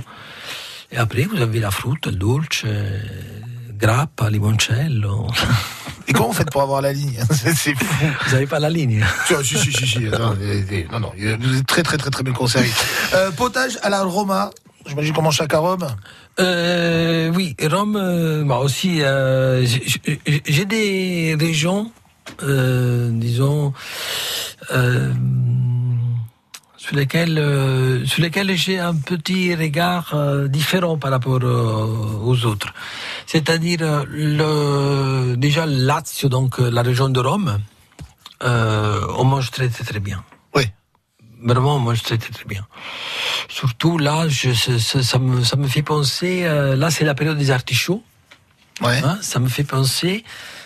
Et 0.91 0.97
après, 0.97 1.23
vous 1.23 1.41
avez 1.41 1.59
la 1.59 1.69
frutta, 1.69 2.09
le 2.09 2.15
dolce, 2.15 2.63
euh, 2.65 2.99
grappa, 3.77 4.31
limoncello. 4.31 5.27
Et 6.07 6.13
comment 6.13 6.29
vous 6.29 6.33
faites 6.33 6.51
pour 6.51 6.61
avoir 6.61 6.81
la 6.81 6.93
ligne 6.93 7.19
C'est 7.29 7.75
fou. 7.75 7.85
Vous 8.25 8.31
n'avez 8.31 8.47
pas 8.47 8.59
la 8.59 8.69
ligne. 8.69 9.03
Si, 9.43 9.57
si, 9.57 9.71
si, 9.71 9.99
non, 10.91 10.99
non, 10.99 11.11
vous 11.39 11.57
êtes 11.57 11.67
très, 11.67 11.83
très, 11.83 11.97
très, 11.97 12.09
très 12.09 12.23
bien 12.23 12.33
conservé. 12.33 12.69
Euh, 13.13 13.31
potage 13.31 13.77
à 13.83 13.89
la 13.89 14.03
Roma. 14.03 14.49
J'imagine 14.88 15.13
qu'on 15.13 15.24
mange 15.24 15.36
chaque 15.38 15.54
à 15.54 15.60
Rome. 15.60 15.88
Euh, 16.39 17.32
oui, 17.34 17.56
Rome, 17.71 17.95
euh, 17.95 18.43
bah 18.45 18.58
aussi, 18.60 19.02
euh, 19.02 19.65
j'ai- 19.65 20.65
des 20.65 21.36
régions, 21.39 21.91
euh, 22.43 23.10
disons, 23.12 23.74
sur 26.78 26.95
lesquelles, 26.95 28.04
sur 28.06 28.21
j'ai 28.56 28.80
un 28.80 28.95
petit 28.95 29.56
regard 29.56 30.15
différent 30.50 30.98
par 30.98 31.12
rapport 31.12 31.41
aux 31.43 32.45
autres. 32.45 32.71
C'est-à-dire, 33.26 34.06
le, 34.08 35.36
déjà 35.36 35.65
Lazio, 35.65 36.30
donc 36.30 36.60
la 36.60 36.84
région 36.84 37.10
de 37.10 37.19
Rome, 37.19 37.58
on 38.41 39.24
mange 39.24 39.50
très 39.50 39.69
très 39.69 39.84
très 39.84 40.00
bien. 40.00 40.24
Vraiment, 41.43 41.80
moi, 41.80 41.93
je 41.93 42.02
très, 42.04 42.17
très, 42.17 42.32
bien. 42.45 42.65
Surtout 43.50 43.98
là, 43.98 44.28
je, 44.28 44.52
ça, 44.54 45.19
me, 45.19 45.43
ça 45.43 45.56
me 45.58 45.67
fait 45.67 45.82
penser. 45.84 46.43
euh, 46.45 46.76
là, 46.76 46.89
c'est 46.91 47.04
la 47.06 47.13
période 47.15 47.38
des 47.38 47.52
artichauts. 47.52 48.04
Ouais. 48.82 49.02
hein, 49.04 49.17
ça 49.21 49.39
me 49.39 49.48
fait 49.48 49.63
penser. 49.63 50.24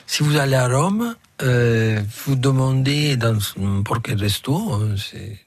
Si 0.07 0.23
vous 0.23 0.37
allez 0.37 0.55
à 0.55 0.67
Rome, 0.67 1.15
euh, 1.43 2.01
vous 2.25 2.35
demandez 2.35 3.17
dans 3.17 3.37
n'importe 3.57 4.05
quel 4.05 4.19
resto. 4.19 4.81
c'est, 4.97 5.37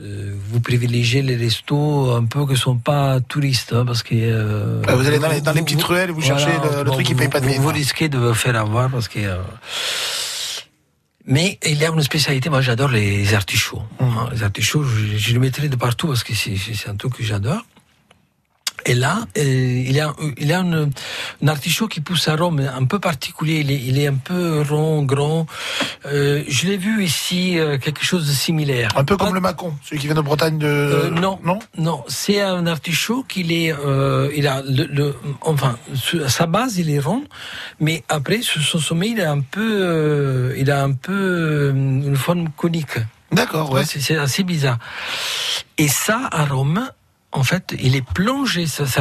euh, 0.00 0.34
vous 0.50 0.60
privilégiez 0.60 1.22
les 1.22 1.36
restos 1.36 2.10
un 2.14 2.24
peu 2.24 2.46
qui 2.46 2.56
sont 2.56 2.76
pas 2.78 3.20
touristes, 3.20 3.72
hein, 3.72 3.84
parce 3.86 4.02
que 4.02 4.14
euh, 4.14 4.82
Ah, 4.88 4.96
vous 4.96 5.06
allez 5.06 5.18
dans 5.18 5.28
les- 5.28 5.40
dans 5.42 5.52
les 5.52 5.62
petites 5.62 5.82
ruelles 5.82 6.08
et 6.10 6.12
vous 6.12 6.22
cherchez 6.22 6.50
le- 6.84 6.90
truc 6.90 7.06
qui 7.06 7.12
vous- 7.12 7.18
paye 7.18 7.28
pas 7.28 7.40
de 7.40 7.44
vous, 7.46 7.52
mine. 7.52 7.60
vous 7.62 7.68
risquez 7.68 8.08
de 8.08 8.18
vous 8.18 8.34
faire 8.34 8.56
avoir 8.56 8.90
parce 8.90 9.08
que. 9.08 9.20
Mais 11.26 11.58
il 11.66 11.78
y 11.78 11.84
a 11.84 11.88
une 11.88 12.02
spécialité, 12.02 12.48
moi 12.50 12.60
j'adore 12.60 12.88
les 12.90 13.34
artichauts. 13.34 13.82
hein. 14.00 14.28
Les 14.32 14.42
artichauts, 14.42 14.84
je, 14.84 15.16
je 15.16 15.32
les 15.32 15.38
mettrai 15.38 15.68
de 15.68 15.76
partout 15.76 16.06
parce 16.08 16.24
que 16.24 16.32
c'est 16.34 16.88
un 16.88 16.96
truc 16.96 17.14
que 17.16 17.22
j'adore. 17.24 17.62
Et 18.88 18.94
là, 18.94 19.24
euh, 19.36 19.42
il 19.42 19.90
y 19.92 20.00
a, 20.00 20.14
il 20.38 20.46
y 20.46 20.52
a 20.52 20.60
une, 20.60 20.90
un 21.42 21.48
artichaut 21.48 21.88
qui 21.88 22.00
pousse 22.00 22.28
à 22.28 22.36
Rome, 22.36 22.60
un 22.60 22.84
peu 22.84 23.00
particulier. 23.00 23.58
Il 23.60 23.70
est, 23.72 23.80
il 23.82 23.98
est 23.98 24.06
un 24.06 24.14
peu 24.14 24.62
rond, 24.62 25.02
grand. 25.02 25.46
Euh, 26.06 26.44
je 26.46 26.68
l'ai 26.68 26.76
vu 26.76 27.02
ici, 27.02 27.58
euh, 27.58 27.78
quelque 27.78 28.04
chose 28.04 28.26
de 28.28 28.32
similaire. 28.32 28.90
Un 28.96 29.02
peu 29.02 29.16
Pas- 29.16 29.24
comme 29.24 29.34
le 29.34 29.40
Macon, 29.40 29.74
celui 29.84 29.98
qui 30.00 30.06
vient 30.06 30.14
de 30.14 30.20
Bretagne 30.20 30.56
de. 30.58 30.66
euh, 30.68 31.10
non, 31.10 31.40
Non 31.42 31.58
non, 31.76 32.04
c'est 32.06 32.40
un 32.40 32.66
artichaut 32.68 33.24
qu'il 33.28 33.50
est, 33.50 33.72
euh, 33.72 34.30
il 34.36 34.46
a 34.46 34.62
le, 34.62 34.84
le- 34.84 35.16
enfin, 35.40 35.76
sa 36.28 36.46
base 36.46 36.78
il 36.78 36.88
est 36.90 37.00
rond, 37.00 37.24
mais 37.80 38.04
après 38.08 38.40
sur 38.42 38.62
son 38.62 38.78
sommet 38.78 39.08
il 39.10 39.20
a 39.20 39.32
un 39.32 39.40
peu, 39.40 39.80
euh, 39.82 40.54
il 40.56 40.70
a 40.70 40.82
un 40.84 40.92
peu 40.92 41.72
une 41.74 42.14
forme 42.16 42.50
conique. 42.56 42.98
D'accord, 43.32 43.72
ouais. 43.72 43.84
C'est 43.84 44.16
assez 44.16 44.44
bizarre. 44.44 44.78
Et 45.76 45.88
ça, 45.88 46.28
à 46.30 46.44
Rome, 46.46 46.88
en 47.36 47.42
fait, 47.42 47.74
il 47.78 47.94
est 47.94 48.04
plongé, 48.04 48.66
cet 48.66 48.96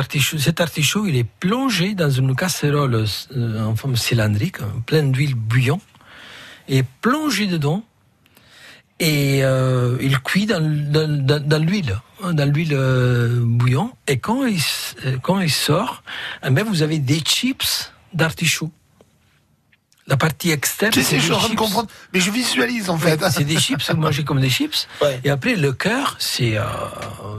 artichaut, 0.60 1.08
il 1.08 1.16
est 1.16 1.28
plongé 1.40 1.96
dans 1.96 2.10
une 2.10 2.36
casserole 2.36 3.06
euh, 3.36 3.64
en 3.64 3.78
forme 3.78 3.96
cylindrique, 3.96 4.58
pleine 4.86 5.14
d'huile 5.14 5.36
bouillon, 5.36 5.80
et 6.68 6.84
plongé 7.02 7.48
dedans, 7.48 7.86
et 9.00 9.40
euh, 9.46 9.98
il 10.02 10.20
cuit 10.20 10.48
dans, 10.48 10.60
dans, 10.60 11.48
dans, 11.48 11.66
l'huile, 11.66 11.98
hein, 12.24 12.34
l'huile 12.46 12.74
euh, 12.74 13.40
bouillon, 13.42 13.94
et 14.06 14.20
quand 14.20 14.46
il, 14.46 14.62
quand 15.22 15.40
il 15.40 15.52
sort, 15.52 16.04
eh 16.46 16.50
ben, 16.50 16.66
vous 16.66 16.82
avez 16.82 17.00
des 17.00 17.20
chips 17.20 17.94
d'artichaut. 18.14 18.72
La 20.08 20.18
partie 20.18 20.52
externe, 20.52 20.94
je 20.94 21.00
suis 21.02 21.32
en 21.32 21.38
train 21.38 21.46
de 21.46 21.50
chips. 21.54 21.58
comprendre. 21.58 21.90
Mais 22.14 22.20
je 22.20 22.30
visualise, 22.30 22.90
en 22.92 22.98
fait. 22.98 23.20
C'est 23.32 23.44
des 23.44 23.58
chips, 23.60 23.90
vous 23.90 23.98
mangez 23.98 24.24
comme 24.24 24.40
des 24.40 24.50
chips. 24.52 24.88
Ouais. 25.02 25.20
Et 25.24 25.32
après, 25.32 25.56
le 25.56 25.74
cœur, 25.74 26.16
c'est 26.20 26.58
euh, 26.58 26.64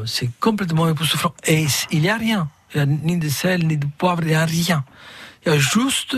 c'est 0.05 0.29
complètement 0.41 0.89
époustouflant. 0.89 1.33
Et 1.47 1.67
il 1.93 2.01
n'y 2.01 2.11
a 2.11 2.17
rien. 2.17 2.49
Il 2.75 2.83
n'y 2.83 2.83
a 2.83 2.87
ni 2.87 3.17
de 3.19 3.29
sel, 3.29 3.67
ni 3.67 3.77
de 3.77 3.87
poivre, 3.99 4.23
il 4.23 4.29
n'y 4.29 4.35
a 4.35 4.45
rien. 4.45 4.85
Il 5.45 5.53
y 5.53 5.55
a 5.55 5.59
juste 5.59 6.17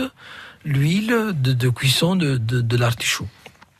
l'huile 0.65 1.33
de, 1.33 1.53
de 1.53 1.69
cuisson 1.69 2.15
de, 2.15 2.37
de, 2.37 2.61
de 2.61 2.77
l'artichaut. 2.77 3.27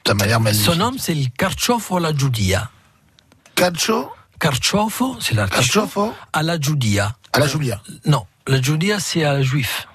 Ça 0.06 0.14
m'a 0.14 0.28
l'air 0.28 0.40
magnifique. 0.40 0.66
Son 0.66 0.76
nom, 0.76 0.92
c'est 0.98 1.16
le 1.16 1.26
carciofo 1.36 1.98
alla 1.98 2.14
giudia. 2.16 2.70
Calcio 3.56 4.12
Carciofo, 4.40 5.18
c'est 5.20 5.34
l'artichaut. 5.34 5.82
Carciofo? 5.82 6.14
Alla 6.34 6.60
giudia. 6.60 7.16
à 7.34 7.40
la 7.40 7.48
Julia. 7.48 7.82
Non, 8.06 8.26
la 8.48 8.62
giudia, 8.62 9.00
c'est 9.00 9.24
à 9.26 9.42
juif. 9.42 9.88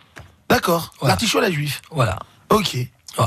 D'accord. 0.48 0.92
Voilà. 1.00 1.12
L'artichaut 1.14 1.38
à 1.38 1.42
la 1.42 1.50
juif. 1.50 1.80
Voilà. 1.90 2.18
Ok. 2.50 2.74
Ouais. 2.74 3.24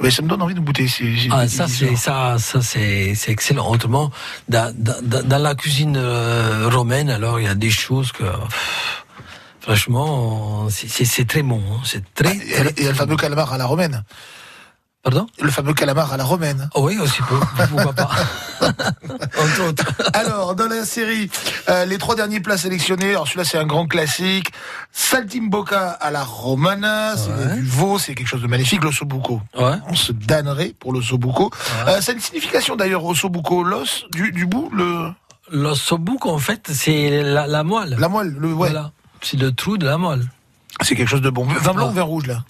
Mais 0.00 0.10
ça 0.10 0.22
me 0.22 0.28
donne 0.28 0.42
envie 0.42 0.54
de 0.54 0.60
goûter. 0.60 0.86
Ah, 1.30 1.46
ça, 1.48 1.68
c'est 1.68 1.94
ça, 1.96 2.36
ça 2.38 2.60
c'est 2.62 3.14
excellent. 3.28 3.68
Autrement, 3.70 4.10
dans, 4.48 4.74
dans, 4.76 5.22
dans 5.26 5.38
la 5.38 5.54
cuisine 5.54 5.96
euh, 5.96 6.68
romaine, 6.70 7.08
alors 7.10 7.38
il 7.38 7.44
y 7.44 7.48
a 7.48 7.54
des 7.54 7.70
choses 7.70 8.10
que, 8.12 8.24
pff, 8.24 9.04
franchement, 9.60 10.68
c'est- 10.70 11.24
très 11.26 11.42
bon. 11.42 11.62
hein. 11.72 11.80
C'est 11.84 12.02
Ah, 12.04 12.10
très, 12.24 12.36
et 12.36 12.40
il 12.78 12.84
y 12.84 12.86
a 12.86 12.90
le- 12.90 12.96
fameux 12.96 13.16
calamar 13.16 13.52
à 13.52 13.58
la 13.58 13.66
romaine. 13.66 14.02
Pardon? 15.02 15.26
Le 15.40 15.50
fameux 15.50 15.74
calamar 15.74 16.12
à 16.12 16.16
la 16.16 16.22
romaine. 16.22 16.70
Oh 16.74 16.82
Oui, 16.86 16.96
aussi, 16.98 17.20
pour- 17.22 17.40
pourquoi 17.70 17.92
pas? 17.92 18.08
Alors, 20.14 20.54
dans 20.54 20.68
la 20.68 20.84
série, 20.84 21.28
euh, 21.68 21.84
les 21.86 21.98
trois 21.98 22.14
derniers 22.14 22.38
plats 22.38 22.56
sélectionnés. 22.56 23.10
Alors, 23.10 23.26
celui-là, 23.26 23.44
c'est 23.44 23.58
un 23.58 23.66
grand 23.66 23.86
classique. 23.86 24.52
Saltimbocca 24.92 25.90
à 25.90 26.10
la 26.12 26.22
romana. 26.22 27.16
C'est 27.16 27.30
Ouais. 27.30 27.56
du 27.56 27.62
veau, 27.62 27.98
c'est 27.98 28.14
quelque 28.14 28.28
chose 28.28 28.42
de 28.42 28.46
magnifique. 28.46 28.84
L'ossobuco. 28.84 29.40
Ouais. 29.58 29.74
On 29.88 29.94
se 29.96 30.12
damnerait 30.12 30.74
pour 30.78 30.92
l'ossobuco. 30.92 31.50
Euh, 31.88 32.00
ça 32.00 32.12
a 32.12 32.14
une 32.14 32.20
signification 32.20 32.76
d'ailleurs, 32.76 33.04
ossobuco. 33.04 33.64
L'os 33.64 34.04
du, 34.12 34.30
du 34.30 34.46
bout, 34.46 34.70
le, 34.72 35.10
L'ossobuco, 35.50 36.30
en 36.30 36.38
fait, 36.38 36.68
c'est 36.72 37.22
la, 37.22 37.48
la 37.48 37.64
moelle. 37.64 37.96
la 37.98 38.08
moelle, 38.08 38.36
le, 38.38 38.48
ouais. 38.48 38.70
Voilà. 38.70 38.92
C'est 39.20 39.36
le 39.38 39.52
trou 39.52 39.78
de 39.78 39.84
la 39.86 39.98
moelle. 39.98 40.24
C'est 40.80 40.94
quelque 40.94 41.08
chose 41.08 41.20
de 41.22 41.30
bon. 41.30 41.44
Vin 41.44 41.74
blanc 41.74 41.88
ou 41.90 41.92
vin 41.92 42.02
rouge, 42.02 42.26
là? 42.26 42.44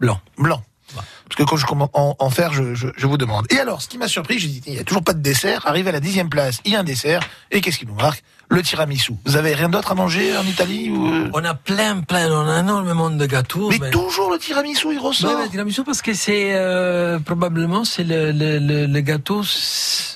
Blanc. 0.00 0.20
Blanc. 0.38 0.62
Parce 0.94 1.36
que 1.36 1.42
quand 1.42 1.56
je 1.56 1.66
commence 1.66 1.90
en, 1.92 2.16
en 2.18 2.30
faire, 2.30 2.52
je, 2.52 2.74
je, 2.74 2.88
je 2.96 3.06
vous 3.06 3.18
demande. 3.18 3.46
Et 3.50 3.58
alors, 3.58 3.82
ce 3.82 3.88
qui 3.88 3.98
m'a 3.98 4.08
surpris, 4.08 4.38
j'ai 4.38 4.48
dit, 4.48 4.62
il 4.66 4.72
n'y 4.74 4.78
a 4.78 4.84
toujours 4.84 5.04
pas 5.04 5.12
de 5.12 5.20
dessert. 5.20 5.66
Arrive 5.66 5.88
à 5.88 5.92
la 5.92 6.00
dixième 6.00 6.30
place, 6.30 6.60
il 6.64 6.72
y 6.72 6.76
a 6.76 6.80
un 6.80 6.84
dessert. 6.84 7.20
Et 7.50 7.60
qu'est-ce 7.60 7.78
qui 7.78 7.86
nous 7.86 7.94
marque? 7.94 8.22
Le 8.50 8.62
tiramisu. 8.62 9.12
Vous 9.26 9.36
avez 9.36 9.52
rien 9.54 9.68
d'autre 9.68 9.92
à 9.92 9.94
manger 9.94 10.34
en 10.34 10.42
Italie 10.42 10.88
ou... 10.88 11.06
euh? 11.12 11.30
On 11.34 11.44
a 11.44 11.52
plein, 11.52 12.00
plein, 12.00 12.32
on 12.32 12.48
a 12.48 12.60
énormément 12.60 13.10
de 13.10 13.26
gâteaux. 13.26 13.68
Mais 13.68 13.90
toujours 13.90 14.30
le 14.30 14.38
tiramisu, 14.38 14.94
il 14.94 14.98
ressort. 14.98 15.38
Le 15.38 15.50
tiramisu 15.50 15.84
parce 15.84 16.00
que 16.00 16.14
c'est 16.14 16.54
euh, 16.54 17.18
probablement 17.18 17.84
c'est 17.84 18.04
le, 18.04 18.32
le, 18.32 18.58
le, 18.58 18.86
le 18.86 19.00
gâteau. 19.00 19.42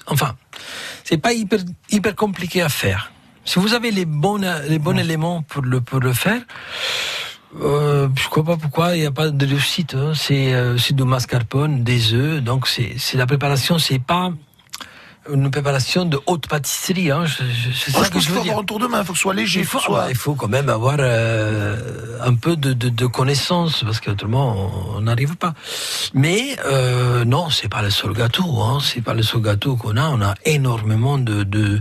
Enfin, 0.07 0.35
c'est 1.05 1.19
pas 1.19 1.35
hyper 1.35 1.59
hyper 1.91 2.17
compliqué 2.17 2.63
à 2.63 2.71
faire. 2.71 3.13
Si 3.45 3.59
vous 3.59 3.75
avez 3.75 3.91
les 3.91 4.07
bons 4.07 4.41
les 4.67 4.79
bons 4.79 4.97
éléments 4.97 5.43
pour 5.43 5.61
le 5.61 5.83
pour 5.83 6.01
le 6.01 6.15
faire, 6.15 6.41
euh, 7.61 8.09
je 8.17 8.29
crois 8.29 8.45
pas 8.45 8.57
pourquoi 8.57 8.97
il 8.97 9.01
n'y 9.01 9.07
a 9.07 9.11
pas 9.11 9.31
de 9.31 9.47
réussite. 9.47 9.95
hein. 9.95 10.12
C'est 10.15 10.53
euh, 10.55 10.77
du 10.91 11.05
mascarpone, 11.05 11.85
des 11.85 12.15
œufs, 12.15 12.43
donc 12.43 12.67
c'est 12.69 12.97
la 13.15 13.27
préparation, 13.27 13.79
c'est 13.79 13.99
pas 13.99 14.33
une 15.33 15.49
préparation 15.53 16.05
de 16.05 16.19
haute 16.27 16.49
pâtisserie. 16.49 17.12
Hein. 17.12 17.25
Je- 17.27 17.45
je- 17.45 17.71
C'est 17.79 17.93
ça 17.93 18.03
je 18.03 18.09
que 18.09 18.15
pense 18.15 18.23
je 18.23 18.27
qu'il 18.27 18.31
veux 18.33 18.37
faut 18.38 18.43
dire. 18.43 18.53
avoir 18.53 18.62
un 18.62 18.67
tour 18.67 18.81
de 18.81 18.87
main, 18.88 19.01
il 19.03 19.05
faut 19.07 19.12
que 19.12 19.19
ce 19.19 19.23
soit 19.23 19.35
léger, 19.35 19.61
Il 19.61 19.67
faut, 19.67 19.79
que 19.79 19.85
ce 19.85 19.91
soit... 19.91 20.01
bah, 20.01 20.07
il 20.11 20.17
faut 20.17 20.35
quand 20.35 20.49
même 20.49 20.69
avoir 20.69 20.97
euh, 20.99 22.19
un 22.25 22.35
peu 22.35 22.57
de, 22.57 22.73
de, 22.73 22.88
de 22.88 23.07
connaissances 23.07 23.85
parce 23.85 24.01
qu'autrement 24.01 24.71
on 24.97 25.03
n'arrive 25.03 25.37
pas. 25.37 25.55
Mais 26.12 26.57
euh, 26.67 27.25
non, 27.25 27.51
c'est 27.51 27.69
pas 27.69 27.83
le 27.83 27.91
seul 27.91 28.15
gâteau. 28.15 28.62
Hein, 28.62 28.79
c'est 28.83 29.01
pas 29.03 29.15
le 29.15 29.23
seul 29.23 29.43
gâteau 29.43 29.77
qu'on 29.77 29.97
a. 29.97 30.09
On 30.09 30.21
a 30.23 30.35
énormément 30.45 31.19
de, 31.19 31.45
de 31.45 31.81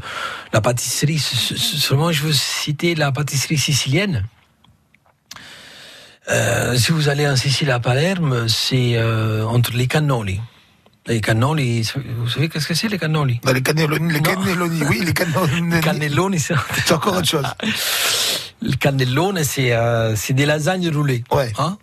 la 0.53 0.61
pâtisserie. 0.61 1.17
Seulement, 1.17 2.11
je 2.11 2.21
veux 2.23 2.33
citer 2.33 2.93
la 2.93 3.11
pâtisserie 3.11 3.57
sicilienne. 3.57 4.23
Euh, 6.29 6.75
si 6.77 6.91
vous 6.91 7.09
allez 7.09 7.27
en 7.27 7.35
Sicile 7.35 7.71
à 7.71 7.79
Palerme, 7.79 8.47
c'est 8.47 8.93
euh, 8.95 9.43
entre 9.45 9.73
les 9.73 9.87
cannoli. 9.87 10.39
Les 11.07 11.19
cannoli, 11.19 11.81
vous 12.19 12.29
savez 12.29 12.47
qu'est-ce 12.47 12.67
que 12.67 12.75
c'est 12.75 12.87
les 12.87 12.99
cannoli? 12.99 13.39
Dans 13.43 13.53
les 13.53 13.63
cannelloni, 13.63 14.13
les 14.13 14.21
cannelloni, 14.21 14.83
oui, 14.87 15.01
les 15.03 15.13
cannelloni. 15.13 15.81
Cannelloni, 15.81 16.39
c'est 16.39 16.53
C'est 16.85 16.93
encore 16.93 17.17
autre 17.17 17.27
chose. 17.27 17.45
Le 18.61 18.75
cannellone, 18.75 19.43
c'est 19.43 19.73
euh, 19.73 20.15
c'est 20.15 20.33
des 20.33 20.45
lasagnes 20.45 20.89
roulées. 20.91 21.23
Ouais. 21.31 21.51
Hein? 21.57 21.79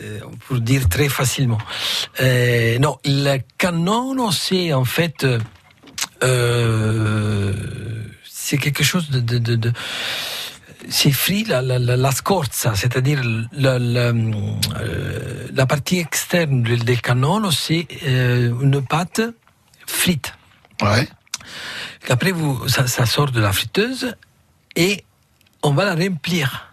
Euh, 0.00 0.20
pour 0.46 0.58
dire 0.60 0.88
très 0.88 1.10
facilement. 1.10 1.58
Euh, 2.22 2.78
non, 2.78 2.96
le 3.04 3.38
cannolo, 3.58 4.30
c'est 4.32 4.72
en 4.72 4.86
fait, 4.86 5.26
euh, 6.22 7.52
c'est 8.24 8.56
quelque 8.56 8.82
chose 8.84 9.10
de, 9.10 9.20
de, 9.20 9.36
de, 9.38 9.56
de- 9.56 9.72
c'est 10.88 11.10
frit 11.10 11.44
la, 11.44 11.62
la, 11.62 12.12
scorza, 12.12 12.74
c'est-à-dire 12.74 13.20
la, 13.52 13.78
la, 13.78 14.12
euh, 14.80 15.48
la 15.52 15.66
partie 15.66 15.98
externe 15.98 16.62
du, 16.62 16.76
del 16.76 17.00
cannolo, 17.00 17.50
c'est 17.50 17.86
euh, 18.06 18.52
une 18.60 18.82
pâte 18.82 19.20
frite. 19.86 20.34
Ouais. 20.82 21.08
Après, 22.08 22.32
vous, 22.32 22.66
ça, 22.68 22.86
ça 22.86 23.06
sort 23.06 23.30
de 23.30 23.40
la 23.40 23.52
friteuse 23.52 24.14
et 24.76 25.04
on 25.62 25.72
va 25.72 25.84
la 25.84 25.94
remplir 25.94 26.72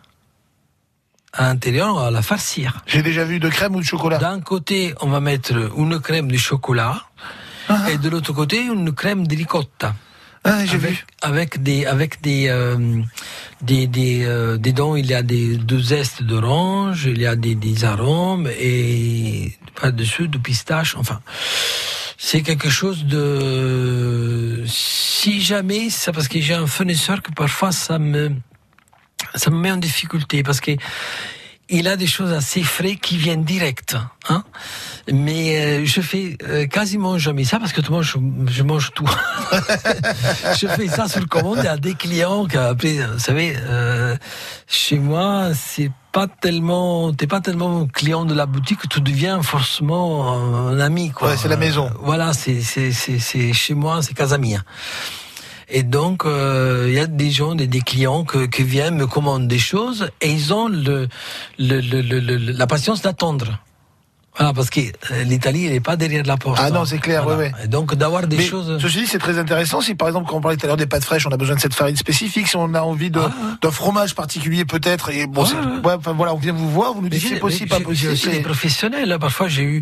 à 1.34 1.43
l'intérieur, 1.43 1.96
on 1.96 2.00
va 2.00 2.12
la 2.12 2.22
farcir. 2.22 2.82
J'ai 2.88 3.04
déjà 3.04 3.24
vu 3.26 3.39
de 3.39 3.50
crème 3.50 3.76
ou 3.76 3.80
de 3.80 3.86
chocolat? 3.86 4.17
D'un 4.17 4.39
côté, 4.39 4.96
on 5.02 5.08
va 5.08 5.20
mettre 5.20 5.72
une 5.78 6.00
crème 6.00 6.32
de 6.32 6.38
chocolat 6.38 7.04
et 7.89 7.98
de 7.98 8.10
l'autre 8.10 8.34
côté, 8.34 8.62
une 8.62 8.93
crème 8.93 9.28
de 9.28 9.36
ricotta. 9.36 9.93
Ah, 10.47 10.65
j'ai 10.65 10.75
avec, 10.75 10.91
vu. 10.91 11.05
avec 11.21 11.63
des 11.63 11.86
avec 11.86 12.21
des 12.21 12.47
euh, 12.47 13.01
des 13.62 13.86
des 13.88 14.23
euh, 14.25 14.57
dedans 14.57 14.95
il 14.95 15.05
y 15.07 15.13
a 15.13 15.21
des 15.21 15.57
deux 15.57 15.81
zestes 15.81 16.23
d'orange 16.23 17.05
il 17.05 17.19
y 17.19 17.25
a 17.25 17.36
des, 17.36 17.55
des 17.55 17.83
arômes 17.83 18.47
et 18.60 19.57
par 19.79 19.91
dessus 19.91 20.27
de 20.29 20.38
pistache 20.38 20.95
enfin 20.95 21.19
c'est 22.17 22.41
quelque 22.41 22.69
chose 22.69 23.05
de 23.05 24.63
si 24.67 25.41
jamais 25.41 25.89
c'est 25.89 26.13
parce 26.13 26.29
que 26.29 26.39
j'ai 26.39 26.53
un 26.53 26.67
fournisseur 26.67 27.21
que 27.21 27.31
parfois 27.31 27.71
ça 27.71 27.99
me 27.99 28.31
ça 29.36 29.49
me 29.51 29.57
met 29.57 29.71
en 29.71 29.77
difficulté 29.77 30.43
parce 30.43 30.62
que 30.62 30.71
il 31.69 31.88
a 31.88 31.95
des 31.97 32.08
choses 32.08 32.32
assez 32.32 32.63
frais 32.63 32.95
qui 32.95 33.17
viennent 33.17 33.43
direct, 33.43 33.95
hein. 34.30 34.43
Mais 35.12 35.60
euh, 35.60 35.86
je 35.86 36.01
fais 36.01 36.38
euh, 36.43 36.65
quasiment 36.67 37.17
jamais 37.17 37.43
ça 37.43 37.60
parce 37.60 37.71
que 37.73 37.82
tout 37.82 37.91
le 37.91 37.97
monde, 37.97 38.06
je, 38.06 38.17
je 38.51 38.63
mange 38.63 38.91
tout. 38.93 39.10
je 40.60 40.67
fais 40.67 40.88
ça 40.88 41.08
sur 41.08 41.27
commande 41.27 41.60
à 41.60 41.77
des 41.77 41.93
clients 41.93 42.45
qui 42.45 42.58
après, 42.58 42.97
vous 43.13 43.19
savez, 43.19 43.56
euh, 43.58 44.15
chez 44.67 44.99
moi, 44.99 45.49
c'est 45.53 45.91
pas 46.12 46.27
tellement, 46.27 47.13
t'es 47.13 47.27
pas 47.27 47.41
tellement 47.41 47.86
client 47.86 48.25
de 48.25 48.34
la 48.34 48.45
boutique 48.45 48.80
que 48.80 48.88
tu 48.88 49.01
deviens 49.01 49.41
forcément 49.43 50.34
un 50.69 50.80
ami, 50.80 51.12
quoi. 51.12 51.30
Ouais, 51.30 51.38
c'est 51.38 51.47
la 51.47 51.58
maison. 51.58 51.88
Euh, 51.88 51.97
voilà, 52.01 52.34
c'est 52.34 52.62
c'est 52.62 52.91
c'est 52.91 53.19
c'est 53.19 53.53
chez 53.53 53.73
moi, 53.73 54.01
c'est 54.01 54.13
casa 54.13 54.38
mia. 54.38 54.63
Et 55.69 55.84
donc, 55.84 56.25
euh, 56.25 56.86
il 56.88 56.93
y 56.93 56.99
a 56.99 57.08
des 57.08 57.30
gens, 57.30 57.53
des, 57.56 57.67
clients 57.82 58.23
qui 58.23 58.63
viennent 58.63 58.95
me 58.95 59.08
commandent 59.08 59.47
des 59.47 59.60
choses 59.60 60.10
et 60.21 60.32
ils 60.32 60.53
ont 60.53 60.69
le- 60.69 61.08
la 61.58 62.67
patience 62.67 63.01
d'attendre. 63.01 63.60
Voilà, 64.38 64.54
parce 64.54 64.69
que 64.69 64.80
euh, 64.82 65.23
l'Italie, 65.23 65.65
elle 65.65 65.73
n'est 65.73 65.80
pas 65.80 65.95
derrière 65.95 66.23
la 66.26 66.38
porte. 66.38 66.60
Ah 66.62 66.69
non, 66.69 66.82
hein. 66.82 66.86
c'est 66.86 67.00
clair, 67.00 67.23
Voilà. 67.23 67.39
ouais. 67.39 67.52
Et 67.63 67.67
donc, 67.67 67.95
d'avoir 67.95 68.28
des 68.28 68.38
Mais 68.38 68.43
choses... 68.45 68.78
ceci 68.82 69.00
dit, 69.02 69.08
c'est 69.08 69.17
très 69.19 69.38
intéressant. 69.39 69.82
Si 69.82 69.95
par 69.95 70.08
exemple, 70.08 70.30
quand 70.30 70.38
on 70.38 70.41
parlait 70.41 70.58
tout 70.58 70.65
à 70.65 70.67
l'heure 70.67 70.78
des 70.78 70.86
pâtes 70.86 71.04
fraîches, 71.04 71.26
on 71.26 71.32
a 71.32 71.38
besoin 71.38 71.56
de 71.56 71.62
cette 71.62 71.73
farine 71.73 71.95
spécifique. 71.95 72.47
Si 72.47 72.56
on 72.56 72.73
a 72.76 72.82
envie 72.82 73.10
de- 73.10 73.19
Ah, 73.19 73.32
d'un 73.62 73.71
fromage 73.71 74.13
particulier, 74.15 74.63
peut-être. 74.65 75.10
Et 75.10 75.26
bon, 75.28 75.41
Ouais, 75.43 75.50
c'est- 75.50 75.56
ouais. 75.56 75.86
ouais, 75.88 75.93
enfin, 75.97 76.13
voilà, 76.13 76.34
on 76.34 76.38
vient 76.38 76.54
vous 76.54 76.69
voir, 76.69 76.93
vous 76.93 77.02
nous 77.02 77.10
dites 77.10 77.21
c'est 77.28 77.39
possible, 77.39 77.69
pas 77.69 77.80
possible. 77.80 78.12
Aussi 78.13 78.28
des 78.28 78.34
c'est- 78.36 78.41
professionnels. 78.41 79.12
hein. 79.12 79.19
Parfois, 79.19 79.47
j'ai 79.47 79.63
eu 79.63 79.82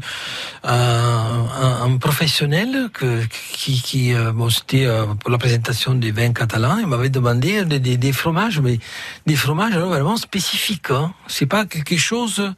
un, 0.64 1.46
un, 1.62 1.84
un 1.92 1.98
professionnel 1.98 2.90
que, 2.94 3.24
qui, 3.52 3.82
qui 3.82 4.14
euh, 4.14 4.32
bon, 4.32 4.50
c'était 4.50 4.86
euh, 4.86 5.06
pour 5.20 5.30
la 5.32 5.38
présentation 5.38 5.94
des 5.96 6.12
vins 6.12 6.32
catalans. 6.34 6.78
Il 6.80 6.88
m'avait 6.88 7.10
demandé 7.10 7.66
des, 7.66 7.80
des, 7.80 7.98
des 7.98 8.14
fromages, 8.14 8.60
mais 8.60 8.80
des 9.26 9.36
fromages 9.36 9.74
alors, 9.74 9.90
vraiment 9.90 10.18
spécifiques. 10.18 10.92
Hein. 10.92 11.14
C'est 11.28 11.46
pas 11.46 11.66
quelque 11.66 11.98
chose 11.98 12.54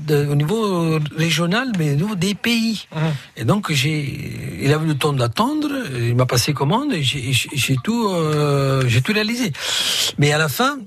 de, 0.00 0.26
au 0.26 0.34
niveau 0.34 0.98
régional, 1.16 1.41
mais 1.78 1.94
niveau 1.94 2.14
des 2.14 2.34
pays. 2.34 2.86
Et 3.36 3.44
donc, 3.44 3.70
j'ai, 3.72 4.58
il 4.62 4.72
a 4.72 4.76
eu 4.76 4.86
le 4.86 4.94
temps 4.96 5.12
d'attendre. 5.12 5.70
Il 5.94 6.14
m'a 6.16 6.26
passé 6.26 6.52
commande 6.52 6.92
et 6.92 7.02
j'ai 7.02 7.76
tout, 7.82 8.08
euh, 8.08 8.84
j'ai 8.88 9.00
tout 9.02 9.12
réalisé. 9.12 9.52
Mais 10.18 10.32
à 10.32 10.38
la 10.38 10.48
fin, 10.48 10.78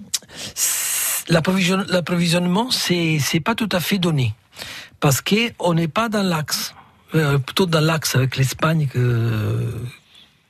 l'approvisionn- 1.30 1.86
l'approvisionnement, 1.90 2.72
c'est 2.72 3.20
c'est 3.20 3.40
pas 3.40 3.56
tout 3.56 3.70
à 3.72 3.80
fait 3.80 3.98
donné 3.98 4.34
parce 5.00 5.22
que 5.22 5.52
on 5.60 5.74
n'est 5.74 5.88
pas 6.00 6.10
dans 6.10 6.24
l'axe, 6.24 6.74
Euh, 7.14 7.38
plutôt 7.38 7.66
dans 7.66 7.80
l'axe 7.86 8.16
avec 8.16 8.36
l'Espagne 8.36 8.88
que 8.92 9.00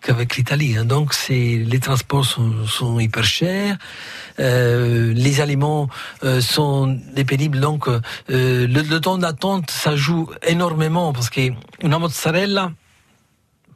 qu'avec 0.06 0.38
l'Italie. 0.38 0.78
hein. 0.78 0.86
Donc 0.86 1.14
c'est 1.14 1.58
les 1.74 1.80
transports 1.80 2.26
sont, 2.26 3.00
hyper 3.00 3.24
chers, 3.24 3.78
euh, 4.40 5.14
les 5.14 5.42
aliments 5.42 5.90
euh, 6.24 6.42
sont 6.42 7.00
des 7.18 7.26
pénibles. 7.26 7.60
Donc 7.60 7.88
euh, 7.88 8.00
le, 8.30 8.66
le 8.68 9.00
temps 9.02 9.18
d'attente 9.18 9.72
ça 9.72 9.96
joue 9.96 10.30
énormément 10.48 11.12
parce 11.12 11.30
que 11.30 11.42
une 11.82 11.98
mozzarella 11.98 12.72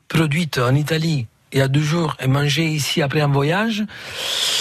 produite 0.08 0.58
en 0.60 0.76
Italie 0.76 1.28
il 1.52 1.60
y 1.60 1.62
a 1.62 1.68
deux 1.68 1.82
jours 1.82 2.16
et 2.20 2.28
mangée 2.28 2.66
ici 2.68 3.02
après 3.02 3.22
un 3.22 3.28
voyage, 3.28 3.84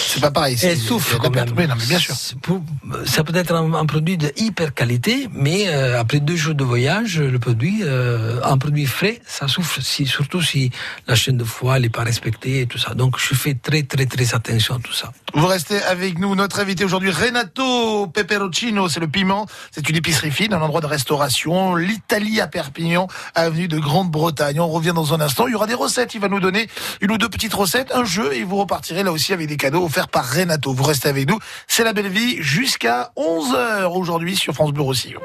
C'est 0.07 0.19
pas 0.21 0.31
pareil. 0.31 0.57
elle 0.63 0.77
souffre 0.77 1.17
quand 1.19 1.29
même. 1.29 1.47
Oui, 1.55 1.67
non, 1.67 1.75
mais 1.77 1.85
bien 1.85 1.99
sûr. 1.99 2.15
Pour- 2.41 2.61
Ça 3.05 3.23
peut 3.23 3.35
être 3.35 3.53
un, 3.53 3.73
un 3.73 3.85
produit 3.85 4.17
de 4.17 4.31
hyper 4.37 4.73
qualité, 4.73 5.29
mais 5.31 5.67
euh, 5.67 5.99
après 5.99 6.19
deux 6.19 6.35
jours 6.35 6.55
de 6.55 6.63
voyage, 6.63 7.19
le 7.19 7.37
produit, 7.39 7.81
euh, 7.83 8.39
un 8.43 8.57
produit 8.57 8.85
frais, 8.87 9.21
ça 9.27 9.47
souffre. 9.47 9.79
Si, 9.81 10.05
surtout 10.07 10.41
si 10.41 10.71
la 11.07 11.15
chaîne 11.15 11.37
de 11.37 11.43
foie 11.43 11.79
n'est 11.79 11.89
pas 11.89 12.03
respectée 12.03 12.61
et 12.61 12.65
tout 12.67 12.77
ça. 12.79 12.93
Donc 12.95 13.17
je 13.19 13.35
fais 13.35 13.53
très 13.53 13.83
très 13.83 14.05
très 14.07 14.33
attention 14.33 14.75
à 14.75 14.79
tout 14.79 14.93
ça. 14.93 15.11
Vous 15.35 15.45
restez 15.45 15.81
avec 15.83 16.17
nous. 16.17 16.33
Notre 16.35 16.59
invité 16.59 16.83
aujourd'hui, 16.85 17.11
Renato 17.11 18.07
Peperoncino, 18.07 18.89
c'est 18.89 18.99
le 18.99 19.07
piment. 19.07 19.45
C'est 19.71 19.87
une 19.87 19.95
épicerie 19.95 20.31
fine, 20.31 20.53
un 20.53 20.61
endroit 20.61 20.81
de 20.81 20.87
restauration. 20.87 21.75
L'Italie 21.75 22.41
à 22.41 22.47
Perpignan, 22.47 23.07
avenue 23.35 23.67
de 23.67 23.77
Grande-Bretagne. 23.77 24.59
On 24.59 24.67
revient 24.69 24.93
dans 24.95 25.13
un 25.13 25.21
instant. 25.21 25.47
Il 25.47 25.51
y 25.51 25.55
aura 25.55 25.67
des 25.67 25.75
recettes. 25.75 26.15
Il 26.15 26.21
va 26.21 26.29
nous 26.29 26.39
donner 26.39 26.67
une 27.01 27.11
ou 27.11 27.17
deux 27.17 27.29
petites 27.29 27.53
recettes, 27.53 27.91
un 27.93 28.05
jeu, 28.05 28.33
et 28.33 28.43
vous 28.43 28.57
repartirez 28.57 29.03
là 29.03 29.11
aussi 29.11 29.33
avec 29.33 29.47
des 29.47 29.57
cadeaux 29.57 29.85
offerts 29.85 30.07
par 30.07 30.29
Renato. 30.29 30.73
Vous 30.73 30.83
restez 30.83 31.09
avec 31.09 31.29
nous. 31.29 31.39
C'est 31.67 31.83
la 31.83 31.93
belle 31.93 32.09
vie 32.09 32.37
jusqu'à 32.41 33.11
11h 33.17 33.97
aujourd'hui 33.97 34.35
sur 34.35 34.53
France 34.53 34.71
Bleu 34.71 34.83
Roussillon. 34.83 35.21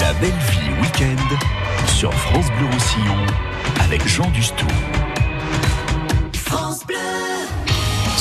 La 0.00 0.12
belle 0.14 0.30
vie 0.30 0.82
week-end 0.82 1.36
sur 1.86 2.12
France 2.12 2.46
Bleu 2.58 2.66
Roussillon 2.72 3.26
avec 3.80 4.06
Jean 4.06 4.28
Dustou. 4.30 4.66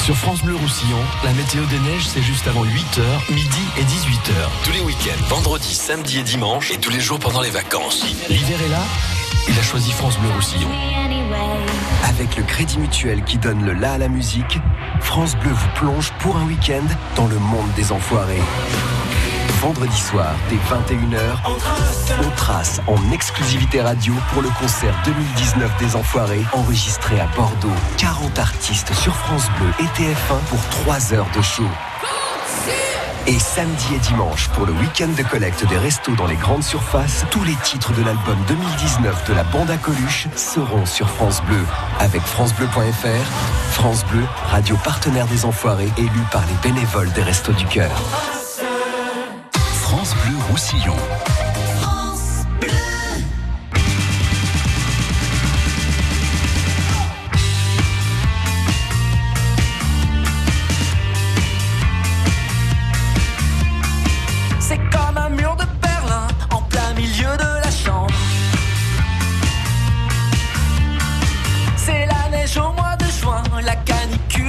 Sur 0.04 0.16
France 0.16 0.42
Bleu 0.42 0.56
Roussillon, 0.56 0.98
la 1.24 1.32
météo 1.34 1.64
des 1.66 1.78
neiges, 1.80 2.08
c'est 2.08 2.24
juste 2.24 2.48
avant 2.48 2.66
8h, 2.66 3.34
midi 3.34 3.62
et 3.78 3.84
18h. 3.84 4.34
Tous 4.64 4.72
les 4.72 4.82
week-ends, 4.82 5.24
vendredi, 5.30 5.74
samedi 5.76 6.20
et 6.20 6.24
dimanche, 6.24 6.72
et 6.72 6.78
tous 6.80 6.90
les 6.90 7.00
jours 7.00 7.20
pendant 7.20 7.42
les 7.42 7.52
vacances. 7.52 8.04
L'hiver 8.28 8.60
est 8.66 8.70
là, 8.70 8.84
il 9.48 9.58
a 9.58 9.62
choisi 9.62 9.92
France 9.92 10.18
Bleu 10.18 10.30
Roussillon. 10.32 10.70
Avec 12.10 12.38
le 12.38 12.44
crédit 12.44 12.80
mutuel 12.80 13.24
qui 13.24 13.38
donne 13.38 13.64
le 13.66 13.74
la 13.74 13.94
à 13.94 13.98
la 13.98 14.08
musique, 14.08 14.60
France 15.00 15.36
Bleu 15.38 15.52
vous 15.52 15.70
plonge 15.76 16.12
pour 16.20 16.38
un 16.38 16.46
week-end 16.46 16.84
dans 17.16 17.28
le 17.28 17.40
monde 17.40 17.72
des 17.76 17.92
enfoirés. 17.92 18.42
Vendredi 19.62 19.98
soir, 19.98 20.34
dès 20.50 20.56
21h, 20.56 21.38
on 22.26 22.30
trace 22.36 22.82
en 22.88 23.12
exclusivité 23.12 23.80
radio 23.80 24.14
pour 24.34 24.42
le 24.42 24.50
concert 24.60 24.96
2019 25.06 25.78
des 25.78 25.96
Enfoirés, 25.96 26.44
enregistré 26.54 27.20
à 27.20 27.28
Bordeaux. 27.36 27.70
40 27.98 28.40
artistes 28.40 28.92
sur 28.96 29.16
France 29.16 29.48
Bleu 29.60 29.70
et 29.80 30.02
TF1 30.02 30.40
pour 30.50 30.60
3 30.84 31.14
heures 31.14 31.30
de 31.36 31.42
show. 31.44 31.68
Et 33.28 33.38
samedi 33.38 33.96
et 33.96 34.00
dimanche, 34.00 34.50
pour 34.50 34.66
le 34.66 34.74
week-end 34.74 35.10
de 35.16 35.22
collecte 35.24 35.68
des 35.68 35.78
restos 35.78 36.16
dans 36.16 36.26
les 36.26 36.36
grandes 36.36 36.64
surfaces, 36.64 37.24
tous 37.30 37.44
les 37.44 37.56
titres 37.64 37.94
de 37.94 38.04
l'album 38.04 38.38
2019 38.48 39.30
de 39.30 39.34
la 39.34 39.44
bande 39.44 39.70
à 39.70 39.78
Coluche 39.78 40.28
seront 40.36 40.88
sur 40.88 41.08
France 41.08 41.42
Bleu. 41.44 41.64
Avec 42.00 42.22
FranceBleu.fr, 42.22 43.72
France 43.74 44.06
Bleu, 44.06 44.24
radio 44.48 44.76
partenaire 44.84 45.28
des 45.28 45.46
Enfoirés, 45.46 45.92
élu 45.98 46.10
par 46.32 46.44
les 46.48 46.70
bénévoles 46.70 47.12
des 47.12 47.22
Restos 47.22 47.54
du 47.54 47.66
Cœur. 47.66 47.92
France 49.82 50.16
Bleu 50.26 50.36
Roussillon. 50.50 50.96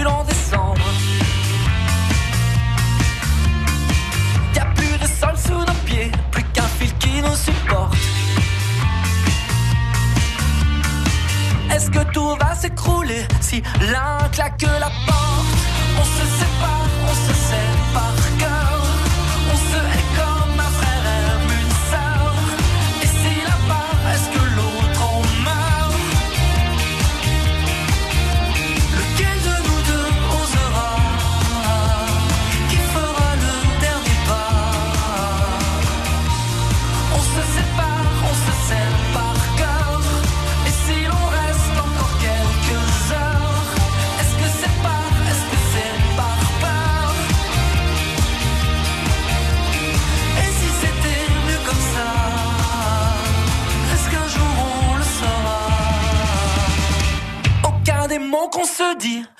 En 0.01 0.25
décembre. 0.25 0.81
Y 4.55 4.59
a 4.59 4.65
plus 4.75 4.99
de 4.99 5.07
sol 5.07 5.37
sous 5.37 5.59
nos 5.59 5.79
pieds, 5.85 6.11
plus 6.31 6.45
qu'un 6.55 6.69
fil 6.79 6.93
qui 6.99 7.21
nous 7.23 7.37
supporte. 7.37 7.97
Est-ce 11.71 11.91
que 11.91 12.03
tout 12.13 12.37
va 12.41 12.55
s'écrouler 12.55 13.27
si 13.41 13.63
l'un 13.93 14.29
claque 14.31 14.63
la 14.63 14.90
porte? 15.07 15.47
On 16.01 16.05
se 16.05 16.25
sépare, 16.38 16.82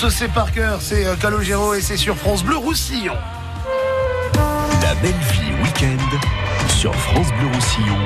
Ce 0.00 0.08
c'est 0.08 0.28
par 0.28 0.50
cœur, 0.50 0.80
c'est 0.80 1.04
euh, 1.04 1.14
Calogero 1.14 1.74
et 1.74 1.82
c'est 1.82 1.98
sur 1.98 2.16
France 2.16 2.42
Bleu 2.42 2.56
Roussillon. 2.56 3.12
La 4.82 4.94
belle 4.94 5.12
vie 5.12 5.52
week-end 5.62 6.18
sur 6.70 6.94
France 6.94 7.26
Bleu 7.38 7.48
Roussillon 7.52 7.98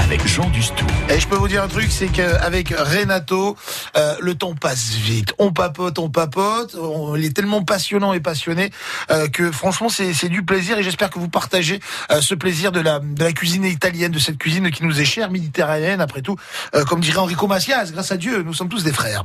avec 0.00 0.26
Jean 0.26 0.50
Dustou. 0.50 0.84
Et 1.08 1.20
je 1.20 1.28
peux 1.28 1.36
vous 1.36 1.46
dire 1.46 1.62
un 1.62 1.68
truc, 1.68 1.92
c'est 1.92 2.08
qu'avec 2.08 2.70
Renato, 2.70 3.56
euh, 3.96 4.16
le 4.20 4.34
temps 4.34 4.56
passe 4.56 4.94
vite. 4.94 5.32
On 5.38 5.52
papote, 5.52 6.00
on 6.00 6.10
papote. 6.10 6.74
On, 6.74 7.14
il 7.14 7.24
est 7.26 7.36
tellement 7.36 7.62
passionnant 7.62 8.14
et 8.14 8.20
passionné 8.20 8.72
euh, 9.12 9.28
que 9.28 9.52
franchement, 9.52 9.88
c'est 9.88 10.28
du 10.28 10.42
plaisir. 10.42 10.76
Et 10.78 10.82
j'espère 10.82 11.08
que 11.08 11.20
vous 11.20 11.28
partagez 11.28 11.78
euh, 12.10 12.20
ce 12.20 12.34
plaisir 12.34 12.72
de 12.72 12.80
la, 12.80 12.98
de 12.98 13.22
la 13.22 13.32
cuisine 13.32 13.64
italienne, 13.64 14.10
de 14.10 14.18
cette 14.18 14.38
cuisine 14.38 14.72
qui 14.72 14.82
nous 14.82 15.00
est 15.00 15.04
chère, 15.04 15.30
méditerranéenne, 15.30 16.00
après 16.00 16.20
tout. 16.20 16.34
Comme 16.88 16.98
dirait 16.98 17.18
Enrico 17.18 17.46
Macias, 17.46 17.92
grâce 17.92 18.10
à 18.10 18.16
Dieu, 18.16 18.42
nous 18.42 18.54
sommes 18.54 18.68
tous 18.68 18.82
des 18.82 18.92
frères. 18.92 19.22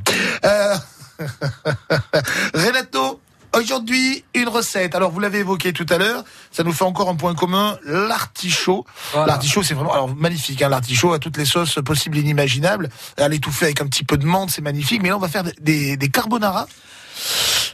Renato, 2.54 3.20
Aujourd'hui, 3.56 4.26
une 4.34 4.50
recette. 4.50 4.96
Alors, 4.96 5.12
vous 5.12 5.20
l'avez 5.20 5.40
évoqué 5.40 5.74
tout 5.74 5.86
à 5.90 6.00
l'heure. 6.00 6.24
Ça 6.52 6.64
nous 6.64 6.72
fait 6.72 6.86
encore 6.86 7.08
un 7.08 7.16
point 7.16 7.36
commun. 7.36 7.78
L'artichaut. 7.86 8.84
Voilà. 9.12 9.28
L'artichaut, 9.28 9.62
c'est 9.62 9.76
vraiment, 9.76 9.94
alors, 9.94 10.16
magnifique, 10.16 10.64
hein. 10.64 10.70
L'artichaut 10.70 11.14
à 11.14 11.20
toutes 11.20 11.38
les 11.38 11.46
sauces 11.46 11.78
possibles 11.86 12.18
et 12.18 12.22
inimaginables. 12.22 12.90
À 13.18 13.28
l'étouffer 13.28 13.66
avec 13.66 13.82
un 13.82 13.86
petit 13.86 14.04
peu 14.04 14.18
de 14.18 14.26
menthe, 14.26 14.50
c'est 14.50 14.64
magnifique. 14.64 15.04
Mais 15.04 15.10
là, 15.10 15.18
on 15.18 15.20
va 15.20 15.28
faire 15.28 15.44
des- 15.62 15.98
carbonara 16.12 16.68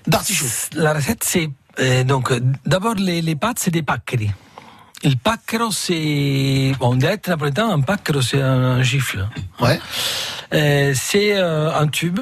d'artichaut. 0.06 0.48
La 0.74 0.94
recette, 0.94 1.24
c'est 1.24 1.50
euh, 1.80 2.04
donc 2.04 2.34
d'abord 2.66 2.96
les, 2.96 3.22
les 3.22 3.36
pâtes, 3.38 3.60
c'est 3.60 3.72
des 3.72 3.84
paccheri. 3.84 4.32
Il 5.04 5.18
pacchero, 5.18 5.72
c'est 5.72 6.74
bon, 6.78 6.88
en 6.88 6.96
dialecte 6.96 7.30
napolitain, 7.30 7.70
un 7.70 7.80
pacchero, 7.80 8.22
c'est 8.22 8.42
un, 8.42 8.84
gifle. 8.84 9.30
Ouais. 9.62 9.80
Euh, 10.54 10.94
c'est 10.94 11.38
euh, 11.38 11.74
un 11.74 11.88
tube 11.88 12.20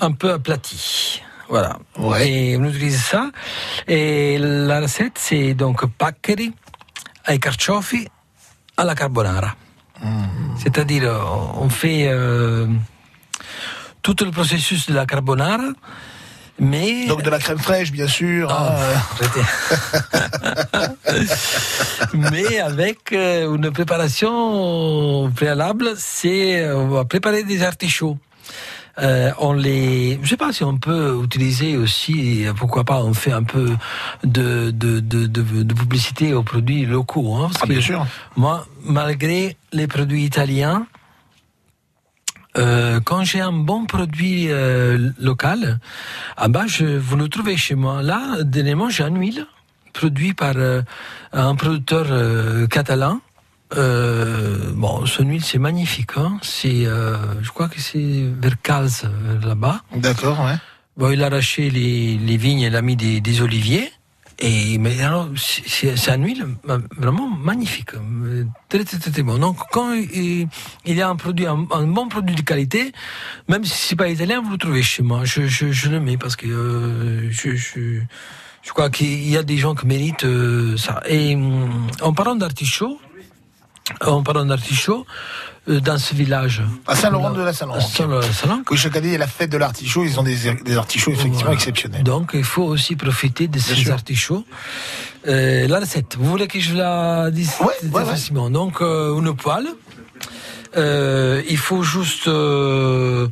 un 0.00 0.12
peu 0.12 0.32
aplati. 0.32 1.22
Voilà. 1.48 1.78
Ouais. 1.98 2.30
Et 2.30 2.56
on 2.56 2.64
utilise 2.64 3.02
ça. 3.02 3.30
Et 3.86 4.38
la 4.38 4.80
recette, 4.80 5.18
c'est 5.18 5.54
donc 5.54 5.84
paccheri 5.86 6.52
ai 7.28 7.38
carciofi 7.38 8.08
alla 8.76 8.94
carbonara. 8.94 9.54
C'est-à-dire, 10.58 11.04
euh, 11.04 11.20
on 11.56 11.68
fait 11.68 12.08
euh, 12.08 12.66
tout 14.02 14.16
le 14.24 14.32
processus 14.32 14.86
de 14.86 14.94
la 14.94 15.06
carbonara, 15.06 15.68
mais 16.58 17.06
Donc, 17.06 17.22
de 17.22 17.30
la 17.30 17.38
crème 17.38 17.58
fraîche, 17.58 17.90
bien 17.90 18.06
sûr. 18.06 18.48
Ah, 18.50 18.78
hein. 19.20 20.94
Mais 22.14 22.60
avec 22.60 23.12
euh, 23.12 23.54
une 23.54 23.70
préparation 23.70 25.30
préalable, 25.34 25.94
c'est 25.96 26.60
euh, 26.60 26.76
on 26.76 26.88
va 26.88 27.04
préparer 27.04 27.42
des 27.42 27.62
artichauts. 27.62 28.18
Euh, 28.98 29.30
on 29.38 29.54
les, 29.54 30.18
je 30.22 30.28
sais 30.28 30.36
pas 30.36 30.52
si 30.52 30.64
on 30.64 30.76
peut 30.76 31.18
utiliser 31.24 31.76
aussi, 31.78 32.44
pourquoi 32.56 32.84
pas, 32.84 33.00
on 33.02 33.14
fait 33.14 33.32
un 33.32 33.42
peu 33.42 33.70
de 34.22 34.70
de, 34.70 35.00
de, 35.00 35.26
de, 35.26 35.62
de 35.62 35.74
publicité 35.74 36.34
aux 36.34 36.42
produits 36.42 36.84
locaux. 36.84 37.34
Hein, 37.36 37.48
parce 37.50 37.62
Ah, 37.62 37.66
bien 37.66 37.76
que 37.76 37.82
sûr. 37.82 38.06
Moi, 38.36 38.66
malgré 38.84 39.56
les 39.72 39.86
produits 39.86 40.24
italiens, 40.24 40.86
euh, 42.58 43.00
quand 43.00 43.24
j'ai 43.24 43.40
un 43.40 43.52
bon 43.52 43.86
produit 43.86 44.48
euh, 44.50 45.10
local, 45.18 45.80
ah 46.36 46.48
bah 46.48 46.64
je, 46.66 46.84
vous 46.84 47.16
le 47.16 47.28
trouvez 47.28 47.56
chez 47.56 47.74
moi. 47.74 48.02
Là, 48.02 48.42
dernièrement, 48.42 48.90
j'ai 48.90 49.04
un 49.04 49.14
huile 49.16 49.46
produit 49.94 50.34
par 50.34 50.54
euh, 50.56 50.82
un 51.32 51.54
producteur 51.54 52.06
euh, 52.10 52.66
catalan. 52.66 53.20
Euh, 53.76 54.70
bon, 54.74 55.06
son 55.06 55.24
huile, 55.24 55.44
c'est 55.44 55.58
magnifique. 55.58 56.10
Hein. 56.16 56.38
C'est, 56.42 56.86
euh, 56.86 57.16
je 57.42 57.50
crois 57.50 57.68
que 57.68 57.80
c'est 57.80 58.24
vers 58.40 58.60
Calze, 58.62 59.08
là-bas. 59.42 59.82
D'accord, 59.96 60.40
ouais. 60.40 60.56
Bon, 60.96 61.10
il 61.10 61.22
a 61.22 61.26
arraché 61.26 61.70
les, 61.70 62.18
les 62.18 62.36
vignes, 62.36 62.60
il 62.60 62.76
a 62.76 62.82
mis 62.82 62.96
des, 62.96 63.20
des 63.20 63.40
oliviers. 63.40 63.90
Et, 64.38 64.76
mais 64.78 65.00
alors, 65.00 65.28
c'est- 65.36 66.10
un 66.10 66.16
huile 66.22 66.46
euh, 66.68 66.78
vraiment 66.98 67.28
magnifique. 67.30 67.90
Très, 68.68 68.84
très, 68.84 68.98
très, 68.98 69.10
très 69.10 69.22
bon. 69.22 69.38
Donc, 69.38 69.56
quand 69.70 69.92
il, 69.92 70.48
il 70.84 70.96
y 70.96 71.00
a 71.02 71.08
un 71.08 71.16
produit, 71.16 71.46
un, 71.46 71.64
un 71.70 71.86
bon 71.86 72.08
produit 72.08 72.34
de 72.34 72.40
qualité, 72.42 72.92
même 73.48 73.64
si 73.64 73.88
c'est 73.88 73.96
pas 73.96 74.08
italien, 74.08 74.42
vous 74.42 74.50
le 74.50 74.58
trouvez 74.58 74.82
chez 74.82 75.02
moi. 75.02 75.24
Je, 75.24 75.46
je, 75.46 75.70
je 75.70 75.88
le 75.90 76.00
mets 76.00 76.16
parce 76.16 76.34
que 76.36 76.46
euh, 76.48 77.30
je, 77.30 77.54
je, 77.54 78.00
je 78.62 78.70
crois 78.70 78.90
qu'il 78.90 79.28
y 79.28 79.36
a 79.36 79.42
des 79.44 79.58
gens 79.58 79.74
qui 79.76 79.86
méritent 79.86 80.24
euh, 80.24 80.76
ça. 80.76 81.02
Et 81.08 81.36
hum, 81.36 81.86
en 82.00 82.12
parlant 82.12 82.34
d'artichaut, 82.34 82.98
en 84.00 84.22
parlant 84.22 84.44
d'artichaut, 84.44 85.06
euh, 85.68 85.80
dans 85.80 85.98
ce 85.98 86.14
village. 86.14 86.62
À 86.86 86.96
Saint-Laurent 86.96 87.30
de 87.30 87.42
la 87.42 87.52
Saint-Laurent. 87.52 87.78
À 87.78 87.82
Saint-Laurent. 87.82 88.62
Oui, 88.70 88.76
chaque 88.76 88.96
année, 88.96 89.08
il 89.08 89.12
y 89.12 89.16
a 89.16 89.18
la 89.18 89.26
fête 89.26 89.50
de 89.50 89.58
l'artichaut. 89.58 90.04
Ils 90.04 90.18
ont 90.18 90.22
des, 90.22 90.36
des 90.64 90.76
artichauts 90.76 91.10
effectivement 91.12 91.38
Voilà. 91.40 91.54
exceptionnels. 91.54 92.02
Donc, 92.02 92.30
il 92.34 92.44
faut 92.44 92.64
aussi 92.64 92.96
profiter 92.96 93.48
de 93.48 93.58
ces 93.58 93.90
artichauts. 93.90 94.44
Euh, 95.28 95.68
la 95.68 95.78
recette, 95.80 96.16
vous 96.18 96.28
voulez 96.28 96.48
que 96.48 96.58
je 96.58 96.74
la 96.74 97.30
dise 97.30 97.52
Ouais, 97.60 97.66
ouais, 97.84 97.90
ouais. 98.00 98.04
facilement 98.04 98.50
Donc, 98.50 98.80
euh, 98.80 99.16
une 99.18 99.34
poêle. 99.36 99.68
Euh, 100.76 101.42
il 101.50 101.58
faut 101.58 101.82
juste 101.82 102.28
euh, 102.28 103.28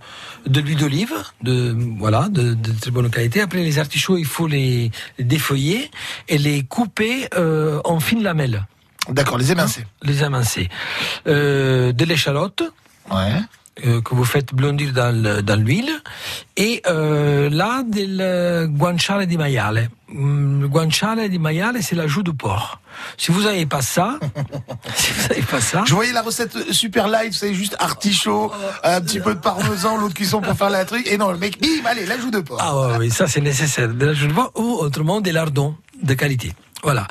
de 0.47 0.61
l'huile 0.61 0.77
d'olive, 0.77 1.15
de 1.43 1.75
voilà, 1.99 2.29
de, 2.29 2.53
de 2.53 2.73
très 2.81 2.91
bonne 2.91 3.09
qualité. 3.11 3.41
Après 3.41 3.63
les 3.63 3.79
artichauts, 3.79 4.19
il 4.19 4.27
faut 4.27 4.47
les 4.47 4.91
défeuiller 5.19 5.91
et 6.29 6.37
les 6.37 6.65
couper 6.65 7.29
euh, 7.37 7.81
en 7.85 7.99
fines 7.99 8.23
lamelles, 8.23 8.67
D'accord, 9.09 9.39
les 9.39 9.51
émincer. 9.53 9.85
les 10.03 10.23
amincer. 10.23 10.69
Euh, 11.27 11.93
de 11.93 12.05
l'échalote 12.05 12.63
Ouais. 13.11 13.41
euh, 13.87 14.01
que 14.03 14.15
vous 14.15 14.25
faites 14.25 14.55
blondir 14.55 14.93
dans 14.93 15.15
le- 15.15 15.43
dans 15.43 15.57
l'huile 15.59 15.91
et 16.57 16.83
euh, 16.87 17.49
là 17.51 17.83
del 17.87 18.69
guanciale 18.71 19.27
di 19.27 19.37
maiale. 19.37 19.89
Le 20.13 20.67
guanciale 20.69 21.29
di 21.29 21.39
maiale, 21.39 21.83
c'est 21.83 21.95
la 21.97 22.07
joue 22.07 22.23
de 22.23 22.31
porc. 22.33 22.81
Si 23.17 23.31
vous 23.33 23.43
n'avez 23.43 23.65
pas 23.67 23.81
ça, 23.81 24.19
si 24.95 25.13
vous 25.13 25.29
n'avez 25.29 25.43
pas 25.43 25.61
ça, 25.61 25.83
Je 25.87 25.95
voyais 25.95 26.13
la 26.13 26.23
recette 26.23 26.73
super 26.73 27.09
light, 27.09 27.33
vous 27.33 27.39
savez, 27.39 27.55
juste 27.55 27.77
artichaut, 27.79 28.53
un 28.85 29.01
petit 29.01 29.21
peu 29.21 29.35
de 29.35 29.41
parmesan, 29.41 29.97
l'autre 29.97 30.15
cuisson 30.15 30.41
pour 30.41 30.55
faire 30.57 30.71
la 30.71 30.85
truc. 30.85 31.07
Et 31.07 31.17
non, 31.17 31.31
le 31.33 31.39
mec, 31.39 31.61
bim, 31.61 31.69
allez, 31.87 32.07
la 32.07 32.19
joue 32.19 32.31
de 32.31 32.41
porc. 32.41 32.59
Ah 32.61 32.77
ouais, 32.79 32.97
oui, 32.99 33.11
ça 33.11 33.27
c'est 33.29 33.41
nécessaire. 33.41 33.89
De 33.89 34.07
la 34.07 34.13
joue 34.15 34.27
de 34.29 34.33
porc 34.35 34.53
ou 34.57 34.75
autrement 34.81 35.21
des 35.21 35.33
lardons 35.33 35.75
de 36.03 36.15
qualité. 36.15 36.53
Voilà. 36.83 37.07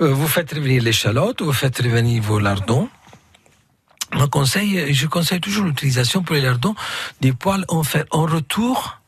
Euh, 0.00 0.12
vous 0.12 0.28
faites 0.28 0.52
revenir 0.52 0.82
l'échalote, 0.82 1.42
vous 1.42 1.52
faites 1.52 1.78
revenir 1.78 2.22
vos 2.22 2.38
lardons. 2.38 2.88
Mon 4.12 4.28
conseil, 4.28 4.94
je 4.94 5.06
conseille 5.06 5.40
toujours 5.40 5.64
l'utilisation 5.64 6.22
pour 6.22 6.34
les 6.34 6.40
lardons 6.40 6.74
des 7.20 7.32
poils 7.32 7.64
en 7.68 7.82
fer. 7.82 8.04
En 8.10 8.22
retour 8.22 9.00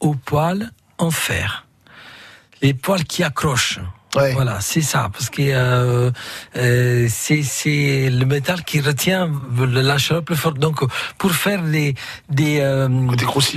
aux 0.00 0.14
poils 0.14 0.72
en 0.98 1.10
fer. 1.10 1.66
Les 2.62 2.72
poils 2.74 3.04
qui 3.04 3.22
accrochent. 3.22 3.80
Ouais. 4.14 4.32
Voilà, 4.32 4.60
c'est 4.60 4.80
ça, 4.80 5.10
parce 5.12 5.28
que 5.28 5.42
euh, 5.42 6.10
euh, 6.56 7.06
c'est 7.10 7.42
c'est 7.42 8.08
le 8.08 8.24
métal 8.24 8.64
qui 8.64 8.80
retient 8.80 9.30
le- 9.58 9.82
la 9.82 9.98
chaleur 9.98 10.22
plus 10.24 10.36
forte. 10.36 10.58
Donc, 10.58 10.80
pour 11.18 11.32
faire 11.32 11.60
des 11.62 11.94
des 12.30 12.60
euh, 12.60 12.88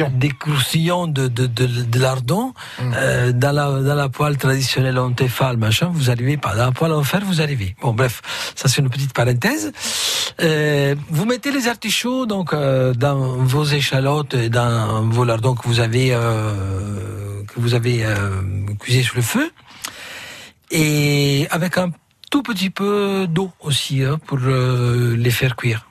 des 0.10 0.30
croustillants 0.30 1.08
de 1.08 1.28
de 1.30 1.46
de, 1.46 1.66
de 1.94 2.00
lardon 2.00 2.54
Mm. 2.82 2.94
euh, 2.96 3.32
dans 3.32 3.54
la 3.54 3.66
dans 3.82 3.96
la 3.96 4.10
poêle 4.10 4.38
traditionnelle 4.38 5.00
en 5.00 5.12
Tefal, 5.14 5.56
machin, 5.58 5.90
vous 5.94 6.10
arrivez 6.10 6.36
pas. 6.36 6.56
Dans 6.56 6.66
la 6.66 6.72
poêle 6.74 6.92
en 6.94 7.04
fer, 7.04 7.22
vous 7.24 7.42
arrivez. 7.42 7.76
Bon, 7.82 7.94
bref, 7.94 8.22
ça 8.56 8.68
c'est 8.68 8.82
une 8.82 8.90
petite 8.90 9.14
parenthèse. 9.14 9.72
Euh, 10.42 10.96
vous 11.10 11.26
mettez 11.26 11.52
les 11.52 11.68
artichauts 11.70 12.26
donc 12.26 12.52
euh, 12.54 12.94
dans 12.94 13.38
vos 13.54 13.64
échalotes 13.66 14.34
et 14.34 14.50
dans 14.50 15.04
vos 15.10 15.24
lardons 15.24 15.56
que 15.56 15.66
vous 15.68 15.80
avez 15.80 16.10
euh, 16.14 17.44
que 17.48 17.60
vous 17.62 17.74
avez 17.76 18.04
euh, 18.04 18.42
cuisés 18.80 19.04
sur 19.04 19.16
le 19.16 19.22
feu 19.22 19.50
et 20.72 21.48
avec 21.52 21.78
un 21.78 21.92
tout 22.30 22.44
petit 22.44 22.70
peu 22.70 23.28
d'eau 23.28 23.52
aussi 23.62 24.04
hein, 24.04 24.20
pour 24.26 24.40
euh, 24.42 25.16
les 25.18 25.32
faire 25.32 25.56
cuire. 25.56 25.86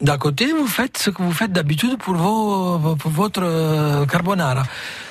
D'un 0.00 0.18
côté, 0.18 0.52
vous 0.52 0.66
faites 0.66 0.98
ce 0.98 1.08
que 1.10 1.22
vous 1.22 1.32
faites 1.32 1.52
d'habitude 1.52 1.96
pour, 1.96 2.16
vos, 2.16 2.96
pour 2.96 3.10
votre 3.10 3.42
euh, 3.42 4.04
carbonara, 4.04 4.64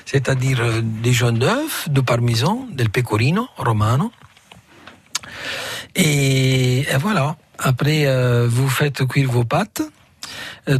c'est-à-dire 0.06 0.60
euh, 0.62 0.82
des 0.84 1.12
jaunes 1.12 1.40
d'œufs, 1.40 1.90
du 1.90 2.04
parmesan, 2.04 2.68
del 2.72 2.92
pecorino 2.92 3.48
romano. 3.58 4.12
Et, 5.96 6.82
et 6.82 6.98
voilà. 7.00 7.36
Après, 7.58 8.06
euh, 8.06 8.48
vous 8.50 8.70
faites 8.70 9.08
cuire 9.08 9.32
vos 9.32 9.46
pâtes, 9.46 9.82
euh, 9.82 9.90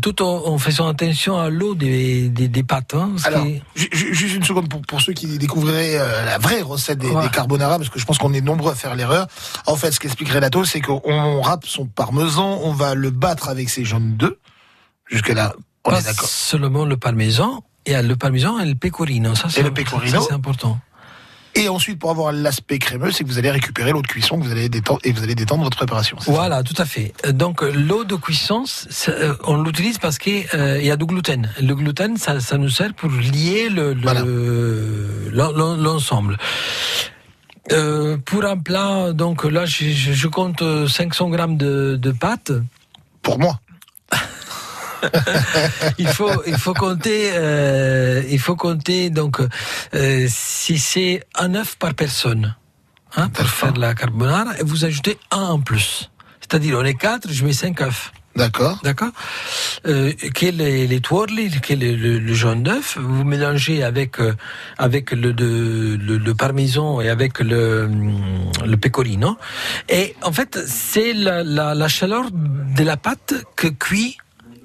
tout 0.02 0.22
en, 0.22 0.48
en 0.48 0.58
faisant 0.58 0.88
attention 0.88 1.38
à 1.40 1.50
l'eau 1.50 1.76
des, 1.76 2.30
des, 2.30 2.48
des 2.48 2.64
pâtes. 2.64 2.94
hein, 2.96 3.12
Alors, 3.24 3.46
juste 3.76 4.36
une 4.36 4.44
seconde 4.44 4.68
pour, 4.70 4.82
pour 4.82 5.02
ceux 5.02 5.14
qui 5.14 5.38
découvriraient 5.38 5.98
euh, 6.00 6.26
la 6.26 6.38
vraie 6.38 6.62
recette 6.62 6.98
des, 7.00 7.10
Ouais. 7.10 7.24
des 7.24 7.30
carbonara, 7.30 7.78
parce 7.78 7.90
que 7.90 8.00
je 8.00 8.06
pense 8.06 8.18
qu'on 8.18 8.34
est 8.34 8.42
nombreux 8.42 8.72
à 8.72 8.76
faire 8.76 8.96
l'erreur. 8.96 9.28
En 9.68 9.76
fait, 9.76 9.92
ce 9.92 10.00
qu'explique 10.00 10.30
Renato, 10.32 10.66
c'est 10.66 10.82
qu'on 10.82 11.02
on 11.06 11.42
râpe 11.42 11.66
son 11.68 11.86
parmesan, 11.86 12.60
on 12.64 12.72
va 12.74 12.96
le 12.96 13.10
battre 13.12 13.50
avec 13.50 13.70
ses 13.70 13.86
jaunes 13.86 14.16
d'œufs. 14.18 14.38
Jusque 15.06 15.30
là, 15.30 15.54
on 15.84 15.92
pas 15.92 16.00
est 16.00 16.04
d'accord. 16.04 16.28
seulement 16.28 16.86
le 16.86 16.98
parmesan, 16.98 17.64
a 17.88 18.02
le 18.02 18.16
parmesan 18.16 18.60
et 18.60 18.66
le 18.66 18.74
pecorino. 18.76 19.36
Ça, 19.36 19.50
c'est 19.50 19.62
le 19.62 19.72
pecorino. 19.72 20.20
ça, 20.22 20.26
c'est 20.30 20.34
important. 20.34 20.80
Et 21.58 21.70
ensuite, 21.70 22.00
pour 22.00 22.12
avoir 22.12 22.32
l'aspect 22.34 22.80
crémeux, 22.80 23.12
c'est 23.12 23.24
que 23.24 23.30
vous 23.30 23.38
allez 23.38 23.50
récupérer 23.52 23.92
l'eau 23.92 24.02
de 24.02 24.08
cuisson, 24.08 24.38
que 24.40 24.44
vous 24.46 24.52
allez 24.52 24.68
détendre, 24.68 25.00
et 25.06 25.12
vous 25.14 25.24
allez 25.24 25.36
détendre 25.36 25.64
votre 25.64 25.78
préparation. 25.78 26.18
Voilà, 26.28 26.64
tout 26.64 26.74
à 26.78 26.86
fait. 26.86 27.14
Euh, 27.26 27.32
Donc 27.32 27.64
euh, 27.64 27.72
l'eau 27.72 28.04
de 28.04 28.16
cuisson, 28.16 28.66
euh, 29.08 29.34
on 29.46 29.62
l'utilise 29.64 29.98
parce 29.98 30.18
qu'il 30.18 30.46
y 30.54 30.92
a 30.92 30.98
du 30.98 31.06
gluten. 31.06 31.50
Le 31.62 31.74
gluten, 31.76 32.18
ça, 32.18 32.40
ça 32.42 32.58
nous 32.58 32.70
sert 32.70 32.94
pour 32.94 33.10
lier 33.10 33.70
le- 33.70 33.96
Voilà. 34.02 34.24
l'ensemble. 35.78 36.38
Euh, 37.72 38.18
pour 38.18 38.44
un 38.46 38.58
plat, 38.58 39.12
donc 39.14 39.44
là, 39.44 39.66
je, 39.66 40.28
compte 40.28 40.62
euh, 40.62 40.88
500 40.88 41.30
grammes 41.30 41.58
de, 41.58 41.98
de 42.00 42.12
pâtes. 42.12 42.52
Pour 43.24 43.40
moi. 43.40 43.60
Il 45.98 46.08
faut, 46.08 46.44
il 46.48 46.58
faut 46.58 46.74
compter, 46.74 47.32
euh, 47.34 48.22
il 48.30 48.40
faut 48.40 48.56
compter 48.56 49.10
donc 49.10 49.40
euh, 49.94 50.28
si 50.30 50.78
c'est 50.78 51.24
un 51.36 51.56
œuf 51.56 51.76
par 51.78 51.94
personne 51.94 52.56
hein, 53.16 53.30
pour 53.30 53.46
faire 53.48 53.74
la 53.78 53.94
carbonara, 53.96 54.58
et 54.60 54.64
vous 54.64 54.86
ajoutez 54.86 55.18
un 55.32 55.44
en 55.44 55.60
plus. 55.60 56.10
C'est-à-dire, 56.42 56.78
on 56.80 56.86
est 56.86 56.94
quatre, 56.96 57.32
je 57.32 57.44
mets 57.46 57.54
cinq 57.54 57.82
œufs. 57.82 58.12
D'accord. 58.36 58.78
D'accord 58.84 59.12
euh, 59.88 60.12
Qui 60.12 60.48
est 60.48 60.52
les, 60.52 60.88
les 60.88 61.00
twirly, 61.00 61.50
qui 61.62 61.72
est 61.74 61.76
le, 61.78 61.96
le- 61.96 62.20
le 62.20 62.34
jaune 62.34 62.64
d'œuf, 62.64 62.98
vous 63.00 63.24
mélangez 63.24 63.82
avec 63.82 64.20
euh, 64.20 64.34
avec 64.78 65.12
le, 65.12 65.32
de, 65.32 65.98
le 65.98 66.18
le 66.18 66.36
parmesan 66.36 67.00
et 67.00 67.08
avec 67.10 67.40
le 67.40 67.86
hum, 67.86 68.52
le 68.66 68.76
pecorino. 68.76 69.38
Et 69.88 70.16
en 70.22 70.34
fait, 70.34 70.60
c'est 70.68 71.14
la, 71.14 71.44
la, 71.46 71.74
la 71.76 71.88
chaleur 71.88 72.26
de 72.34 72.84
la 72.84 72.98
pâte 72.98 73.36
que 73.56 73.68
cuit 73.70 74.18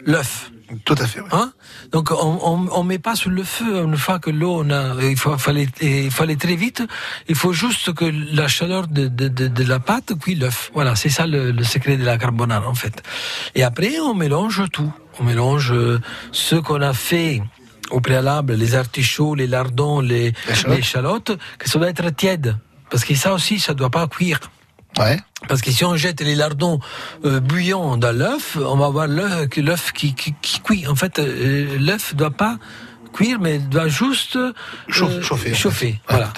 l'œuf. 0.05 0.51
Tout 0.85 0.95
à 0.99 1.07
fait. 1.07 1.21
ouais. 1.21 1.27
Hein? 1.33 1.53
Donc 1.91 2.13
on, 2.13 2.39
on, 2.43 2.69
on 2.71 2.85
met 2.85 3.01
pas 3.01 3.17
sur 3.17 3.31
le 3.31 3.43
feu 3.43 3.83
une 3.83 3.97
fois 3.97 4.21
que 4.21 4.31
l'eau 4.31 4.63
on 4.65 4.71
a, 4.71 4.95
il 5.03 5.17
faut 5.17 5.37
fallait 5.37 5.67
il 5.83 6.11
aller 6.21 6.37
très 6.37 6.55
vite. 6.55 6.83
Il 7.29 7.35
faut 7.35 7.53
juste 7.53 7.93
que 7.93 8.05
la 8.05 8.47
chaleur 8.47 8.87
de, 8.87 9.09
de, 9.09 9.27
de, 9.27 9.49
de 9.49 9.65
la 9.65 9.81
pâte 9.81 10.17
cuit 10.17 10.37
l'œuf. 10.37 10.71
Voilà, 10.73 10.95
c'est 10.95 11.09
ça 11.09 11.27
le, 11.27 11.51
le 11.51 11.65
secret 11.65 11.97
de 11.97 12.05
la 12.05 12.19
carbonara 12.19 12.69
en 12.69 12.75
fait. 12.75 13.03
Et 13.57 13.65
après 13.65 13.99
on 13.99 14.15
mélange 14.15 14.63
tout. 14.73 14.93
On 15.19 15.25
mélange 15.25 15.73
euh, 15.73 16.01
ce 16.31 16.55
qu'on 16.55 16.83
a 16.83 16.93
fait 16.93 17.43
au 17.91 18.01
préalable, 18.01 18.55
les 18.55 18.77
artichauts, 18.77 19.35
les 19.35 19.49
lardons, 19.49 19.99
les 20.01 20.33
les 20.69 20.79
échalotes, 20.79 21.37
que 21.59 21.69
ça 21.69 21.81
doit 21.81 21.89
être 21.91 22.09
tiède. 22.11 22.57
Parce 22.91 23.05
que 23.05 23.15
ça 23.17 23.35
aussi, 23.35 23.59
ça 23.59 23.75
doit 23.75 23.91
pas 23.91 24.07
cuire. 24.07 24.39
Ouais. 25.01 25.19
Parce 25.49 25.63
que 25.63 25.71
si 25.73 25.85
on 25.85 25.97
jette 25.97 26.21
les 26.21 26.35
lardons 26.35 26.79
euh, 27.25 27.41
bouillants 27.41 27.97
dans 27.97 28.15
l'œuf, 28.17 28.57
on 28.61 28.77
va 28.77 28.89
voir 28.91 29.07
l'œuf 29.09 29.93
qui, 29.93 30.15
qui, 30.15 30.35
qui 30.43 30.61
cuit. 30.61 30.87
En 30.87 30.95
fait, 30.95 31.19
euh, 31.19 31.79
l'œuf 31.81 32.15
doit 32.15 32.31
pas 32.31 32.59
cuire, 33.15 33.39
mais 33.41 33.59
doit 33.59 33.89
juste 33.89 34.37
euh, 34.37 34.53
Chauffe- 34.89 35.23
chauffer. 35.23 35.55
chauffer. 35.55 36.01
Voilà. 36.09 36.33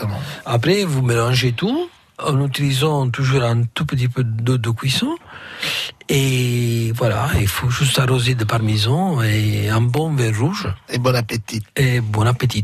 Après, 0.47 0.85
vous 0.85 1.03
mélangez 1.03 1.53
tout 1.53 1.91
en 2.19 2.41
utilisant 2.47 3.11
toujours 3.11 3.43
un 3.43 3.65
tout 3.75 3.85
petit 3.85 4.07
peu 4.09 4.23
d'eau 4.23 4.57
de 4.59 4.71
cuisson. 4.71 5.17
Et 6.09 6.93
voilà, 6.95 7.29
il 7.41 7.49
faut 7.49 7.69
juste 7.71 7.99
arroser 7.99 8.35
de 8.35 8.45
parmesan 8.45 9.23
et 9.23 9.69
un 9.71 9.81
bon 9.81 10.15
verre 10.15 10.39
rouge. 10.39 10.69
Et 10.89 10.99
bon 10.99 11.15
appétit. 11.17 11.63
Et 11.77 12.01
bon 12.01 12.27
appétit. 12.27 12.63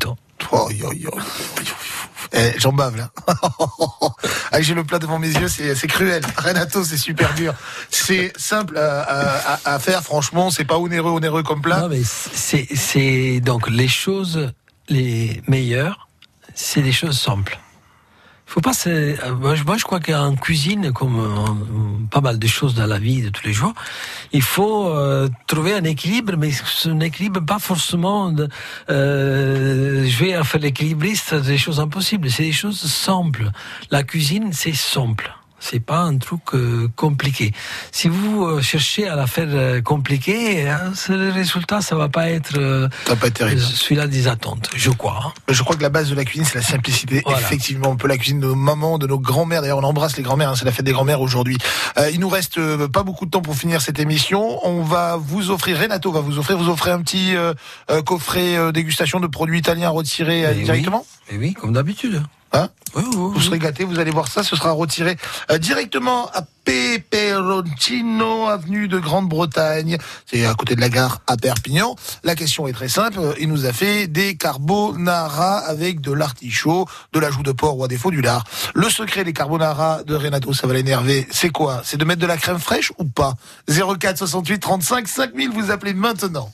Oh, 0.53 0.69
yo, 0.71 0.93
yo. 0.93 1.11
Eh, 2.33 2.53
J'en 2.59 2.73
bave 2.73 2.97
là. 2.97 3.11
Ah, 4.51 4.61
J'ai 4.63 4.75
le 4.75 4.83
plat 4.85 4.99
devant 4.99 5.19
mes 5.19 5.29
yeux, 5.31 5.49
c'est 5.49 5.87
cruel. 5.89 6.23
Renato, 6.37 6.83
c'est 6.83 6.97
super 6.97 7.35
dur. 7.35 7.55
C'est 7.91 8.33
simple 8.37 8.79
à, 8.79 9.03
à- 9.03 9.75
à- 9.75 9.79
faire, 9.79 10.03
franchement, 10.03 10.51
c'est 10.51 10.65
pas 10.65 10.79
onéreux, 10.79 11.11
onéreux 11.11 11.43
comme 11.43 11.61
plat. 11.61 11.87
C'est 12.35 13.41
donc 13.41 13.69
les 13.69 13.89
choses 13.89 14.53
les 14.89 15.43
meilleures, 15.47 16.09
c'est 16.55 16.81
des 16.83 16.93
choses 16.93 17.19
simples. 17.21 17.59
Faut 18.51 18.63
pas 18.63 18.73
euh, 18.87 19.15
moi, 19.39 19.55
je- 19.77 19.83
crois 19.85 20.01
qu'en 20.01 20.35
cuisine, 20.35 20.91
comme 20.93 21.21
euh, 21.21 22.07
pas 22.11 22.23
mal 22.23 22.39
de 22.39 22.47
choses 22.47 22.75
dans 22.75 22.87
la 22.87 22.99
vie 22.99 23.21
de 23.21 23.29
tous 23.29 23.45
les 23.47 23.53
jours, 23.53 23.75
il 24.33 24.41
faut 24.43 24.89
euh, 24.89 25.29
trouver 25.47 25.75
un 25.75 25.85
équilibre, 25.85 26.33
mais 26.39 26.51
un 26.87 27.01
équilibre 27.01 27.41
pas 27.41 27.59
forcément. 27.59 28.33
De, 28.33 28.49
euh, 28.89 30.07
je 30.07 30.25
vais 30.25 30.43
faire 30.45 30.61
l'équilibriste, 30.61 31.35
des 31.35 31.59
choses 31.59 31.79
impossibles. 31.79 32.31
C'est 32.31 32.45
des 32.45 32.53
choses 32.53 32.81
simples. 32.81 33.51
La 33.91 34.03
cuisine, 34.03 34.51
c'est 34.53 34.75
simple. 34.75 35.31
C'est 35.61 35.81
pas 35.81 35.99
un 36.01 36.17
truc 36.19 36.41
euh, 36.55 36.89
compliqué. 36.95 37.53
Si 37.91 38.09
vous 38.09 38.45
euh, 38.45 38.63
cherchez 38.63 39.09
à 39.09 39.17
la 39.17 39.27
faire 39.27 39.49
euh, 39.51 39.81
compliquée, 39.83 40.69
hein, 40.69 40.93
le 41.09 41.31
résultat, 41.31 41.81
ça 41.81 41.97
va 41.97 42.09
pas 42.09 42.31
être 42.31 42.57
euh, 42.57 42.89
Ça 43.07 43.11
va 43.15 43.17
pas 43.17 43.27
être 43.27 43.35
terrible. 43.35 43.61
celui-là 43.61 44.07
des 44.07 44.29
attentes, 44.29 44.71
je 44.77 44.91
crois. 44.91 45.19
hein. 45.27 45.33
Je 45.49 45.63
crois 45.63 45.75
que 45.77 45.83
la 45.83 45.89
base 45.89 46.11
de 46.11 46.15
la 46.15 46.25
cuisine, 46.25 46.45
c'est 46.45 46.59
la 46.59 46.65
simplicité. 46.65 47.23
Voilà. 47.25 47.41
Effectivement, 47.41 47.89
on 47.91 47.97
peut 47.97 48.07
la 48.09 48.17
cuisine 48.19 48.39
de 48.41 48.47
nos 48.47 48.55
mamans, 48.55 48.99
de 48.99 49.07
nos 49.07 49.19
grands-mères. 49.19 49.61
D'ailleurs, 49.63 49.79
on 49.79 49.83
embrasse 49.85 50.17
les 50.17 50.23
grands-mères. 50.23 50.51
hein, 50.51 50.55
c'est 50.57 50.65
la 50.65 50.73
fête 50.73 50.87
des 50.87 50.93
grands-mères 50.93 51.21
aujourd'hui. 51.21 51.59
Il 52.13 52.21
nous 52.21 52.29
reste 52.29 52.59
pas 52.87 53.03
beaucoup 53.03 53.27
de 53.27 53.31
temps 53.31 53.43
pour 53.43 53.57
finir 53.57 53.81
cette 53.83 53.99
émission. 53.99 54.65
On 54.67 54.83
va 54.83 55.17
vous 55.17 55.51
offrir, 55.51 55.79
Renato 55.81 56.13
va 56.13 56.21
vous 56.21 56.39
offrir, 56.39 56.57
vous 56.57 56.69
offrir 56.69 56.95
un 56.95 57.03
petit 57.03 57.35
coffret 58.05 58.73
dégustation 58.73 59.21
de 59.21 59.27
produits 59.27 59.59
italiens 59.59 59.89
retirés 59.91 60.55
directement. 60.55 61.05
oui, 61.31 61.37
mais 61.39 61.47
oui, 61.49 61.55
comme 61.55 61.73
d'habitude. 61.73 62.23
Hein 62.53 62.69
Oui, 62.95 63.03
oui, 63.07 63.31
Vous 63.35 63.41
serez 63.41 63.59
gâtés, 63.59 63.85
vous 63.85 63.99
allez 63.99 64.11
voir 64.11 64.29
ça, 64.29 64.43
ce 64.43 64.57
sera 64.57 64.71
retiré 64.71 65.17
euh, 65.51 65.59
directement 65.59 66.29
à 66.33 66.43
Peperoncino, 66.65 68.47
avenue 68.47 68.89
de 68.89 68.99
Grande-Bretagne. 68.99 69.99
C'est 70.27 70.45
à 70.47 70.55
côté 70.55 70.75
de 70.75 70.81
la 70.81 70.89
gare 70.89 71.21
à 71.27 71.37
Perpignan. 71.37 71.95
La 72.25 72.35
question 72.35 72.67
est 72.67 72.73
très 72.73 72.89
simple. 72.89 73.21
Il 73.41 73.49
nous 73.49 73.67
a 73.67 73.73
fait 73.73 74.07
des 74.07 74.37
carbonara 74.37 75.59
avec 75.59 76.01
de 76.01 76.13
l'artichaut, 76.13 76.87
de 77.13 77.19
la 77.21 77.31
joue 77.31 77.43
de 77.43 77.53
porc 77.53 77.79
ou 77.79 77.85
à 77.85 77.89
défaut 77.89 78.11
du 78.11 78.21
lard. 78.21 78.45
Le 78.75 78.89
secret 78.91 79.25
des 79.25 79.33
carbonara 79.33 80.03
de 80.05 80.15
Renato, 80.15 80.53
ça 80.53 80.67
va 80.67 80.75
l'énerver. 80.75 81.27
C'est 81.31 81.51
quoi? 81.51 81.83
C'est 81.85 81.97
de 81.97 82.05
mettre 82.05 82.21
de 82.21 82.27
la 82.27 82.37
crème 82.37 82.59
fraîche 82.59 82.93
ou 82.99 83.05
pas? 83.05 83.35
04 83.69 84.19
68 84.19 84.59
35 84.59 85.09
5000, 85.09 85.51
vous 85.51 85.71
appelez 85.71 85.95
maintenant. 85.95 86.53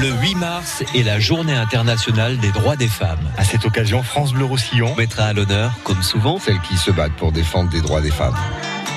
Le 0.00 0.10
8 0.10 0.34
mars 0.34 0.82
est 0.94 1.04
la 1.04 1.20
journée 1.20 1.54
internationale 1.54 2.38
des 2.38 2.50
droits 2.50 2.74
des 2.74 2.88
femmes. 2.88 3.30
À 3.36 3.44
cette 3.44 3.64
occasion, 3.64 4.02
France 4.02 4.32
Bleu 4.32 4.44
Roussillon, 4.44 4.90
On 4.92 4.96
mettra 4.96 5.26
à 5.26 5.32
l'honneur, 5.32 5.72
comme 5.84 6.02
souvent, 6.02 6.38
celles 6.40 6.60
qui 6.62 6.76
se 6.76 6.90
battent 6.90 7.12
pour 7.12 7.30
défendre 7.30 7.70
les 7.72 7.80
droits 7.80 8.00
des 8.00 8.10
femmes. 8.10 8.34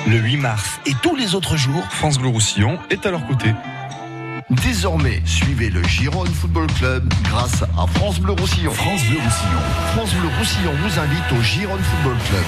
le 0.08 0.16
8 0.16 0.38
mars 0.38 0.80
et 0.86 0.94
tous 1.00 1.14
les 1.14 1.36
autres 1.36 1.56
jours, 1.56 1.84
France 1.90 2.18
Bleu 2.18 2.28
Roussillon 2.28 2.78
est 2.90 3.06
à 3.06 3.10
leur 3.12 3.24
côté. 3.26 3.54
Désormais, 4.50 5.20
suivez 5.26 5.68
le 5.68 5.82
Gironde 5.84 6.28
Football 6.28 6.68
Club 6.78 7.12
grâce 7.24 7.62
à 7.76 7.86
France 7.98 8.18
Bleu 8.18 8.32
Roussillon. 8.32 8.70
France 8.70 9.02
Bleu 9.04 9.18
Roussillon. 9.22 9.60
France 9.94 10.14
Bleu 10.14 10.28
Roussillon 10.38 10.72
vous 10.72 10.98
invite 10.98 11.32
au 11.38 11.42
Gironde 11.42 11.80
Football 11.80 12.16
Club. 12.30 12.44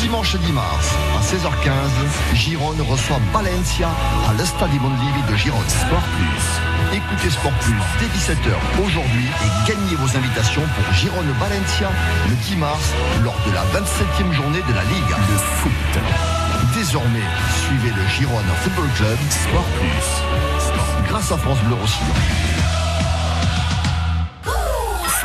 Dimanche 0.00 0.34
10 0.34 0.52
mars 0.52 0.94
à 1.14 1.20
16h15, 1.20 2.34
Gironde 2.34 2.80
reçoit 2.88 3.20
Valencia 3.34 3.88
à 4.28 4.32
l'Estade 4.38 4.72
Mondlivi 4.80 5.20
de 5.30 5.36
Gironde. 5.36 5.68
Sport 5.68 6.02
Plus. 6.16 6.96
Écoutez 6.96 7.28
Sport 7.28 7.52
Plus 7.60 7.76
dès 8.00 8.06
17h 8.06 8.56
aujourd'hui 8.82 9.26
et 9.44 9.68
gagnez 9.68 9.96
vos 9.96 10.16
invitations 10.16 10.62
pour 10.62 10.94
Gironde 10.94 11.28
Valencia 11.38 11.90
le 12.30 12.34
10 12.48 12.56
mars 12.56 12.94
lors 13.22 13.38
de 13.46 13.52
la 13.52 13.64
27e 13.78 14.32
journée 14.32 14.62
de 14.66 14.72
la 14.72 14.84
Ligue. 14.84 15.14
Le 15.28 15.36
foot. 15.36 16.00
Désormais, 16.74 17.28
suivez 17.66 17.90
le 17.90 18.08
Gironde 18.08 18.44
Football 18.62 18.88
Club 18.96 19.18
Sport 19.28 19.68
Plus. 19.78 20.73
Grâce 21.14 21.30
à 21.30 21.38
France 21.38 21.60
Bleu 21.62 21.76
Roussillon. 21.76 22.63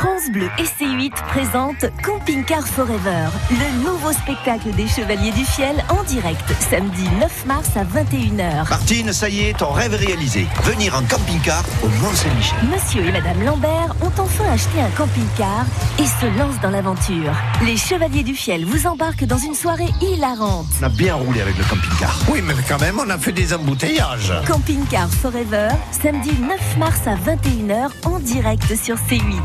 France 0.00 0.30
Bleu 0.32 0.48
et 0.58 0.62
C8 0.62 1.12
présente 1.28 1.84
Camping 2.02 2.42
Car 2.44 2.66
Forever, 2.66 3.28
le 3.50 3.84
nouveau 3.84 4.12
spectacle 4.12 4.70
des 4.74 4.88
Chevaliers 4.88 5.30
du 5.32 5.44
Fiel 5.44 5.76
en 5.90 6.02
direct, 6.04 6.42
samedi 6.70 7.04
9 7.20 7.44
mars 7.44 7.68
à 7.76 7.84
21h. 7.84 8.70
Martine, 8.70 9.12
ça 9.12 9.28
y 9.28 9.40
est, 9.40 9.58
ton 9.58 9.70
rêve 9.70 9.92
est 9.92 10.06
réalisé. 10.06 10.46
Venir 10.62 10.94
en 10.94 11.02
camping-car 11.02 11.62
au 11.82 11.88
Mont-Saint-Michel. 11.88 12.58
Monsieur 12.72 13.04
et 13.04 13.12
Madame 13.12 13.44
Lambert 13.44 13.94
ont 14.00 14.22
enfin 14.22 14.50
acheté 14.50 14.80
un 14.80 14.88
camping-car 14.96 15.66
et 15.98 16.06
se 16.06 16.38
lancent 16.38 16.60
dans 16.62 16.70
l'aventure. 16.70 17.34
Les 17.66 17.76
Chevaliers 17.76 18.22
du 18.22 18.34
Fiel 18.34 18.64
vous 18.64 18.86
embarquent 18.86 19.26
dans 19.26 19.36
une 19.36 19.54
soirée 19.54 19.90
hilarante. 20.00 20.64
On 20.80 20.84
a 20.84 20.88
bien 20.88 21.14
roulé 21.14 21.42
avec 21.42 21.58
le 21.58 21.64
camping-car. 21.64 22.18
Oui, 22.30 22.40
mais 22.42 22.54
quand 22.66 22.80
même, 22.80 22.98
on 22.98 23.10
a 23.10 23.18
fait 23.18 23.32
des 23.32 23.52
embouteillages. 23.52 24.32
Camping 24.46 24.82
Car 24.86 25.10
Forever, 25.10 25.68
samedi 25.90 26.30
9 26.40 26.78
mars 26.78 27.00
à 27.06 27.16
21h 27.16 27.90
en 28.06 28.18
direct 28.18 28.74
sur 28.82 28.96
C8. 28.96 29.42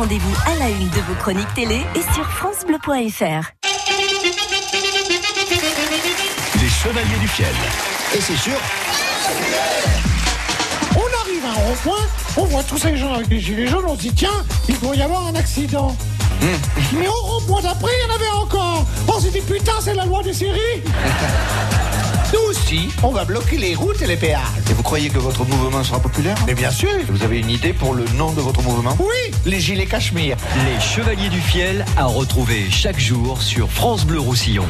Rendez-vous 0.00 0.34
à 0.46 0.54
la 0.54 0.70
une 0.70 0.88
de 0.88 1.00
vos 1.06 1.14
chroniques 1.16 1.52
télé 1.54 1.82
et 1.94 2.14
sur 2.14 2.24
francebleu.fr. 2.24 3.52
Les 6.58 6.68
Chevaliers 6.70 7.18
du 7.20 7.28
Fiel. 7.28 7.46
Et 8.16 8.20
c'est 8.22 8.38
sûr, 8.38 8.56
On 10.96 11.20
arrive 11.20 11.44
à 11.44 11.50
un 11.50 11.64
rond-point, 11.66 12.06
on 12.38 12.44
voit 12.44 12.62
tous 12.62 12.78
ces 12.78 12.96
gens 12.96 13.12
avec 13.12 13.28
des 13.28 13.40
gilets 13.40 13.66
jaunes, 13.66 13.84
on 13.86 13.94
se 13.94 14.00
dit 14.00 14.14
tiens, 14.14 14.42
il 14.70 14.80
doit 14.80 14.96
y 14.96 15.02
avoir 15.02 15.26
un 15.26 15.34
accident. 15.34 15.94
Mais 16.98 17.06
au 17.06 17.12
rond-point 17.12 17.60
d'après, 17.60 17.92
il 17.92 18.08
y 18.08 18.10
en 18.10 18.14
avait 18.14 18.42
encore. 18.42 18.86
On 19.06 19.20
s'est 19.20 19.28
dit 19.28 19.42
putain, 19.42 19.74
c'est 19.82 19.92
la 19.92 20.06
loi 20.06 20.22
des 20.22 20.32
séries. 20.32 20.82
Nous 22.32 22.40
aussi, 22.48 22.88
on 23.02 23.10
va 23.10 23.24
bloquer 23.24 23.56
les 23.58 23.74
routes 23.74 24.00
et 24.02 24.06
les 24.06 24.16
péages. 24.16 24.40
et 24.70 24.72
vous 24.72 24.82
croyez 24.82 25.10
que 25.10 25.18
votre 25.18 25.44
mouvement 25.44 25.82
sera 25.82 26.00
populaire 26.00 26.36
Mais 26.46 26.54
bien 26.54 26.70
sûr. 26.70 26.90
Vous 27.08 27.22
avez 27.22 27.38
une 27.40 27.50
idée 27.50 27.72
pour 27.72 27.94
le 27.94 28.04
nom 28.16 28.32
de 28.32 28.40
votre 28.40 28.62
mouvement 28.62 28.96
Oui, 29.00 29.32
les 29.46 29.60
gilets 29.60 29.86
cachemire. 29.86 30.36
Les 30.64 30.80
Chevaliers 30.80 31.28
du 31.28 31.40
Fiel 31.40 31.84
à 31.96 32.04
retrouver 32.04 32.70
chaque 32.70 32.98
jour 32.98 33.42
sur 33.42 33.70
France 33.70 34.04
Bleu 34.04 34.20
Roussillon. 34.20 34.66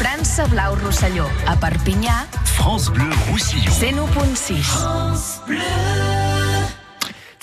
França 0.00 0.46
Blau 0.46 0.74
Rosselló, 0.84 1.24
a 1.46 1.56
Perpinyà, 1.56 2.26
France 2.44 2.90
Bleu 2.90 3.08
Roussillon. 3.30 3.70
101.6. 3.70 6.21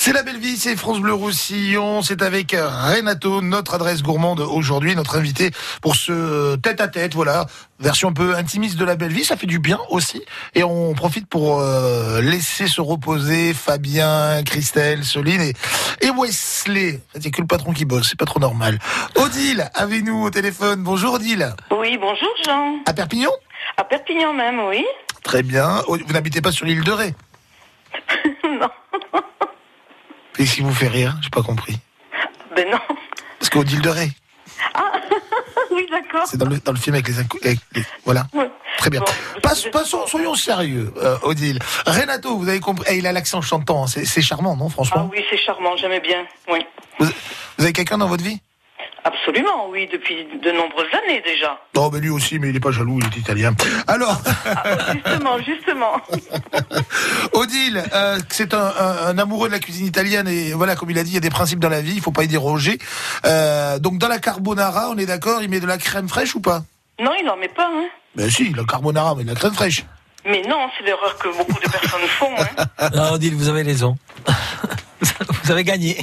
C'est 0.10 0.16
la 0.16 0.24
belle 0.24 0.40
vie, 0.40 0.58
c'est 0.58 0.76
France 0.76 1.00
Bleu 1.00 1.14
Roussillon, 1.14 2.02
c'est 2.02 2.24
avec 2.24 2.54
Renato, 2.54 3.44
notre 3.44 3.76
adresse 3.76 4.02
gourmande 4.02 4.40
aujourd'hui, 4.40 4.96
notre 4.96 5.20
invité 5.20 5.52
pour 5.84 5.96
ce 5.96 6.56
tête-à-tête, 6.56 7.14
voilà, 7.14 7.46
version 7.80 8.10
un 8.10 8.14
peu 8.14 8.36
intimiste 8.36 8.76
de 8.78 8.86
la 8.86 8.96
belle 8.96 9.12
vie, 9.12 9.24
ça 9.24 9.38
fait 9.38 9.46
du 9.46 9.60
bien 9.60 9.78
aussi, 9.90 10.24
et 10.56 10.64
on 10.64 10.96
profite 10.96 11.28
pour 11.30 11.60
euh, 11.60 12.22
laisser 12.22 12.66
se 12.66 12.82
reposer 12.82 13.54
Fabien, 13.54 14.42
Christelle, 14.42 15.04
Soline 15.04 15.42
et, 15.42 15.54
et 16.02 16.10
Wesley. 16.10 17.02
C'est 17.22 17.30
que 17.30 17.42
le 17.42 17.48
patron 17.48 17.72
qui 17.72 17.86
bosse, 17.86 18.08
c'est 18.10 18.18
pas 18.18 18.26
trop 18.26 18.40
normal. 18.40 18.80
Odile, 19.14 19.70
avec 19.76 20.04
nous 20.04 20.24
au 20.24 20.32
téléphone, 20.32 20.82
bonjour 20.82 21.14
Odile. 21.14 21.54
Oui, 21.70 22.00
bonjour 22.02 22.34
Jean. 22.44 22.80
À 22.88 22.94
Perpignan? 22.94 23.30
À 23.78 23.84
Perpignan 23.84 24.34
même, 24.34 24.60
oui. 24.70 24.84
Très 25.22 25.44
bien, 25.44 25.84
vous 25.88 26.14
n'habitez 26.14 26.42
pas 26.42 26.52
sur 26.52 26.66
l'île 26.66 26.84
de 26.84 26.94
Ré? 26.94 27.14
Et 30.40 30.46
si 30.46 30.62
vous 30.62 30.74
fait 30.74 30.88
rire, 30.88 31.16
j'ai 31.22 31.30
pas 31.30 31.44
compris. 31.44 31.78
Ben 32.56 32.68
non. 32.72 32.80
Parce 33.40 33.50
qu'Odile 33.50 33.82
de 33.82 33.90
Ré, 33.90 34.10
Ah, 34.74 34.92
oui, 35.72 35.86
d'accord. 35.92 36.26
c'est 36.26 36.38
dans 36.38 36.48
le, 36.48 36.58
dans 36.60 36.72
le 36.72 36.78
film 36.80 36.96
avec 36.96 37.08
les, 37.08 37.20
avec 37.20 37.60
les- 37.74 37.84
Voilà. 38.06 38.26
Ouais. 38.34 38.50
Très 38.78 38.90
bien. 38.90 39.02
Bon, 39.02 39.06
Passe- 39.42 39.70
passons, 39.72 40.08
soyons 40.08 40.36
sérieux, 40.36 40.94
euh, 40.98 41.18
Odile. 41.24 41.60
Renato, 41.86 42.38
vous 42.38 42.48
avez 42.48 42.60
compris. 42.62 42.86
Eh, 42.90 42.98
il 42.98 43.08
a 43.08 43.12
l'accent 43.12 43.42
chantant, 43.42 43.88
c'est 43.88 44.22
charmant, 44.22 44.56
non, 44.56 44.68
Ah 44.70 44.72
franchement 44.72 45.10
oui, 45.12 45.24
c'est 45.30 45.38
charmant, 45.38 45.76
j'aimais 45.76 46.00
bien. 46.00 46.26
Oui. 46.50 46.66
vous, 47.00 47.06
vous 47.58 47.64
avez 47.66 47.74
quelqu'un 47.74 47.98
dans 47.98 48.08
votre 48.08 48.24
vie? 48.24 48.40
Absolument, 49.04 49.70
oui, 49.70 49.88
depuis 49.92 50.26
de 50.44 50.52
nombreuses 50.52 50.88
années 51.04 51.22
déjà. 51.26 51.58
Non, 51.76 51.90
mais 51.92 52.00
lui 52.00 52.10
aussi, 52.10 52.38
mais 52.40 52.50
il 52.50 52.56
est 52.56 52.60
pas 52.60 52.72
jaloux, 52.72 53.00
il 53.00 53.06
est 53.06 53.18
italien. 53.20 53.54
Alors, 53.88 54.22
Ah, 54.46 54.94
justement, 54.94 55.38
justement. 55.46 56.02
Odile, 57.34 57.84
euh, 57.94 58.20
c'est 58.30 58.54
un, 58.54 58.60
un- 58.80 59.08
un 59.08 59.18
amoureux 59.18 59.48
de 59.48 59.54
la 59.54 59.60
cuisine 59.60 59.86
italienne 59.86 60.28
et 60.28 60.54
voilà, 60.54 60.76
comme 60.76 60.90
il 60.92 60.98
a 61.00 61.04
dit, 61.04 61.12
il 61.12 61.16
y 61.16 61.18
a 61.18 61.22
des 61.22 61.30
principes 61.30 61.60
dans 61.60 61.70
la 61.70 61.82
vie, 61.82 61.94
il 61.96 62.02
faut 62.02 62.12
pas 62.12 62.24
y 62.24 62.28
déroger. 62.28 62.78
Euh, 63.26 63.80
donc, 63.80 63.98
dans 63.98 64.08
la 64.08 64.20
carbonara, 64.20 64.90
on 64.90 64.98
est 64.98 65.06
d'accord, 65.06 65.42
il 65.42 65.50
met 65.50 65.60
de 65.60 65.68
la 65.68 65.78
crème 65.78 66.10
fraîche 66.10 66.36
ou 66.36 66.42
pas? 66.42 66.64
Non, 67.00 67.12
il 67.20 67.26
n'en 67.26 67.38
met 67.38 67.48
pas, 67.50 67.68
hein. 67.72 67.88
Ben 68.16 68.30
si, 68.30 68.52
la 68.54 68.64
carbonara, 68.64 69.16
mais 69.16 69.24
de 69.24 69.30
la 69.30 69.36
crème 69.36 69.54
fraîche. 69.54 69.86
Mais 70.26 70.42
non, 70.48 70.68
c'est 70.78 70.84
l'erreur 70.84 71.18
que 71.18 71.30
beaucoup 71.38 71.60
de 71.64 71.70
personnes 71.70 72.08
font, 72.08 72.34
hein. 72.38 72.90
Non, 72.94 73.12
Odile, 73.14 73.36
vous 73.36 73.48
avez 73.48 73.62
raison. 73.62 73.98
vous 75.44 75.52
avez 75.52 75.64
gagné. 75.64 75.98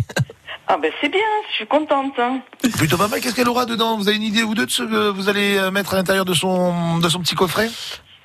Ah 0.68 0.76
ben 0.82 0.90
c'est 1.00 1.08
bien, 1.08 1.20
je 1.50 1.54
suis 1.56 1.66
contente. 1.66 2.12
Hein. 2.18 2.40
Plutôt 2.76 2.96
pas 2.96 3.06
mal, 3.08 3.20
qu'est-ce 3.20 3.34
qu'elle 3.36 3.48
aura 3.48 3.66
dedans? 3.66 3.96
Vous 3.96 4.08
avez 4.08 4.16
une 4.16 4.22
idée 4.24 4.42
ou 4.42 4.54
deux 4.54 4.66
de 4.66 4.70
ce 4.70 4.82
que 4.82 5.10
vous 5.10 5.28
allez 5.28 5.56
euh, 5.56 5.70
mettre 5.70 5.94
à 5.94 5.96
l'intérieur 5.96 6.24
de 6.24 6.34
son, 6.34 6.98
de 6.98 7.08
son 7.08 7.20
petit 7.20 7.34
coffret? 7.36 7.70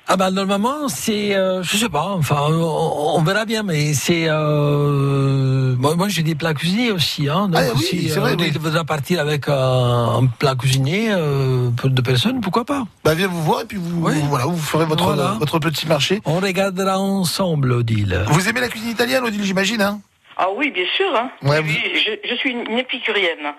Ah 0.08 0.16
bah 0.16 0.32
normalement 0.32 0.88
c'est 0.88 1.36
euh, 1.36 1.62
je 1.62 1.76
sais 1.76 1.88
pas 1.88 2.06
enfin 2.08 2.48
on, 2.50 3.14
on 3.18 3.22
verra 3.22 3.44
bien 3.44 3.62
mais 3.62 3.94
c'est 3.94 4.24
euh, 4.28 5.76
moi, 5.78 5.94
moi 5.94 6.08
j'ai 6.08 6.24
des 6.24 6.34
plats 6.34 6.54
cuisinés 6.54 6.90
aussi 6.90 7.28
hein 7.28 7.46
donc 7.46 7.60
Ah 7.64 7.72
oui, 7.76 7.82
si 7.82 8.08
c'est 8.08 8.18
vrai, 8.18 8.32
euh, 8.32 8.36
oui. 8.36 8.50
il 8.52 8.58
voudra 8.58 8.84
partir 8.84 9.20
avec 9.20 9.48
un, 9.48 9.54
un 9.54 10.26
plat 10.26 10.56
cuisiné 10.56 11.12
euh, 11.12 11.70
pour 11.70 11.88
deux 11.88 12.02
personnes 12.02 12.40
pourquoi 12.40 12.64
pas 12.64 12.82
Bah 13.04 13.14
viens 13.14 13.28
vous 13.28 13.42
voir 13.42 13.60
et 13.60 13.64
puis 13.64 13.78
vous, 13.78 14.04
Oui. 14.04 14.14
voilà, 14.28 14.46
vous 14.46 14.56
ferez 14.58 14.86
votre, 14.86 15.04
Voilà. 15.04 15.36
votre 15.38 15.60
petit 15.60 15.86
marché. 15.86 16.20
on 16.24 16.40
regardera 16.40 16.98
ensemble 16.98 17.70
Odile 17.70 18.24
Vous 18.28 18.48
aimez 18.48 18.60
la 18.60 18.68
cuisine 18.68 18.90
italienne, 18.90 19.22
Odile, 19.22 19.44
j'imagine, 19.44 19.82
hein? 19.82 20.00
Ah 20.36 20.48
oui, 20.54 20.70
bien 20.70 20.86
sûr. 20.96 21.14
Hein. 21.14 21.30
Ouais, 21.42 21.62
je, 21.64 22.28
je 22.28 22.34
suis 22.36 22.50
une, 22.50 22.78
épicurienne. 22.78 23.54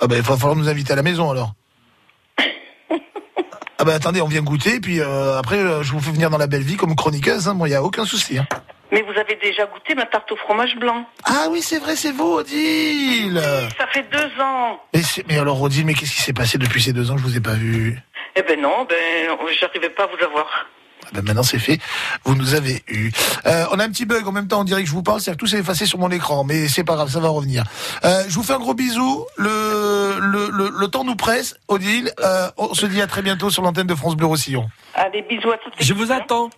Ah 0.00 0.06
bah 0.06 0.16
il 0.16 0.22
va 0.22 0.36
falloir 0.36 0.56
nous 0.56 0.68
inviter 0.68 0.92
à 0.92 0.96
la 0.96 1.02
maison 1.02 1.30
alors. 1.30 1.52
ah 2.90 3.84
bah 3.84 3.94
attendez, 3.94 4.20
on 4.20 4.26
vient 4.26 4.42
goûter, 4.42 4.80
puis 4.80 5.00
euh, 5.00 5.38
après 5.38 5.58
euh, 5.58 5.82
je 5.82 5.92
vous 5.92 6.00
fais 6.00 6.10
venir 6.10 6.30
dans 6.30 6.38
la 6.38 6.46
belle 6.46 6.62
vie 6.62 6.76
comme 6.76 6.96
chroniqueuse, 6.96 7.48
hein, 7.48 7.54
bon, 7.54 7.66
il 7.66 7.70
n'y 7.70 7.74
a 7.74 7.82
aucun 7.82 8.04
souci. 8.04 8.38
Hein. 8.38 8.46
Mais 8.90 9.02
vous 9.02 9.18
avez 9.18 9.36
déjà 9.36 9.66
goûté 9.66 9.94
ma 9.94 10.06
tarte 10.06 10.30
au 10.32 10.36
fromage 10.36 10.76
blanc. 10.76 11.04
Ah 11.24 11.48
oui, 11.50 11.62
c'est 11.62 11.78
vrai, 11.78 11.96
c'est 11.96 12.12
vous, 12.12 12.34
Odile 12.34 13.40
Ça 13.78 13.86
fait 13.88 14.04
deux 14.10 14.42
ans. 14.42 14.80
mais, 14.92 15.00
mais 15.28 15.38
alors 15.38 15.60
Odile, 15.62 15.86
mais 15.86 15.94
qu'est-ce 15.94 16.12
qui 16.12 16.22
s'est 16.22 16.32
passé 16.32 16.58
depuis 16.58 16.82
ces 16.82 16.92
deux 16.92 17.10
ans 17.10 17.16
je 17.16 17.22
vous 17.22 17.36
ai 17.36 17.40
pas 17.40 17.54
vu? 17.54 17.98
Eh 18.36 18.42
ben 18.42 18.60
non, 18.60 18.84
ben 18.88 19.36
j'arrivais 19.58 19.90
pas 19.90 20.04
à 20.04 20.06
vous 20.06 20.24
avoir. 20.24 20.66
Ben 21.14 21.22
maintenant 21.24 21.42
c'est 21.44 21.58
fait, 21.60 21.78
vous 22.24 22.34
nous 22.34 22.54
avez 22.54 22.82
eu. 22.88 23.10
Euh, 23.46 23.64
on 23.72 23.78
a 23.78 23.84
un 23.84 23.88
petit 23.88 24.04
bug 24.04 24.26
en 24.26 24.32
même 24.32 24.48
temps, 24.48 24.60
on 24.60 24.64
dirait 24.64 24.82
que 24.82 24.88
je 24.88 24.94
vous 24.94 25.02
parle, 25.02 25.20
c'est-à-dire 25.20 25.36
que 25.38 25.44
tout 25.44 25.46
s'est 25.46 25.58
effacé 25.58 25.86
sur 25.86 25.98
mon 25.98 26.10
écran, 26.10 26.42
mais 26.44 26.66
c'est 26.68 26.84
pas 26.84 26.94
grave, 26.96 27.08
ça 27.10 27.20
va 27.20 27.28
revenir. 27.28 27.64
Euh, 28.04 28.24
je 28.28 28.34
vous 28.34 28.42
fais 28.42 28.54
un 28.54 28.58
gros 28.58 28.74
bisou, 28.74 29.24
le, 29.36 30.18
le, 30.20 30.50
le, 30.50 30.70
le 30.76 30.88
temps 30.88 31.04
nous 31.04 31.16
presse, 31.16 31.54
Odile, 31.68 32.10
euh, 32.20 32.48
on 32.56 32.74
se 32.74 32.86
dit 32.86 33.00
à 33.00 33.06
très 33.06 33.22
bientôt 33.22 33.48
sur 33.50 33.62
l'antenne 33.62 33.86
de 33.86 33.94
France 33.94 34.16
Bleu 34.16 34.26
Roussillon. 34.26 34.68
Allez, 34.94 35.22
bisous 35.28 35.52
à 35.52 35.56
toutes 35.58 35.72
je 35.78 35.94
vous 35.94 36.10
attends 36.12 36.50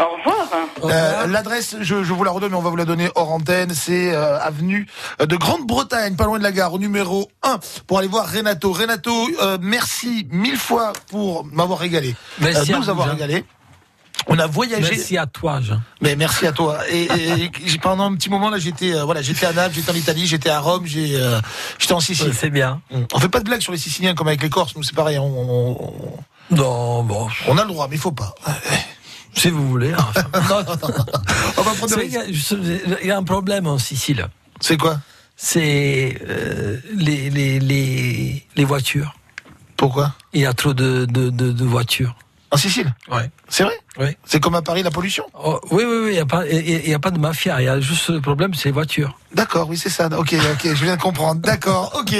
Au 0.00 0.04
revoir. 0.16 0.48
Euh, 0.84 1.26
L'adresse, 1.26 1.76
je, 1.80 2.02
je 2.02 2.12
vous 2.12 2.24
la 2.24 2.30
redonne, 2.30 2.50
mais 2.50 2.56
on 2.56 2.62
va 2.62 2.70
vous 2.70 2.76
la 2.76 2.84
donner 2.86 3.10
hors 3.14 3.30
antenne. 3.30 3.74
C'est 3.74 4.12
euh, 4.14 4.38
avenue 4.40 4.86
de 5.20 5.36
Grande-Bretagne, 5.36 6.16
pas 6.16 6.24
loin 6.24 6.38
de 6.38 6.42
la 6.42 6.50
gare, 6.52 6.72
au 6.72 6.78
numéro 6.78 7.30
1, 7.42 7.58
pour 7.86 7.98
aller 7.98 8.08
voir 8.08 8.30
Renato. 8.32 8.72
Renato, 8.72 9.28
euh, 9.42 9.58
merci 9.60 10.26
mille 10.30 10.56
fois 10.56 10.92
pour 11.10 11.44
m'avoir 11.44 11.78
régalé. 11.78 12.16
Merci 12.40 12.72
Euh, 12.72 12.74
à 12.74 12.78
nous 12.78 12.84
vous, 12.84 12.90
avoir 12.90 13.06
Jean. 13.08 13.12
régalé. 13.14 13.44
On 14.28 14.38
a 14.38 14.46
voyagé. 14.46 14.82
Merci 14.90 15.18
à 15.18 15.26
toi, 15.26 15.60
Jean. 15.60 15.80
Mais 16.00 16.14
merci 16.16 16.46
à 16.46 16.52
toi. 16.52 16.78
Et, 16.88 17.02
et- 17.04 17.42
et 17.44 17.50
j'ai- 17.66 17.78
pendant 17.78 18.04
un 18.04 18.14
petit 18.14 18.30
moment 18.30 18.50
là, 18.50 18.58
j'étais 18.58 18.94
euh, 18.94 19.04
voilà, 19.04 19.20
j'étais 19.22 19.46
à 19.46 19.52
Naples, 19.52 19.74
j'étais 19.74 19.90
en 19.90 19.94
Italie, 19.96 20.26
j'étais 20.26 20.50
à 20.50 20.60
Rome, 20.60 20.84
euh, 20.96 21.40
j'étais 21.78 21.92
en 21.92 22.00
Sicile. 22.00 22.28
Ouais, 22.28 22.34
c'est 22.38 22.50
bien. 22.50 22.80
On 23.12 23.18
fait 23.18 23.28
pas 23.28 23.40
de 23.40 23.44
blagues 23.44 23.60
sur 23.62 23.72
les 23.72 23.78
Siciliens 23.78 24.14
comme 24.14 24.28
avec 24.28 24.42
les 24.42 24.50
Corses, 24.50 24.76
nous 24.76 24.82
c'est 24.82 24.94
pareil. 24.94 25.18
On, 25.18 25.24
on- 25.26 25.76
on- 26.50 26.54
Non, 26.54 27.02
bon. 27.02 27.28
on 27.48 27.58
a 27.58 27.62
le 27.62 27.68
droit, 27.68 27.88
mais 27.88 27.96
il 27.96 28.00
faut 28.00 28.12
pas. 28.12 28.34
Si 29.34 29.48
vous 29.50 29.66
voulez. 29.68 29.92
hein. 29.92 30.06
non, 30.34 30.40
non, 30.48 30.62
non, 30.64 30.88
non. 30.88 31.04
On 31.56 31.62
va 31.62 31.72
prendre 31.74 32.02
y 32.02 32.18
il 33.02 33.06
y 33.06 33.10
a 33.10 33.16
un 33.16 33.24
problème 33.24 33.66
en 33.66 33.78
Sicile. 33.78 34.28
C'est 34.60 34.76
quoi? 34.76 35.00
C'est 35.36 36.18
euh, 36.28 36.78
les, 36.94 37.30
les, 37.30 37.58
les, 37.58 38.46
les 38.54 38.64
voitures. 38.64 39.14
Pourquoi? 39.76 40.14
Il 40.34 40.42
y 40.42 40.46
a 40.46 40.52
trop 40.52 40.74
de, 40.74 41.06
de, 41.06 41.30
de, 41.30 41.50
de 41.50 41.64
voitures. 41.64 42.14
En 42.50 42.56
Sicile? 42.56 42.94
Ouais. 43.10 43.30
C'est 43.48 43.64
vrai? 43.64 43.74
Oui. 43.98 44.16
C'est 44.24 44.40
comme 44.40 44.54
à 44.54 44.62
Paris 44.62 44.82
la 44.82 44.90
pollution? 44.90 45.24
Oh, 45.34 45.60
oui, 45.70 45.84
oui, 45.86 45.96
oui, 46.04 46.08
il 46.10 46.14
n'y 46.14 46.18
a, 46.18 46.24
pas- 46.26 46.46
il 46.46 46.70
y 46.70 46.74
a- 46.74 46.78
il 46.78 46.88
y 46.88 46.94
a 46.94 46.98
pas 46.98 47.10
de 47.10 47.18
mafia. 47.18 47.60
Il 47.60 47.64
y 47.66 47.68
a 47.68 47.78
juste 47.80 48.08
le 48.08 48.20
problème, 48.22 48.54
c'est 48.54 48.66
les 48.66 48.72
voitures. 48.72 49.18
D'accord, 49.34 49.68
oui 49.68 49.76
c'est 49.78 49.90
ça. 49.90 50.06
Ok, 50.18 50.34
ok, 50.34 50.60
je 50.74 50.84
viens 50.84 50.96
de 50.96 51.00
comprendre. 51.02 51.40
D'accord, 51.42 51.92
ok. 51.98 52.12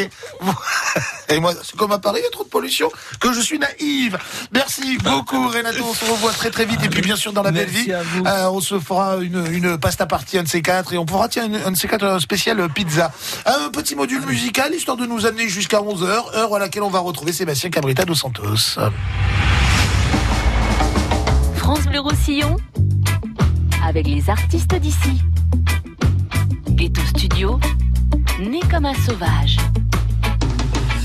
Et 1.28 1.40
moi, 1.40 1.54
c'est 1.62 1.76
comme 1.76 1.92
à 1.92 1.98
Paris, 1.98 2.20
il 2.20 2.24
y 2.24 2.26
a 2.26 2.30
trop 2.30 2.44
de 2.44 2.48
pollution, 2.50 2.90
que 3.20 3.32
je 3.32 3.40
suis 3.40 3.58
naïve. 3.58 4.18
Merci 4.52 4.98
beaucoup 4.98 5.48
Renato, 5.48 5.82
on 5.84 5.94
se 5.94 6.04
revoit 6.04 6.32
très 6.32 6.50
très 6.50 6.66
vite. 6.66 6.82
Et 6.84 6.88
puis 6.90 7.00
bien 7.00 7.16
sûr 7.16 7.32
dans 7.32 7.42
la 7.42 7.52
belle 7.52 7.68
vie, 7.68 7.90
à 7.92 8.02
vous. 8.02 8.24
euh, 8.26 8.50
on 8.50 8.60
se 8.60 8.78
fera 8.78 9.16
une, 9.22 9.46
une 9.52 9.78
pasta 9.78 10.04
partie, 10.06 10.36
un 10.38 10.42
de 10.42 10.48
ces 10.48 10.60
quatre, 10.62 10.92
et 10.92 10.98
on 10.98 11.06
pourra 11.06 11.28
tiens 11.28 11.48
un 11.64 11.70
de 11.70 11.76
ces 11.76 11.88
quatre 11.88 12.04
un 12.04 12.20
spécial 12.20 12.60
euh, 12.60 12.68
pizza. 12.68 13.12
Un 13.46 13.70
petit 13.70 13.94
module 13.96 14.20
musical, 14.26 14.74
histoire 14.74 14.98
de 14.98 15.06
nous 15.06 15.24
amener 15.24 15.48
jusqu'à 15.48 15.78
11h, 15.78 16.34
heure 16.36 16.54
à 16.54 16.58
laquelle 16.58 16.82
on 16.82 16.90
va 16.90 16.98
retrouver 17.00 17.32
Sébastien 17.32 17.70
Cabrita 17.70 18.04
dos 18.04 18.14
Santos. 18.14 18.76
France 21.74 21.88
Roussillon 21.96 22.56
avec 23.82 24.06
les 24.06 24.28
artistes 24.28 24.74
d'ici. 24.74 25.22
Ghetto 26.68 27.00
Studio, 27.00 27.58
né 28.38 28.60
comme 28.70 28.84
un 28.84 28.92
sauvage. 28.92 29.56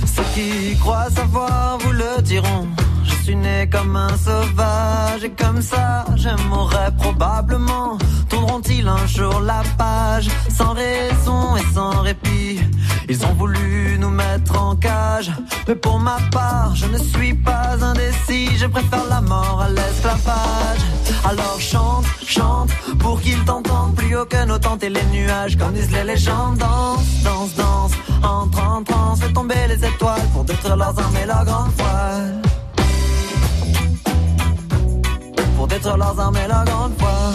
Ceux 0.06 0.24
qui 0.34 0.76
croient 0.78 1.10
savoir 1.10 1.78
vous 1.78 1.94
le 1.94 2.22
diront. 2.22 2.68
Suis 3.28 3.36
né 3.36 3.68
comme 3.70 3.94
un 3.98 4.16
sauvage 4.16 5.26
et 5.26 5.32
comme 5.32 5.62
ça 5.62 6.06
mourrai 6.50 6.88
probablement. 6.98 7.98
Tourneront-ils 8.30 8.88
un 8.88 9.06
jour 9.06 9.42
la 9.42 9.64
page? 9.78 10.30
Sans 10.50 10.72
raison 10.72 11.58
et 11.58 11.74
sans 11.74 12.04
répit 12.04 12.62
Ils 13.10 13.26
ont 13.26 13.34
voulu 13.34 13.98
nous 14.00 14.12
mettre 14.12 14.58
en 14.58 14.78
cage, 14.78 15.30
mais 15.68 15.76
pour 15.76 16.00
ma 16.00 16.20
part 16.32 16.74
je 16.74 16.86
ne 16.86 16.98
suis 16.98 17.34
pas 17.34 17.76
indécis. 17.82 18.48
Je 18.56 18.66
préfère 18.66 19.04
la 19.10 19.20
mort 19.20 19.62
à 19.62 19.72
l'esclavage. 19.72 20.84
Alors 21.26 21.60
chante, 21.60 22.06
chante 22.26 22.70
pour 22.98 23.20
qu'ils 23.20 23.44
t'entendent 23.44 23.96
plus 23.96 24.16
haut 24.16 24.26
que 24.26 24.46
nos 24.46 24.58
tentes 24.58 24.84
et 24.84 24.90
les 24.90 25.04
nuages, 25.12 25.58
comme 25.58 25.74
disent 25.74 25.92
les 25.92 26.06
légendes. 26.06 26.60
Danse, 26.60 27.24
danse, 27.26 27.56
danse, 27.56 27.92
entre 28.24 28.64
en 28.66 28.84
transe, 28.84 29.20
fais 29.20 29.34
tomber 29.34 29.68
les 29.68 29.86
étoiles 29.86 30.30
pour 30.32 30.46
détruire 30.46 30.78
leurs 30.78 30.98
armes 30.98 31.18
et 31.22 31.26
leurs 31.26 31.44
grandes 31.44 31.74
voiles. 31.78 32.42
Pour 35.68 35.76
détruire 35.76 35.98
leurs 35.98 36.20
armes 36.20 36.38
et 36.38 36.48
leurs 36.48 36.64
grandes 36.64 36.94
voiles. 36.98 37.34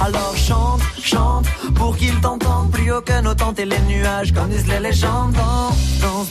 Alors 0.00 0.36
chante, 0.36 0.80
chante 1.02 1.46
pour 1.74 1.96
qu'ils 1.96 2.20
t'entendent 2.20 2.70
plus 2.70 2.92
haut 2.92 3.00
que 3.00 3.20
nos 3.20 3.34
tentes 3.34 3.58
et 3.58 3.64
les 3.64 3.80
nuages, 3.80 4.32
comme 4.32 4.48
disent 4.48 4.68
les 4.68 4.78
légendes. 4.78 5.32
Danse, 5.32 6.30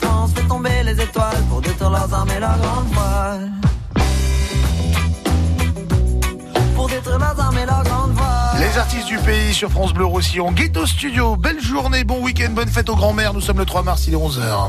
danse, 0.00 0.30
fais 0.34 0.46
tomber 0.46 0.84
les 0.84 1.00
étoiles 1.00 1.42
pour 1.50 1.60
détruire 1.60 1.90
leurs 1.90 2.14
armes 2.14 2.30
et 2.30 2.38
leurs 2.38 2.58
grandes 2.58 2.92
voiles. 2.92 3.50
Les 8.58 8.78
artistes 8.78 9.06
du 9.06 9.18
pays 9.18 9.54
sur 9.54 9.70
France 9.70 9.92
Bleu 9.92 10.04
Roussillon, 10.04 10.52
Ghetto 10.52 10.84
Studio, 10.84 11.36
belle 11.36 11.60
journée, 11.60 12.04
bon 12.04 12.20
week-end, 12.22 12.50
bonne 12.50 12.68
fête 12.68 12.88
aux 12.88 12.96
grands-mères, 12.96 13.32
nous 13.32 13.40
sommes 13.40 13.58
le 13.58 13.64
3 13.64 13.82
mars, 13.82 14.06
il 14.08 14.14
est 14.14 14.16
11h. 14.16 14.66